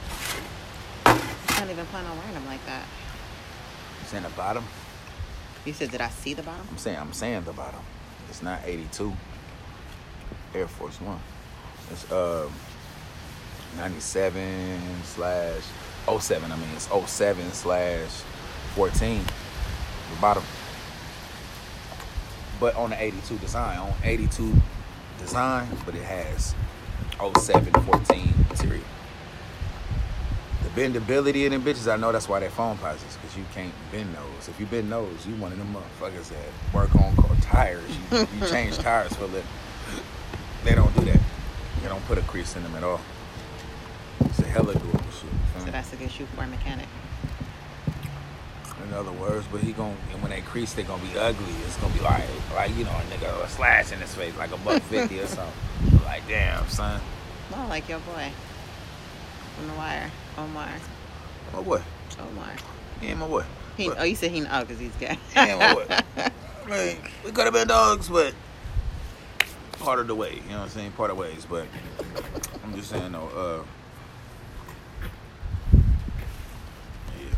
I 1.07 1.61
don't 1.61 1.71
even 1.71 1.87
plan 1.87 2.05
on 2.05 2.17
wearing 2.19 2.35
them 2.35 2.47
like 2.47 2.65
that. 2.67 2.85
It's 4.03 4.13
in 4.13 4.23
the 4.25 4.29
bottom. 4.31 4.65
You 5.67 5.73
said, 5.73 5.91
did 5.91 6.01
I 6.01 6.09
see 6.11 6.33
the 6.33 6.45
bottom? 6.45 6.65
I'm 6.71 6.79
saying, 6.79 6.97
I'm 6.97 7.13
saying 7.13 7.43
the 7.43 7.53
bottom. 7.53 7.81
It's 8.29 8.41
not 8.41 8.61
82. 8.65 9.13
Air 10.55 10.69
Force 10.69 11.01
One. 11.01 11.19
It's 11.91 12.11
um 12.13 12.53
97 13.77 15.03
slash 15.05 15.63
07, 16.09 16.53
I 16.53 16.57
mean, 16.57 16.69
it's 16.75 16.89
07 16.89 17.53
slash 17.53 18.11
14, 18.77 19.19
the 19.19 20.21
bottom. 20.21 20.45
But 22.61 22.77
on 22.77 22.91
the 22.91 23.03
82 23.03 23.37
design, 23.39 23.79
on 23.79 23.93
82 24.05 24.55
design, 25.19 25.69
but 25.85 25.97
it 25.97 26.05
has 26.05 26.55
07, 27.19 27.73
14 27.73 28.35
material. 28.49 28.85
Bendability 30.77 31.47
in 31.47 31.53
them 31.53 31.63
bitches, 31.63 31.91
I 31.91 31.97
know 31.97 32.13
that's 32.13 32.29
why 32.29 32.39
they 32.39 32.49
Foamposites, 32.49 33.17
because 33.19 33.35
you 33.35 33.47
can't 33.55 33.73
bend 33.91 34.15
those. 34.15 34.47
If 34.47 34.61
you 34.61 34.67
bend 34.67 34.93
those, 34.93 35.27
you 35.27 35.35
one 35.37 35.51
of 35.51 35.57
them 35.57 35.75
motherfuckers 35.75 36.29
that 36.29 36.75
work 36.75 36.95
on 36.97 37.17
car 37.17 37.35
tires. 37.41 37.83
You, 38.13 38.19
you 38.19 38.47
change 38.51 38.77
tires 38.77 39.15
for 39.15 39.25
a 39.25 39.29
living. 39.29 39.49
They 40.65 40.75
don't 40.75 40.95
do 40.95 41.07
that. 41.07 41.21
They 41.81 41.89
don't 41.89 42.05
put 42.05 42.19
a 42.19 42.21
crease 42.21 42.55
in 42.57 42.63
them 42.63 42.75
at 42.75 42.85
all. 42.85 43.01
It's 44.27 44.39
a 44.41 44.45
hella 44.45 44.75
doable 44.75 45.13
shit. 45.19 45.65
So 45.65 45.71
that's 45.71 45.95
a 45.95 45.97
good 45.97 46.11
shoe 46.11 46.27
for 46.27 46.43
a 46.43 46.47
mechanic. 46.47 46.89
in 48.87 48.93
other 48.93 49.13
words, 49.13 49.47
but 49.51 49.63
he 49.63 49.73
gon' 49.73 49.97
and 50.13 50.21
when 50.21 50.31
they 50.31 50.43
crease, 50.43 50.75
they 50.75 50.83
gonna 50.83 51.03
be 51.03 51.19
ugly. 51.19 51.55
It's 51.65 51.79
gonna 51.79 51.95
be 51.95 52.01
like, 52.01 52.23
like 52.55 52.77
you 52.77 52.85
know, 52.85 52.91
a 52.91 53.17
nigga 53.17 53.43
a 53.43 53.49
slash 53.49 53.93
in 53.93 53.99
his 54.01 54.15
face, 54.15 54.37
like 54.37 54.53
a 54.53 54.59
buck 54.59 54.83
fifty 54.83 55.21
or 55.21 55.27
something. 55.39 56.05
Like, 56.05 56.29
damn, 56.29 56.69
son. 56.69 57.01
Well, 57.51 57.67
like 57.69 57.89
your 57.89 58.01
boy 58.01 58.31
from 59.57 59.69
the 59.69 59.75
wire, 59.75 60.11
Omar. 60.37 60.69
My 61.53 61.63
boy, 61.63 61.81
Omar. 62.21 62.53
he 63.01 63.09
ain't 63.09 63.19
my 63.19 63.27
boy. 63.27 63.45
He, 63.77 63.89
But- 63.89 63.99
oh, 64.01 64.05
you 64.05 64.15
said 64.15 64.31
he 64.31 64.45
oh, 64.47 64.61
because 64.61 64.79
he's 64.79 64.95
gay. 64.97 65.19
He 65.35 65.41
ain't 65.41 65.59
my 65.59 65.75
boy. 65.75 65.87
Mean, 66.69 66.99
we 67.25 67.31
could 67.31 67.45
have 67.45 67.55
been 67.55 67.69
dogs, 67.69 68.09
but 68.09 68.35
part 69.79 69.99
of 70.01 70.09
the 70.09 70.15
way. 70.15 70.35
You 70.35 70.41
know 70.51 70.59
what 70.59 70.63
I'm 70.65 70.69
saying? 70.71 70.93
Part 70.93 71.11
of 71.11 71.17
ways, 71.17 71.47
but 71.49 71.67
I'm 72.65 72.75
just 72.75 72.91
saying 72.91 73.13
though. 73.13 73.63
Uh, 75.75 75.79
yeah. 77.19 77.35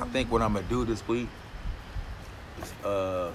I 0.00 0.06
think 0.06 0.32
what 0.32 0.40
I'm 0.42 0.54
gonna 0.54 0.66
do 0.68 0.84
this 0.84 1.06
week 1.06 1.28
is 2.62 2.72
uh, 2.84 3.30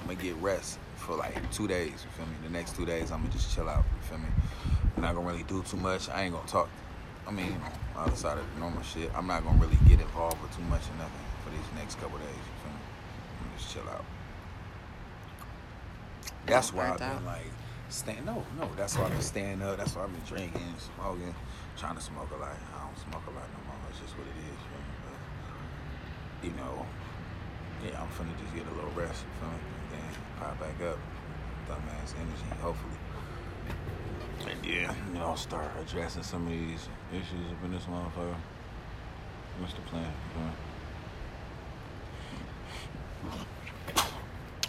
I'm 0.00 0.06
gonna 0.06 0.20
get 0.20 0.34
rest 0.36 0.78
for 1.04 1.16
like 1.16 1.36
two 1.52 1.68
days. 1.68 1.92
You 1.92 2.10
feel 2.16 2.26
me? 2.26 2.32
The 2.42 2.50
next 2.50 2.74
two 2.76 2.86
days, 2.86 3.12
I'm 3.12 3.20
gonna 3.20 3.32
just 3.32 3.54
chill 3.54 3.68
out. 3.68 3.84
You 3.84 4.02
feel 4.08 4.18
me? 4.18 4.28
I'm 4.96 5.02
not 5.02 5.14
gonna 5.14 5.26
really 5.26 5.44
do 5.44 5.62
too 5.62 5.76
much. 5.76 6.08
I 6.08 6.24
ain't 6.24 6.34
gonna 6.34 6.48
talk. 6.48 6.68
I 7.28 7.30
mean, 7.30 7.46
you 7.46 7.52
know, 7.52 8.00
outside 8.00 8.38
of 8.38 8.44
the 8.54 8.60
normal 8.60 8.82
shit, 8.82 9.10
I'm 9.14 9.26
not 9.26 9.44
gonna 9.44 9.58
really 9.58 9.78
get 9.88 10.00
involved 10.00 10.40
with 10.40 10.56
too 10.56 10.64
much 10.64 10.82
or 10.88 10.96
nothing 10.96 11.24
for 11.44 11.50
these 11.50 11.68
next 11.76 12.00
couple 12.00 12.18
days. 12.18 12.28
You 12.28 12.56
feel 12.64 12.72
me? 12.72 12.80
I'm 12.80 13.46
gonna 13.46 13.58
just 13.58 13.72
chill 13.72 13.88
out. 13.88 14.04
That's 16.46 16.72
why 16.72 16.90
I've 16.90 16.98
been 16.98 17.24
like 17.24 17.52
staying. 17.88 18.24
No, 18.24 18.44
no. 18.58 18.68
That's 18.76 18.96
why 18.96 19.04
I've 19.04 19.12
been 19.12 19.20
staying 19.20 19.62
up. 19.62 19.76
That's 19.76 19.94
why 19.94 20.04
I've 20.04 20.12
been 20.12 20.24
drinking, 20.24 20.74
smoking, 20.96 21.34
trying 21.76 21.96
to 21.96 22.02
smoke 22.02 22.30
a 22.32 22.40
lot. 22.40 22.56
I 22.56 22.80
don't 22.80 22.98
smoke 22.98 23.24
a 23.28 23.32
lot 23.36 23.44
no 23.52 23.60
more. 23.68 23.76
It's 23.90 24.00
just 24.00 24.16
what 24.16 24.26
it 24.26 24.36
is. 24.40 24.56
You, 24.56 24.68
feel 24.72 24.80
me? 24.80 24.94
But, 25.04 25.18
you 26.48 26.52
know, 26.56 26.86
yeah, 27.84 28.00
I'm 28.00 28.08
finna 28.16 28.32
just 28.40 28.54
get 28.56 28.64
a 28.64 28.74
little 28.76 28.92
rest. 28.96 29.24
You 29.24 29.32
feel 29.40 29.52
me? 29.52 29.73
Pop 30.38 30.58
back 30.60 30.80
up. 30.88 30.98
Dumbass 31.68 32.14
energy, 32.16 32.60
hopefully. 32.60 32.94
And 34.50 34.64
yeah, 34.64 34.94
know, 35.14 35.34
start 35.36 35.70
addressing 35.80 36.22
some 36.22 36.46
of 36.46 36.52
these 36.52 36.88
issues 37.12 37.50
up 37.50 37.64
in 37.64 37.72
this 37.72 37.84
motherfucker. 37.84 38.34
What's 39.58 39.72
the 39.72 39.80
plan? 39.82 40.12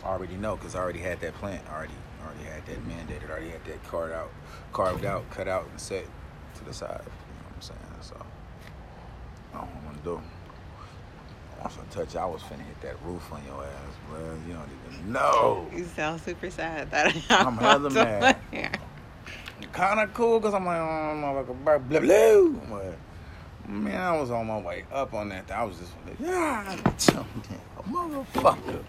I 0.03 0.07
already 0.07 0.35
know 0.35 0.55
because 0.55 0.75
I 0.75 0.79
already 0.79 0.99
had 0.99 1.19
that 1.21 1.33
plan. 1.33 1.59
Already, 1.69 1.93
already 2.23 2.43
had 2.43 2.65
that 2.67 2.87
mandated. 2.87 3.29
Already 3.29 3.49
had 3.49 3.65
that 3.65 3.83
carved 3.85 4.13
out, 4.13 4.31
carved 4.71 5.03
out, 5.03 5.29
cut 5.31 5.47
out, 5.47 5.67
and 5.69 5.79
set 5.79 6.05
to 6.55 6.63
the 6.63 6.73
side. 6.73 7.01
You 7.01 7.05
know 7.05 7.45
what 7.47 7.55
I'm 7.55 7.61
saying? 7.61 7.79
So 8.01 8.25
I 9.53 9.57
don't 9.57 9.83
want 9.83 9.97
to 9.97 10.03
do. 10.03 10.21
Once 11.61 11.77
I 11.79 11.93
touch, 11.93 12.13
you, 12.13 12.19
I 12.19 12.25
was 12.25 12.41
finna 12.41 12.65
hit 12.65 12.81
that 12.81 12.95
roof 13.03 13.31
on 13.31 13.43
your 13.45 13.63
ass, 13.63 13.95
bro. 14.09 14.19
You 14.47 14.53
don't 14.53 14.69
even 14.93 15.11
know. 15.11 15.67
You 15.73 15.85
sound 15.85 16.21
super 16.21 16.49
sad 16.49 16.91
that 16.91 17.15
I'm 17.29 17.57
hella 17.57 17.89
mad. 17.89 18.37
Kind 19.71 19.99
of 19.99 20.13
cool 20.13 20.39
because 20.39 20.53
I'm 20.53 20.65
like, 20.65 20.77
oh, 20.77 21.15
motherfucker, 21.15 21.63
blah, 21.63 21.77
blah, 21.77 21.99
blah. 21.99 22.77
Like, 22.77 22.97
man, 23.67 23.99
I 23.99 24.19
was 24.19 24.31
on 24.31 24.47
my 24.47 24.59
way 24.59 24.85
up 24.93 25.13
on 25.13 25.29
that. 25.29 25.47
thing. 25.47 25.57
I 25.57 25.63
was 25.63 25.77
just 25.77 25.91
like, 26.05 26.19
yeah, 26.19 26.77
motherfucker, 27.89 28.83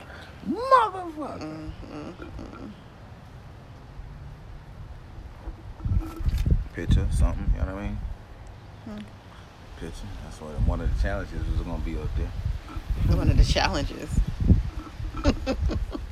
motherfucker. 0.49 1.71
Mm-hmm. 1.93 2.67
Picture, 6.75 7.07
something, 7.11 7.51
you 7.55 7.61
know 7.61 7.67
what 7.67 7.75
I 7.75 7.83
mean? 7.83 7.99
Hmm. 8.85 8.99
Picture. 9.81 10.07
That's 10.25 10.41
what 10.41 10.53
one 10.63 10.81
of 10.81 10.95
the 10.95 11.03
challenges 11.03 11.41
was 11.51 11.61
gonna 11.63 11.79
be 11.79 11.97
up 11.99 12.15
there. 12.17 12.31
One 13.09 13.31
of 13.31 13.37
the 13.37 13.45
challenges. 13.45 14.09
I 15.25 15.31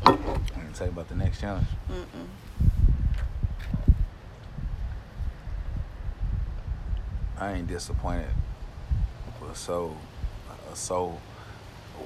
can 0.05 0.73
tell 0.75 0.87
you 0.87 0.93
about 0.93 1.09
the 1.09 1.17
next 1.17 1.41
challenge. 1.41 1.67
I 7.39 7.53
ain't 7.53 7.67
disappointed. 7.67 8.31
Was 9.41 9.59
so, 9.59 9.97
uh, 10.49 10.75
so 10.75 11.21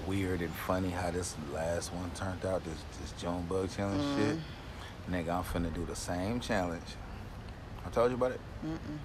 weird 0.06 0.40
and 0.42 0.52
funny 0.52 0.90
how 0.90 1.10
this 1.10 1.36
last 1.52 1.92
one 1.92 2.10
turned 2.14 2.44
out. 2.44 2.64
This 2.64 2.78
this 3.00 3.12
June 3.20 3.42
Bug 3.48 3.70
challenge 3.70 4.02
shit. 4.16 4.38
Nigga, 5.10 5.30
I'm 5.36 5.44
finna 5.44 5.72
do 5.72 5.84
the 5.84 5.94
same 5.96 6.40
challenge. 6.40 6.96
I 7.86 7.90
told 7.90 8.10
you 8.10 8.16
about 8.16 8.32
it. 8.32 8.40
Mm-mm. 8.66 8.98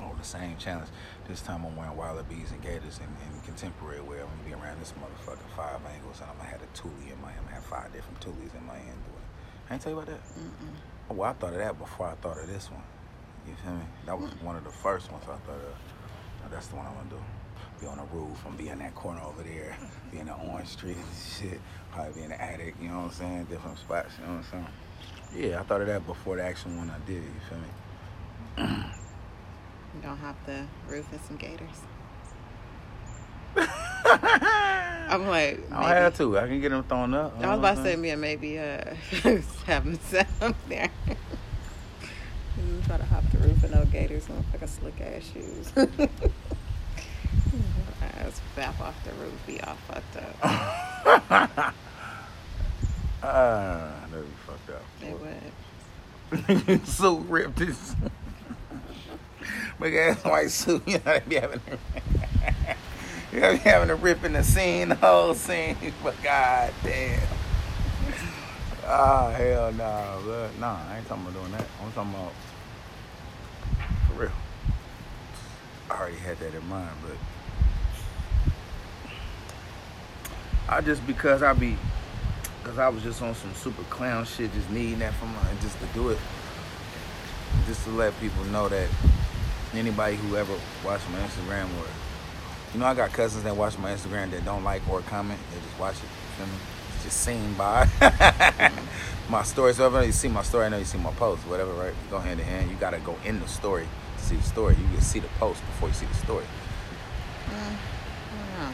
Oh, 0.00 0.14
the 0.18 0.24
same 0.24 0.56
challenge. 0.58 0.88
This 1.28 1.42
time 1.42 1.62
I'm 1.66 1.76
wearing 1.76 1.92
Wallabees 1.92 2.52
and 2.52 2.62
Gators 2.62 3.00
and, 3.04 3.12
in 3.20 3.42
contemporary 3.42 4.00
wear. 4.00 4.22
I'm 4.22 4.28
gonna 4.28 4.48
be 4.48 4.54
around 4.54 4.80
this 4.80 4.94
motherfucker 4.96 5.44
five 5.54 5.78
angles, 5.84 6.22
and 6.22 6.30
I'm 6.30 6.38
gonna 6.38 6.48
have 6.48 6.62
a 6.62 6.66
Thule 6.72 6.90
in 7.04 7.20
my. 7.20 7.28
Hand. 7.28 7.40
I'm 7.40 7.44
gonna 7.44 7.54
have 7.56 7.64
five 7.64 7.92
different 7.92 8.18
Thules 8.20 8.56
in 8.56 8.66
my 8.66 8.72
hand. 8.72 8.96
Doing. 9.04 9.28
I 9.68 9.74
ain't 9.74 9.82
tell 9.82 9.92
you 9.92 9.98
about 9.98 10.08
that. 10.08 10.24
Mm-mm. 10.24 10.72
Oh, 11.10 11.14
well, 11.14 11.28
I 11.28 11.34
thought 11.34 11.52
of 11.52 11.58
that 11.58 11.78
before 11.78 12.08
I 12.08 12.14
thought 12.14 12.38
of 12.38 12.46
this 12.46 12.70
one. 12.70 12.80
You 13.46 13.54
feel 13.62 13.74
me? 13.74 13.84
That 14.06 14.18
was 14.18 14.30
mm. 14.30 14.42
one 14.42 14.56
of 14.56 14.64
the 14.64 14.70
first 14.70 15.12
ones 15.12 15.24
I 15.24 15.36
thought 15.44 15.60
of. 15.60 15.76
Now, 16.40 16.48
that's 16.50 16.68
the 16.68 16.76
one 16.76 16.86
I'm 16.86 16.94
gonna 16.94 17.10
do. 17.10 17.20
Be 17.78 17.86
on 17.86 17.98
the 17.98 18.08
roof. 18.16 18.42
I'm 18.46 18.56
be 18.56 18.70
in 18.70 18.78
that 18.78 18.94
corner 18.94 19.20
over 19.20 19.42
there. 19.42 19.76
Be 20.10 20.20
in 20.20 20.26
the 20.28 20.34
orange 20.34 20.68
street 20.68 20.96
and 20.96 21.04
shit. 21.14 21.60
Probably 21.92 22.14
be 22.14 22.22
in 22.22 22.30
the 22.30 22.40
attic. 22.40 22.74
You 22.80 22.88
know 22.88 23.00
what 23.00 23.04
I'm 23.04 23.12
saying? 23.12 23.44
Different 23.50 23.76
spots. 23.76 24.14
You 24.18 24.24
know 24.24 24.40
what 24.40 24.46
I'm 24.54 24.64
saying? 25.34 25.50
Yeah, 25.50 25.60
I 25.60 25.62
thought 25.64 25.82
of 25.82 25.88
that 25.88 26.06
before 26.06 26.36
the 26.36 26.42
actual 26.42 26.70
one 26.72 26.88
I 26.88 26.98
did. 27.06 27.22
You 27.22 27.40
feel 27.50 28.66
me? 28.66 28.84
You 29.98 30.04
don't 30.04 30.18
have 30.18 30.36
the 30.46 30.64
roof 30.88 31.10
and 31.10 31.20
some 31.22 31.36
gators. 31.36 31.82
I 33.56 35.06
I'm 35.10 35.26
like, 35.26 35.60
I 35.72 35.82
don't 35.82 36.02
have 36.02 36.16
to. 36.18 36.38
I 36.38 36.46
can 36.46 36.60
get 36.60 36.68
them 36.68 36.84
thrown 36.84 37.14
up. 37.14 37.36
You 37.40 37.46
I 37.46 37.50
was 37.50 37.58
about 37.58 37.76
to 37.78 37.82
say, 37.82 37.94
saying? 37.94 38.04
yeah, 38.04 38.14
maybe 38.14 38.60
uh, 38.60 38.94
have 39.66 39.84
them 39.84 39.98
set 40.04 40.28
up 40.40 40.54
there. 40.68 40.88
You 41.08 42.80
Try 42.86 42.98
to 42.98 43.04
hop 43.06 43.24
the 43.32 43.38
roof 43.38 43.64
in 43.64 43.72
no 43.72 43.86
gators, 43.86 44.28
motherfucking 44.28 44.68
slick 44.68 45.00
ass 45.00 45.32
shoes. 45.32 45.72
ass 48.00 48.40
bap 48.54 48.80
off 48.80 48.94
the 49.04 49.10
roof, 49.14 49.34
be 49.48 49.60
all 49.62 49.74
fucked 49.88 50.16
up. 50.16 50.36
Ah, 53.20 54.06
that'd 54.12 54.24
be 54.24 54.32
fucked 54.46 54.70
up. 54.70 54.84
They 55.00 55.12
would. 56.62 56.86
so 56.86 57.16
ripped 57.16 57.58
his 57.58 57.96
big 59.80 59.94
ass 59.94 60.24
white 60.24 60.50
suit. 60.50 60.82
You 60.86 60.94
know 61.04 61.18
they 61.18 61.22
be 61.28 61.36
having 61.36 61.60
you 63.32 63.40
know, 63.40 63.52
be 63.52 63.58
having 63.58 63.90
a 63.90 63.94
rip 63.94 64.24
in 64.24 64.32
the 64.32 64.42
scene, 64.42 64.90
the 64.90 64.94
whole 64.96 65.34
scene. 65.34 65.76
But 66.02 66.20
god 66.22 66.72
damn. 66.82 67.20
Ah 68.84 69.30
hell 69.30 69.72
no, 69.72 70.20
nah, 70.26 70.48
nah. 70.58 70.90
I 70.90 70.98
ain't 70.98 71.06
talking 71.06 71.24
about 71.24 71.34
doing 71.34 71.52
that. 71.52 71.66
I'm 71.82 71.92
talking 71.92 72.12
about 72.12 72.32
for 74.06 74.22
real. 74.22 74.32
I 75.90 76.00
already 76.00 76.16
had 76.16 76.38
that 76.38 76.54
in 76.54 76.68
mind, 76.68 76.96
but 77.02 77.16
I 80.68 80.80
just 80.80 81.06
because 81.06 81.42
I 81.42 81.52
be 81.52 81.76
because 82.62 82.78
I 82.78 82.88
was 82.88 83.02
just 83.02 83.22
on 83.22 83.34
some 83.34 83.54
super 83.54 83.82
clown 83.84 84.24
shit, 84.24 84.52
just 84.52 84.70
needing 84.70 84.98
that 84.98 85.14
for 85.14 85.24
my, 85.26 85.40
just 85.62 85.78
to 85.80 85.86
do 85.94 86.10
it, 86.10 86.18
just 87.66 87.84
to 87.84 87.90
let 87.90 88.18
people 88.20 88.44
know 88.44 88.68
that 88.68 88.88
anybody 89.74 90.16
who 90.16 90.36
ever 90.36 90.54
watched 90.84 91.08
my 91.10 91.18
Instagram 91.20 91.64
or, 91.80 91.86
you 92.72 92.80
know, 92.80 92.86
I 92.86 92.94
got 92.94 93.12
cousins 93.12 93.44
that 93.44 93.56
watch 93.56 93.78
my 93.78 93.92
Instagram 93.92 94.30
that 94.30 94.44
don't 94.44 94.64
like 94.64 94.86
or 94.88 95.00
comment, 95.02 95.38
they 95.52 95.60
just 95.60 95.78
watch 95.78 95.96
it, 95.96 96.02
you? 96.38 96.46
It's 96.94 97.04
just 97.04 97.20
seen 97.20 97.54
by 97.54 97.88
my 99.28 99.42
story. 99.42 99.74
So 99.74 99.94
if 99.94 100.06
you 100.06 100.12
see 100.12 100.28
my 100.28 100.42
story, 100.42 100.66
I 100.66 100.68
know 100.68 100.78
you 100.78 100.84
see 100.84 100.98
my 100.98 101.12
post, 101.12 101.46
whatever, 101.46 101.72
right? 101.72 101.94
Go 102.10 102.18
hand 102.18 102.40
in 102.40 102.46
hand. 102.46 102.70
You 102.70 102.76
gotta 102.76 102.98
go 102.98 103.16
in 103.24 103.40
the 103.40 103.48
story 103.48 103.86
to 104.16 104.24
see 104.24 104.36
the 104.36 104.42
story. 104.42 104.74
You 104.74 104.88
can 104.92 105.00
see 105.00 105.20
the 105.20 105.28
post 105.38 105.64
before 105.66 105.88
you 105.88 105.94
see 105.94 106.06
the 106.06 106.14
story. 106.14 106.44
Yeah. 107.50 108.72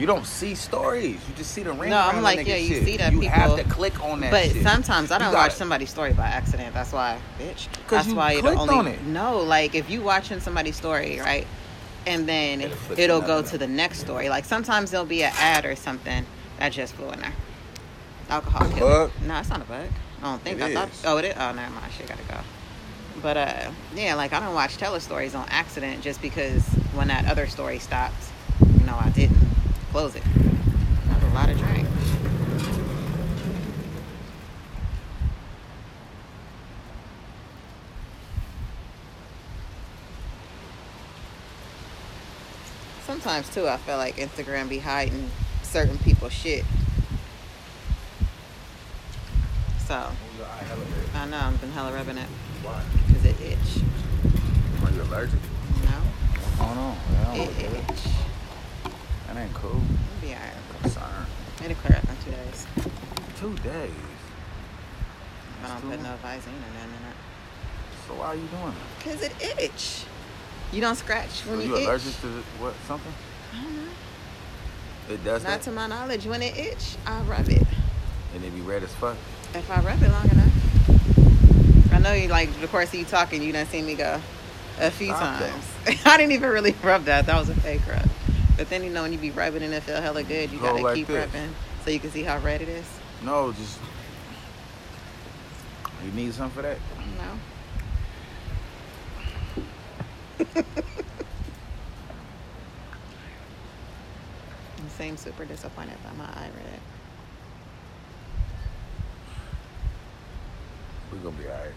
You 0.00 0.06
don't 0.06 0.24
see 0.24 0.54
stories. 0.54 1.20
You 1.28 1.34
just 1.34 1.50
see 1.50 1.62
the 1.62 1.72
ring. 1.72 1.90
No, 1.90 1.98
I'm 1.98 2.22
like, 2.22 2.46
yeah, 2.46 2.56
you 2.56 2.76
shit. 2.76 2.84
see 2.86 2.96
that 2.96 3.10
people. 3.10 3.24
You 3.24 3.28
have 3.28 3.56
to 3.58 3.64
click 3.64 4.02
on 4.02 4.20
that. 4.20 4.30
But 4.30 4.44
shit. 4.50 4.62
sometimes 4.62 5.10
I 5.10 5.18
don't 5.18 5.34
watch 5.34 5.52
somebody's 5.52 5.90
story 5.90 6.14
by 6.14 6.24
accident. 6.24 6.72
That's 6.72 6.90
why, 6.90 7.20
bitch, 7.38 7.68
That's 7.86 8.08
you 8.08 8.14
why 8.14 8.40
clicked 8.40 8.58
only 8.58 8.74
on 8.74 8.86
it. 8.86 9.02
no. 9.04 9.40
Like 9.40 9.74
if 9.74 9.90
you 9.90 10.00
watching 10.00 10.40
somebody's 10.40 10.76
story, 10.76 11.20
right, 11.20 11.46
and 12.06 12.26
then 12.26 12.62
It'll 12.62 12.98
it'll 12.98 13.20
go 13.20 13.42
to 13.42 13.58
the 13.58 13.66
next 13.66 13.98
story. 13.98 14.30
Like 14.30 14.46
sometimes 14.46 14.90
there'll 14.90 15.04
be 15.04 15.22
an 15.22 15.32
ad 15.34 15.66
or 15.66 15.76
something 15.76 16.24
that 16.58 16.72
just 16.72 16.94
flew 16.94 17.10
in 17.10 17.20
there. 17.20 17.34
Alcohol 18.30 18.70
killer. 18.70 19.08
Bug? 19.08 19.10
No, 19.26 19.38
it's 19.38 19.50
not 19.50 19.60
a 19.60 19.64
bug. 19.64 19.86
I 20.22 20.24
don't 20.24 20.40
think. 20.40 20.60
It 20.60 20.62
I 20.62 20.72
thought. 20.72 20.90
Oh, 21.04 21.18
it 21.18 21.26
is. 21.26 21.34
Oh, 21.36 21.52
never 21.52 21.74
mind. 21.74 21.92
Shit, 21.92 22.08
gotta 22.08 22.22
go. 22.22 22.38
But 23.20 23.36
uh, 23.36 23.70
yeah, 23.94 24.14
like 24.14 24.32
I 24.32 24.40
don't 24.40 24.54
watch 24.54 24.78
telestories 24.78 25.38
on 25.38 25.46
accident 25.50 26.00
just 26.00 26.22
because 26.22 26.64
when 26.94 27.08
that 27.08 27.26
other 27.26 27.46
story 27.46 27.78
stops, 27.78 28.30
you 28.60 28.86
know, 28.86 28.96
I 28.98 29.10
didn't 29.10 29.49
close 29.90 30.14
it. 30.14 30.22
That's 31.08 31.24
a 31.24 31.28
lot 31.34 31.50
of 31.50 31.58
drink. 31.58 31.86
Sometimes 43.04 43.48
too, 43.52 43.66
I 43.66 43.76
feel 43.78 43.96
like 43.96 44.16
Instagram 44.16 44.68
be 44.68 44.78
hiding 44.78 45.30
certain 45.62 45.98
people's 45.98 46.32
shit. 46.32 46.64
So 49.86 50.06
I 51.14 51.26
know 51.26 51.36
I've 51.38 51.60
been 51.60 51.72
hella 51.72 51.92
rubbing 51.92 52.18
it 52.18 52.28
Why? 52.62 52.80
because 53.08 53.24
it 53.24 53.40
itch. 53.40 53.82
Are 54.84 54.92
you 54.92 55.02
allergic? 55.02 55.40
No, 55.82 55.90
What's 55.90 56.56
going 56.56 56.78
on? 56.78 56.96
Yeah, 57.36 57.42
it 57.42 57.90
itch. 57.90 58.29
That 59.32 59.36
ain't 59.44 59.54
cool. 59.54 59.70
It'll 59.70 60.20
be 60.20 60.28
alright. 60.34 60.82
Concern. 60.82 61.26
It'll 61.64 61.76
clear 61.76 61.98
up 61.98 62.04
in 62.04 62.16
two 62.24 62.30
days. 62.32 62.66
Two 63.38 63.54
days. 63.62 63.90
I 65.64 65.68
don't 65.68 65.82
put 65.82 66.00
no. 66.02 66.08
Visine 66.22 66.48
or 66.48 66.72
nothing 66.74 66.90
in 66.98 67.06
it. 67.10 67.16
So 68.08 68.14
why 68.14 68.26
are 68.26 68.34
you 68.34 68.40
doing 68.48 68.74
that? 68.74 69.04
Cause 69.04 69.22
it 69.22 69.58
itch. 69.62 70.04
You 70.72 70.80
don't 70.80 70.96
scratch 70.96 71.28
So 71.30 71.50
when 71.50 71.60
you 71.60 71.68
you, 71.68 71.76
itch. 71.76 71.86
allergic 71.86 72.20
to 72.22 72.26
what 72.58 72.74
something? 72.88 73.12
I 73.54 73.62
don't 73.62 73.76
know. 73.76 75.14
It 75.14 75.24
does 75.24 75.42
Not 75.44 75.50
that, 75.50 75.62
to 75.62 75.70
my 75.70 75.86
knowledge. 75.86 76.26
When 76.26 76.42
it 76.42 76.56
itch, 76.56 76.96
I 77.06 77.20
rub 77.22 77.48
it. 77.48 77.62
and 78.34 78.44
it 78.44 78.52
be 78.54 78.60
red 78.62 78.82
as 78.82 78.92
fuck. 78.94 79.16
If 79.54 79.70
I 79.70 79.80
rub 79.80 80.02
it 80.02 80.10
long 80.10 80.28
enough. 80.30 81.92
I 81.92 81.98
know 82.00 82.12
you 82.14 82.28
like 82.28 82.48
the 82.60 82.66
course 82.68 82.92
you 82.94 83.04
talking, 83.04 83.42
you 83.42 83.52
done 83.52 83.66
seen 83.66 83.86
me 83.86 83.94
go 83.94 84.20
a 84.80 84.90
few 84.90 85.08
Stop 85.08 85.38
times. 85.38 85.64
I 86.06 86.16
didn't 86.16 86.32
even 86.32 86.50
really 86.50 86.74
rub 86.82 87.04
that. 87.04 87.26
That 87.26 87.38
was 87.38 87.48
a 87.48 87.54
fake 87.54 87.86
rub. 87.88 88.09
But 88.60 88.68
then 88.68 88.84
you 88.84 88.90
know 88.90 89.00
when 89.00 89.10
you 89.10 89.16
be 89.16 89.30
rubbing 89.30 89.62
and 89.62 89.72
it 89.72 89.82
feel 89.84 90.02
hella 90.02 90.22
good, 90.22 90.52
you 90.52 90.58
Go 90.58 90.66
gotta 90.66 90.82
like 90.82 90.96
keep 90.96 91.06
this. 91.06 91.32
rubbing 91.32 91.54
so 91.82 91.90
you 91.90 91.98
can 91.98 92.10
see 92.10 92.22
how 92.22 92.36
red 92.40 92.60
it 92.60 92.68
is. 92.68 92.84
No, 93.24 93.52
just 93.52 93.78
you 96.04 96.12
need 96.12 96.34
something 96.34 96.54
for 96.54 96.60
that. 96.60 96.76
No. 97.16 97.38
Seem 104.98 105.16
super 105.16 105.46
disappointed 105.46 105.96
by 106.04 106.12
my 106.12 106.26
eyelid. 106.26 106.80
We're 111.10 111.18
gonna 111.20 111.36
be 111.38 111.46
alright. 111.46 111.72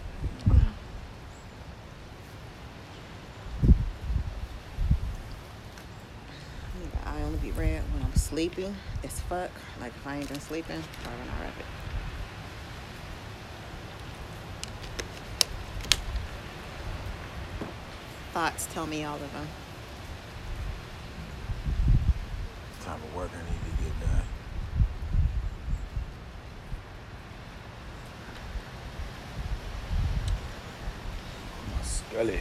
I 7.06 7.22
only 7.22 7.38
be 7.38 7.52
red 7.52 7.82
sleeping 8.34 8.74
as 9.04 9.20
fuck. 9.20 9.50
Like 9.80 9.92
if 9.92 10.04
I 10.04 10.16
ain't 10.16 10.28
been 10.28 10.40
sleeping, 10.40 10.80
when 10.80 11.28
I 11.30 11.44
rub 11.44 11.56
it. 11.56 11.64
Thoughts, 18.32 18.66
tell 18.74 18.88
me 18.88 19.04
all 19.04 19.14
of 19.14 19.32
them. 19.32 19.46
Type 22.82 22.96
of 22.96 23.14
work 23.14 23.30
I 23.32 23.38
need 23.48 23.60
to 23.70 23.84
get 23.84 24.00
done. 24.00 24.26
My 31.70 31.82
scully. 31.84 32.40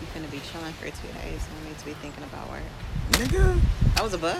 You 0.00 0.06
gonna 0.14 0.28
be 0.28 0.40
chilling 0.50 0.72
for 0.72 0.86
two 0.86 1.12
days. 1.20 1.46
No 1.52 1.68
need 1.68 1.78
to 1.78 1.84
be 1.84 1.92
thinking 1.92 2.24
about 2.24 2.48
work. 2.48 2.62
Nigga, 3.12 3.60
That 3.94 4.02
was 4.02 4.14
a 4.14 4.18
bug. 4.18 4.38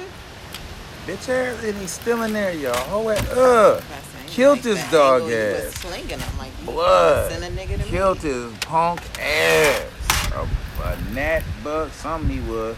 bitch 1.07 1.29
ass, 1.29 1.63
and 1.63 1.77
he's 1.79 1.91
still 1.91 2.23
in 2.23 2.33
there, 2.33 2.53
y'all. 2.53 3.09
It 3.11 3.29
up. 3.31 3.83
That's 3.89 4.07
saying, 4.09 4.29
Killed 4.29 4.59
this 4.61 4.79
that 4.83 4.91
dog 4.93 5.23
angle 5.23 5.31
you 5.31 5.37
was 5.55 5.65
ass. 5.67 5.75
Slinging 5.81 6.19
them 6.19 6.39
like 6.39 6.65
Blood. 6.65 7.31
Send 7.33 7.45
a 7.45 7.61
nigga 7.63 7.77
to 7.79 7.85
Killed 7.85 8.23
me. 8.25 8.31
his 8.31 8.53
punk 8.61 9.01
ass. 9.21 10.33
A, 10.33 10.49
a 10.83 10.97
gnat 11.13 11.45
bug, 11.63 11.91
something 11.93 12.31
he 12.31 12.41
was. 12.51 12.77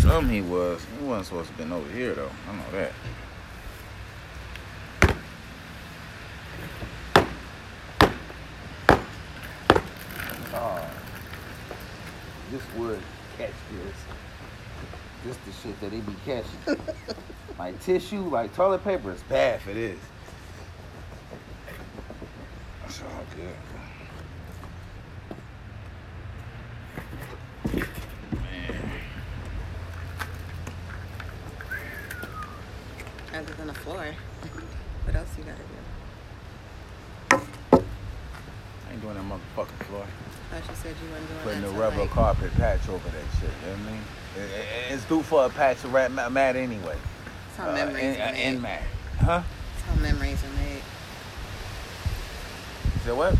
Something 0.00 0.32
he 0.32 0.40
was. 0.40 0.80
He 0.98 1.04
wasn't 1.04 1.26
supposed 1.26 1.50
to 1.50 1.56
been 1.56 1.72
over 1.72 1.90
here 1.92 2.14
though. 2.14 2.30
I 2.48 2.52
know 2.56 2.70
that. 2.72 2.92
Oh, 10.54 10.88
this 12.50 12.62
would 12.76 13.00
catch 13.38 13.50
this. 13.72 13.96
This 15.24 15.36
the 15.44 15.52
shit 15.68 15.80
that 15.80 15.90
they 15.90 16.00
be 16.00 16.14
catching. 16.24 16.80
like 17.58 17.80
tissue, 17.82 18.28
like 18.28 18.54
toilet 18.54 18.84
paper 18.84 19.10
is 19.12 19.22
bad 19.24 19.60
for 19.60 19.72
this. 19.72 19.98
That's 22.82 23.02
all 23.02 23.24
good. 23.36 23.56
Man. 28.32 28.76
Other 33.34 33.54
than 33.54 33.66
the 33.66 33.74
floor. 33.74 34.06
What 35.04 35.16
else 35.16 35.28
you 35.38 35.44
gotta 35.44 35.58
do? 35.58 35.64
I 37.32 38.92
ain't 38.92 39.02
doing 39.02 39.14
that 39.14 39.24
motherfucking 39.24 39.84
floor. 39.86 40.04
I 40.52 40.60
thought 40.60 40.70
you 40.70 40.76
said 40.76 40.94
you 41.02 41.10
wasn't 41.10 41.28
doing 41.28 41.40
Putting 41.42 41.60
that 41.62 41.66
the 41.66 41.72
till, 41.72 41.80
rubber 41.82 42.00
like, 42.02 42.10
carpet 42.10 42.54
patch 42.54 42.88
over 42.88 43.08
that 43.08 43.24
shit. 43.40 43.50
You 43.62 43.66
know 43.66 43.72
what 43.72 43.88
I 43.88 43.90
mean? 43.92 44.02
It- 44.36 44.40
it- 44.40 44.92
it's 44.92 44.95
due 45.08 45.22
for 45.22 45.44
a 45.46 45.48
patch 45.48 45.84
of 45.84 45.92
rat 45.92 46.10
mat, 46.10 46.56
anyway. 46.56 46.96
That's 47.46 47.56
how 47.56 47.68
Uh, 47.70 47.74
memories 47.74 48.16
in, 48.16 48.20
are 48.20 48.24
uh, 48.28 48.32
made. 48.32 48.42
in 48.44 48.62
mat. 48.62 48.82
Huh? 49.20 49.42
That's 49.42 49.82
how 49.88 49.94
memories 50.02 50.44
are 50.44 50.56
made. 50.64 50.82
You 52.94 53.00
said 53.04 53.16
what? 53.16 53.34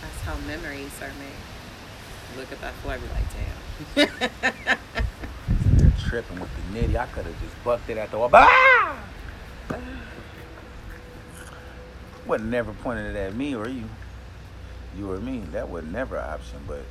That's 0.00 0.20
how 0.24 0.36
memories 0.46 0.92
are 1.02 1.08
made. 1.08 2.38
Look 2.38 2.50
at 2.52 2.60
that 2.62 2.72
floor, 2.74 2.96
be 2.98 3.06
like, 3.14 3.28
damn. 3.34 4.78
They're 5.76 5.92
tripping 6.08 6.40
with 6.40 6.50
the 6.56 6.78
nitty. 6.80 6.96
I 6.96 7.06
could 7.06 7.26
have 7.26 7.40
just 7.40 7.64
bucked 7.64 7.88
it 7.90 7.96
at 7.98 8.10
the 8.10 8.18
wall. 8.18 8.30
Ah! 8.32 8.96
Would 12.26 12.44
never 12.44 12.72
pointed 12.72 13.14
it 13.14 13.18
at 13.18 13.34
me 13.34 13.54
or 13.54 13.68
you. 13.68 13.84
You 14.96 15.12
or 15.12 15.18
me. 15.18 15.40
That 15.52 15.68
was 15.68 15.84
never 15.84 16.16
an 16.16 16.28
option, 16.30 16.58
but 16.66 16.84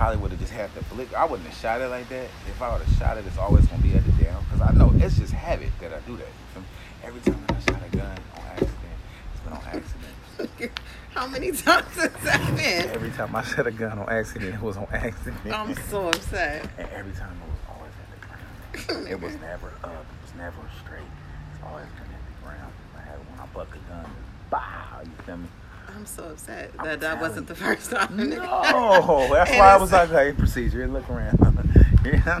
probably 0.00 0.16
would 0.16 0.30
have 0.30 0.40
just 0.40 0.52
had 0.52 0.72
to 0.72 0.82
flick. 0.84 1.12
I 1.12 1.26
wouldn't 1.26 1.46
have 1.46 1.58
shot 1.58 1.82
it 1.82 1.88
like 1.88 2.08
that. 2.08 2.24
If 2.48 2.62
I 2.62 2.72
would 2.72 2.80
have 2.80 2.96
shot 2.96 3.18
it, 3.18 3.26
it's 3.26 3.36
always 3.36 3.66
gonna 3.66 3.82
be 3.82 3.92
at 3.92 4.02
the 4.02 4.24
down. 4.24 4.42
Cause 4.50 4.62
I 4.62 4.72
know 4.72 4.90
it's 4.96 5.18
just 5.18 5.30
habit 5.30 5.68
that 5.78 5.92
I 5.92 6.00
do 6.08 6.16
that. 6.16 6.24
You 6.24 6.46
feel 6.54 6.62
me? 6.62 6.68
Every 7.04 7.20
time 7.20 7.44
I 7.50 7.60
shot 7.60 7.82
a 7.86 7.96
gun 7.96 8.18
on 8.34 8.42
accident, 8.48 8.96
it's 9.34 9.40
been 9.44 9.52
on 9.52 9.62
accident. 9.66 10.72
how 11.10 11.26
many 11.26 11.52
times 11.52 11.94
has 11.96 12.12
that 12.24 12.56
been? 12.56 12.88
Every 12.88 13.10
time 13.10 13.36
I 13.36 13.42
shot 13.42 13.66
a 13.66 13.70
gun 13.70 13.98
on 13.98 14.08
accident, 14.08 14.54
it 14.54 14.62
was 14.62 14.78
on 14.78 14.86
accident. 14.90 15.38
I'm 15.52 15.74
so 15.90 16.08
upset. 16.14 16.66
And 16.78 16.88
every 16.88 17.12
time 17.12 17.36
it 17.36 17.50
was 17.50 17.60
always 17.68 17.92
at 18.00 18.08
the 18.16 18.88
ground. 18.96 19.06
It 19.06 19.20
was 19.20 19.34
never 19.42 19.66
up. 19.84 20.06
It 20.08 20.22
was 20.24 20.34
never 20.38 20.62
straight. 20.82 21.12
It's 21.52 21.62
always 21.62 21.84
been 21.84 22.08
at 22.08 22.24
the 22.24 22.42
ground. 22.42 22.72
I 22.96 23.00
had 23.02 23.18
when 23.18 23.38
I 23.38 23.44
buck 23.52 23.68
a 23.68 23.92
gun, 23.92 24.10
bow. 24.48 25.02
You 25.04 25.10
feel 25.26 25.36
me? 25.36 25.48
I'm 25.94 26.06
so 26.06 26.24
upset 26.24 26.70
I'm 26.78 26.86
that 26.86 27.00
that 27.00 27.20
wasn't 27.20 27.46
the 27.46 27.54
first 27.54 27.90
time. 27.90 28.16
No, 28.30 29.28
that's 29.32 29.50
why 29.50 29.72
I 29.72 29.76
was 29.76 29.92
like, 29.92 30.10
hey, 30.10 30.32
procedure. 30.32 30.86
Look 30.86 31.08
around. 31.10 31.38
Yeah. 32.02 32.40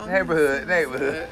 Oh, 0.00 0.06
neighborhood, 0.06 0.66
neighborhood. 0.66 1.28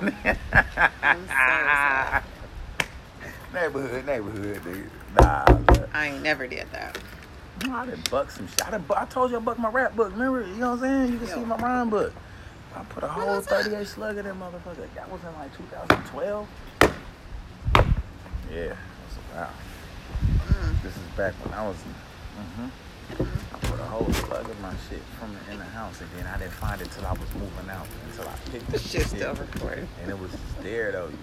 Neighborhood, 3.54 4.06
neighborhood, 4.06 4.62
nigga. 4.62 4.86
Nah, 5.18 5.44
bruh. 5.46 5.88
I 5.94 6.08
ain't 6.08 6.22
never 6.22 6.46
did 6.46 6.70
that. 6.72 6.98
No, 7.66 7.74
I 7.74 7.86
done 7.86 8.02
buck 8.10 8.30
some 8.30 8.46
shit. 8.46 8.66
I, 8.66 8.70
done 8.70 8.84
I 8.94 9.06
told 9.06 9.30
you 9.30 9.38
I 9.38 9.40
bucked 9.40 9.58
my 9.58 9.70
rap 9.70 9.96
book. 9.96 10.12
Remember? 10.12 10.42
You 10.42 10.56
know 10.56 10.74
what 10.74 10.82
I'm 10.84 11.06
saying? 11.06 11.12
You 11.12 11.18
can 11.18 11.28
Yo. 11.28 11.34
see 11.34 11.44
my 11.46 11.56
rhyme 11.56 11.88
book. 11.88 12.12
I 12.76 12.84
put 12.84 13.02
a 13.02 13.08
whole 13.08 13.36
was 13.36 13.46
that? 13.46 13.64
38 13.64 13.86
slug 13.86 14.18
in 14.18 14.24
that 14.26 14.34
motherfucker. 14.34 14.86
That 14.94 15.10
was 15.10 15.20
in 15.22 15.34
like 15.38 15.56
2012. 15.56 16.48
Yeah, 18.52 18.66
that's 18.68 18.76
a 19.16 19.36
wow. 19.36 19.50
This 20.82 20.96
is 20.96 21.02
back 21.16 21.34
when 21.44 21.52
I 21.54 21.66
was. 21.66 21.76
hmm 22.56 22.66
I 23.18 23.58
put 23.66 23.80
a 23.80 23.84
whole 23.84 24.10
slug 24.12 24.48
in 24.48 24.62
my 24.62 24.72
shit 24.88 25.00
from 25.18 25.34
the, 25.34 25.52
in 25.52 25.58
the 25.58 25.64
house, 25.64 26.00
and 26.00 26.08
then 26.16 26.26
I 26.32 26.38
didn't 26.38 26.52
find 26.52 26.80
it 26.80 26.90
till 26.92 27.04
I 27.06 27.12
was 27.12 27.28
moving 27.34 27.68
out 27.70 27.86
until 28.08 28.28
I 28.28 28.34
picked 28.50 28.70
the 28.70 28.78
shit 28.78 29.06
still 29.06 29.34
recording. 29.34 29.88
And 30.02 30.10
it 30.10 30.18
was 30.18 30.30
just 30.30 30.62
there 30.62 30.92
though. 30.92 31.08
You 31.08 31.16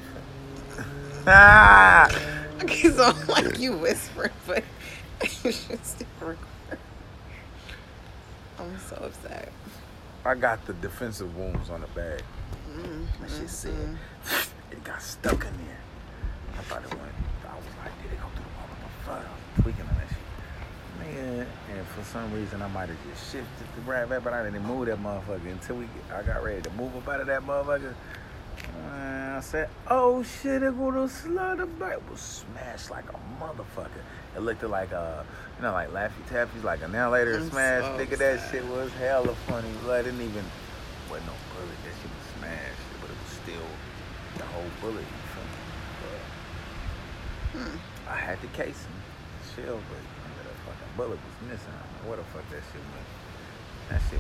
feel 0.73 0.83
me? 0.83 0.83
Ah! 1.27 2.07
Okay, 2.61 2.89
so 2.89 3.13
like 3.29 3.57
you 3.59 3.77
whispering, 3.77 4.31
but 4.45 4.63
you 5.43 5.51
should 5.51 5.83
still 5.85 6.07
record. 6.21 6.37
I'm 8.59 8.77
so 8.79 8.95
upset. 8.97 9.51
I 10.25 10.35
got 10.35 10.65
the 10.67 10.73
defensive 10.73 11.35
wounds 11.37 11.69
on 11.69 11.81
the 11.81 11.87
bag. 11.87 12.21
Mm, 12.75 13.05
That 13.21 13.29
shit 13.29 13.45
mm, 13.45 13.49
said 13.49 13.97
it 14.71 14.83
got 14.83 15.01
stuck 15.01 15.45
in 15.45 15.57
there. 15.65 15.79
I 16.57 16.61
thought 16.63 16.83
it 16.83 16.89
went. 16.89 17.11
I 17.49 17.55
was 17.55 17.63
like, 17.83 18.03
did 18.03 18.11
it 18.11 18.19
go 18.21 18.27
through 18.35 18.43
the 18.43 18.57
wall? 18.57 18.67
What 18.67 18.79
the 18.81 19.05
fuck? 19.05 19.17
I 19.19 19.31
was 19.31 19.46
tweaking 19.61 19.81
on 19.81 19.95
that 19.95 20.07
shit. 20.09 20.17
Nigga, 21.15 21.45
and 21.75 21.87
for 21.87 22.03
some 22.03 22.31
reason 22.33 22.61
I 22.61 22.67
might 22.69 22.89
have 22.89 22.97
just 23.09 23.31
shifted 23.31 23.67
the 23.75 23.81
right 23.89 24.07
back, 24.09 24.23
but 24.23 24.33
I 24.33 24.43
didn't 24.43 24.65
move 24.65 24.87
that 24.87 24.97
motherfucker 25.01 25.51
until 25.51 25.77
we. 25.77 25.87
I 26.13 26.21
got 26.23 26.43
ready 26.43 26.61
to 26.61 26.69
move 26.71 26.95
up 26.95 27.07
out 27.07 27.21
of 27.21 27.27
that 27.27 27.41
motherfucker. 27.43 27.93
And 28.89 29.35
I 29.37 29.39
said, 29.41 29.69
"Oh 29.87 30.23
shit, 30.23 30.63
it 30.63 30.77
gonna 30.77 31.07
slide 31.07 31.57
back." 31.79 31.93
It 31.93 32.09
was 32.09 32.19
smashed 32.19 32.89
like 32.89 33.05
a 33.09 33.43
motherfucker. 33.43 34.01
It 34.35 34.39
looked 34.41 34.63
like 34.63 34.91
a, 34.91 35.23
you 35.57 35.63
know, 35.63 35.71
like 35.71 35.89
Laffy 35.91 36.27
Taffy's, 36.29 36.63
like 36.63 36.81
an 36.83 36.91
later 37.11 37.39
smash. 37.49 37.83
so 37.83 37.97
Nigga, 37.97 38.17
that 38.17 38.49
shit 38.51 38.65
was 38.65 38.91
hella 38.93 39.33
funny. 39.47 39.69
But 39.85 39.99
I 39.99 40.01
didn't 40.03 40.21
even 40.21 40.43
wasn't 41.09 41.27
no 41.27 41.33
bullet. 41.53 41.77
That 41.85 41.93
shit 42.01 42.11
was 42.11 42.39
smashed, 42.39 42.85
but 43.01 43.09
it 43.11 43.17
was 43.23 43.31
still 43.43 43.67
the 44.37 44.43
whole 44.45 44.69
bullet. 44.81 45.05
You 45.05 45.23
feel 45.33 45.43
me? 45.43 45.59
But 47.53 47.61
Hmm. 47.61 47.77
I 48.09 48.15
had 48.15 48.41
the 48.41 48.47
casing, 48.47 48.96
shell, 49.57 49.79
but 49.89 49.97
nigga, 49.97 50.43
that 50.45 50.57
fucking 50.65 50.93
bullet 50.95 51.17
was 51.17 51.49
missing. 51.49 51.73
I 51.73 51.81
don't 51.81 52.03
know 52.03 52.09
what 52.09 52.17
the 52.17 52.25
fuck 52.31 52.45
that 52.49 52.61
shit 52.71 52.81
was. 52.93 53.07
That 53.89 54.01
shit, 54.09 54.19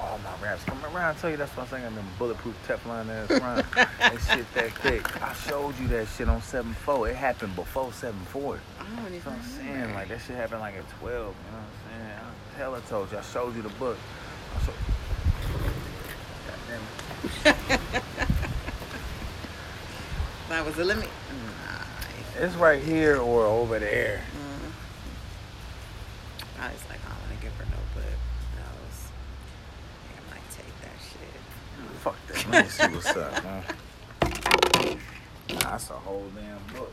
all 0.00 0.18
my 0.24 0.34
raps 0.42 0.64
come 0.64 0.82
around. 0.84 1.16
I 1.16 1.18
tell 1.20 1.30
you, 1.30 1.36
that's 1.36 1.54
what 1.56 1.64
I'm 1.64 1.80
saying. 1.80 1.94
Them 1.94 2.06
bulletproof 2.18 2.56
Teflon 2.66 3.08
ass 3.08 3.30
round. 3.40 3.64
that 3.74 4.18
shit 4.28 4.46
that 4.54 4.70
thick. 4.78 5.22
I 5.22 5.32
showed 5.34 5.78
you 5.78 5.88
that 5.88 6.06
shit 6.08 6.28
on 6.28 6.40
7-4. 6.40 7.10
It 7.10 7.16
happened 7.16 7.54
before 7.56 7.88
7-4. 7.90 8.12
I 8.80 8.96
don't 8.96 9.14
even 9.14 9.20
what 9.20 9.34
I'm 9.34 9.42
saying. 9.42 9.94
Like 9.94 10.08
that 10.08 10.20
shit 10.20 10.36
happened 10.36 10.60
like 10.60 10.74
at 10.76 10.88
12. 11.00 11.12
You 11.12 11.16
know 11.18 11.26
what 11.26 11.34
I'm 11.34 12.00
saying? 12.00 12.18
I 12.54 12.58
hella 12.58 12.80
told 12.88 13.12
you. 13.12 13.18
I 13.18 13.22
showed 13.22 13.54
you 13.56 13.62
the 13.62 13.68
book. 13.70 13.98
I 14.56 14.64
showed. 14.64 14.74
God 16.46 16.58
damn 16.68 17.52
it. 17.52 17.90
that 20.48 20.64
was 20.64 20.74
the 20.76 20.84
limit. 20.84 21.08
It's 22.38 22.54
right 22.54 22.82
here 22.82 23.18
or 23.20 23.44
over 23.44 23.78
there. 23.78 24.22
Mm. 24.32 24.70
I 26.62 26.72
was 26.72 26.82
like, 26.88 27.00
I 27.04 27.08
don't 27.10 27.20
want 27.20 27.36
to 27.36 27.42
give 27.42 27.52
her 27.56 27.64
no 27.66 27.76
book. 27.94 28.18
That 28.56 28.72
was, 28.80 29.08
I 30.08 30.34
might 30.34 30.50
take 30.50 30.74
that 30.80 30.96
shit. 31.04 31.40
Fuck 32.00 32.16
that. 32.28 32.39
Let 32.50 32.64
me 32.64 32.70
see 32.70 32.86
what's 32.88 33.06
up, 33.16 33.44
man. 33.44 33.62
That's 35.48 35.90
a 35.90 35.94
whole 35.94 36.26
damn 36.34 36.76
book. 36.76 36.92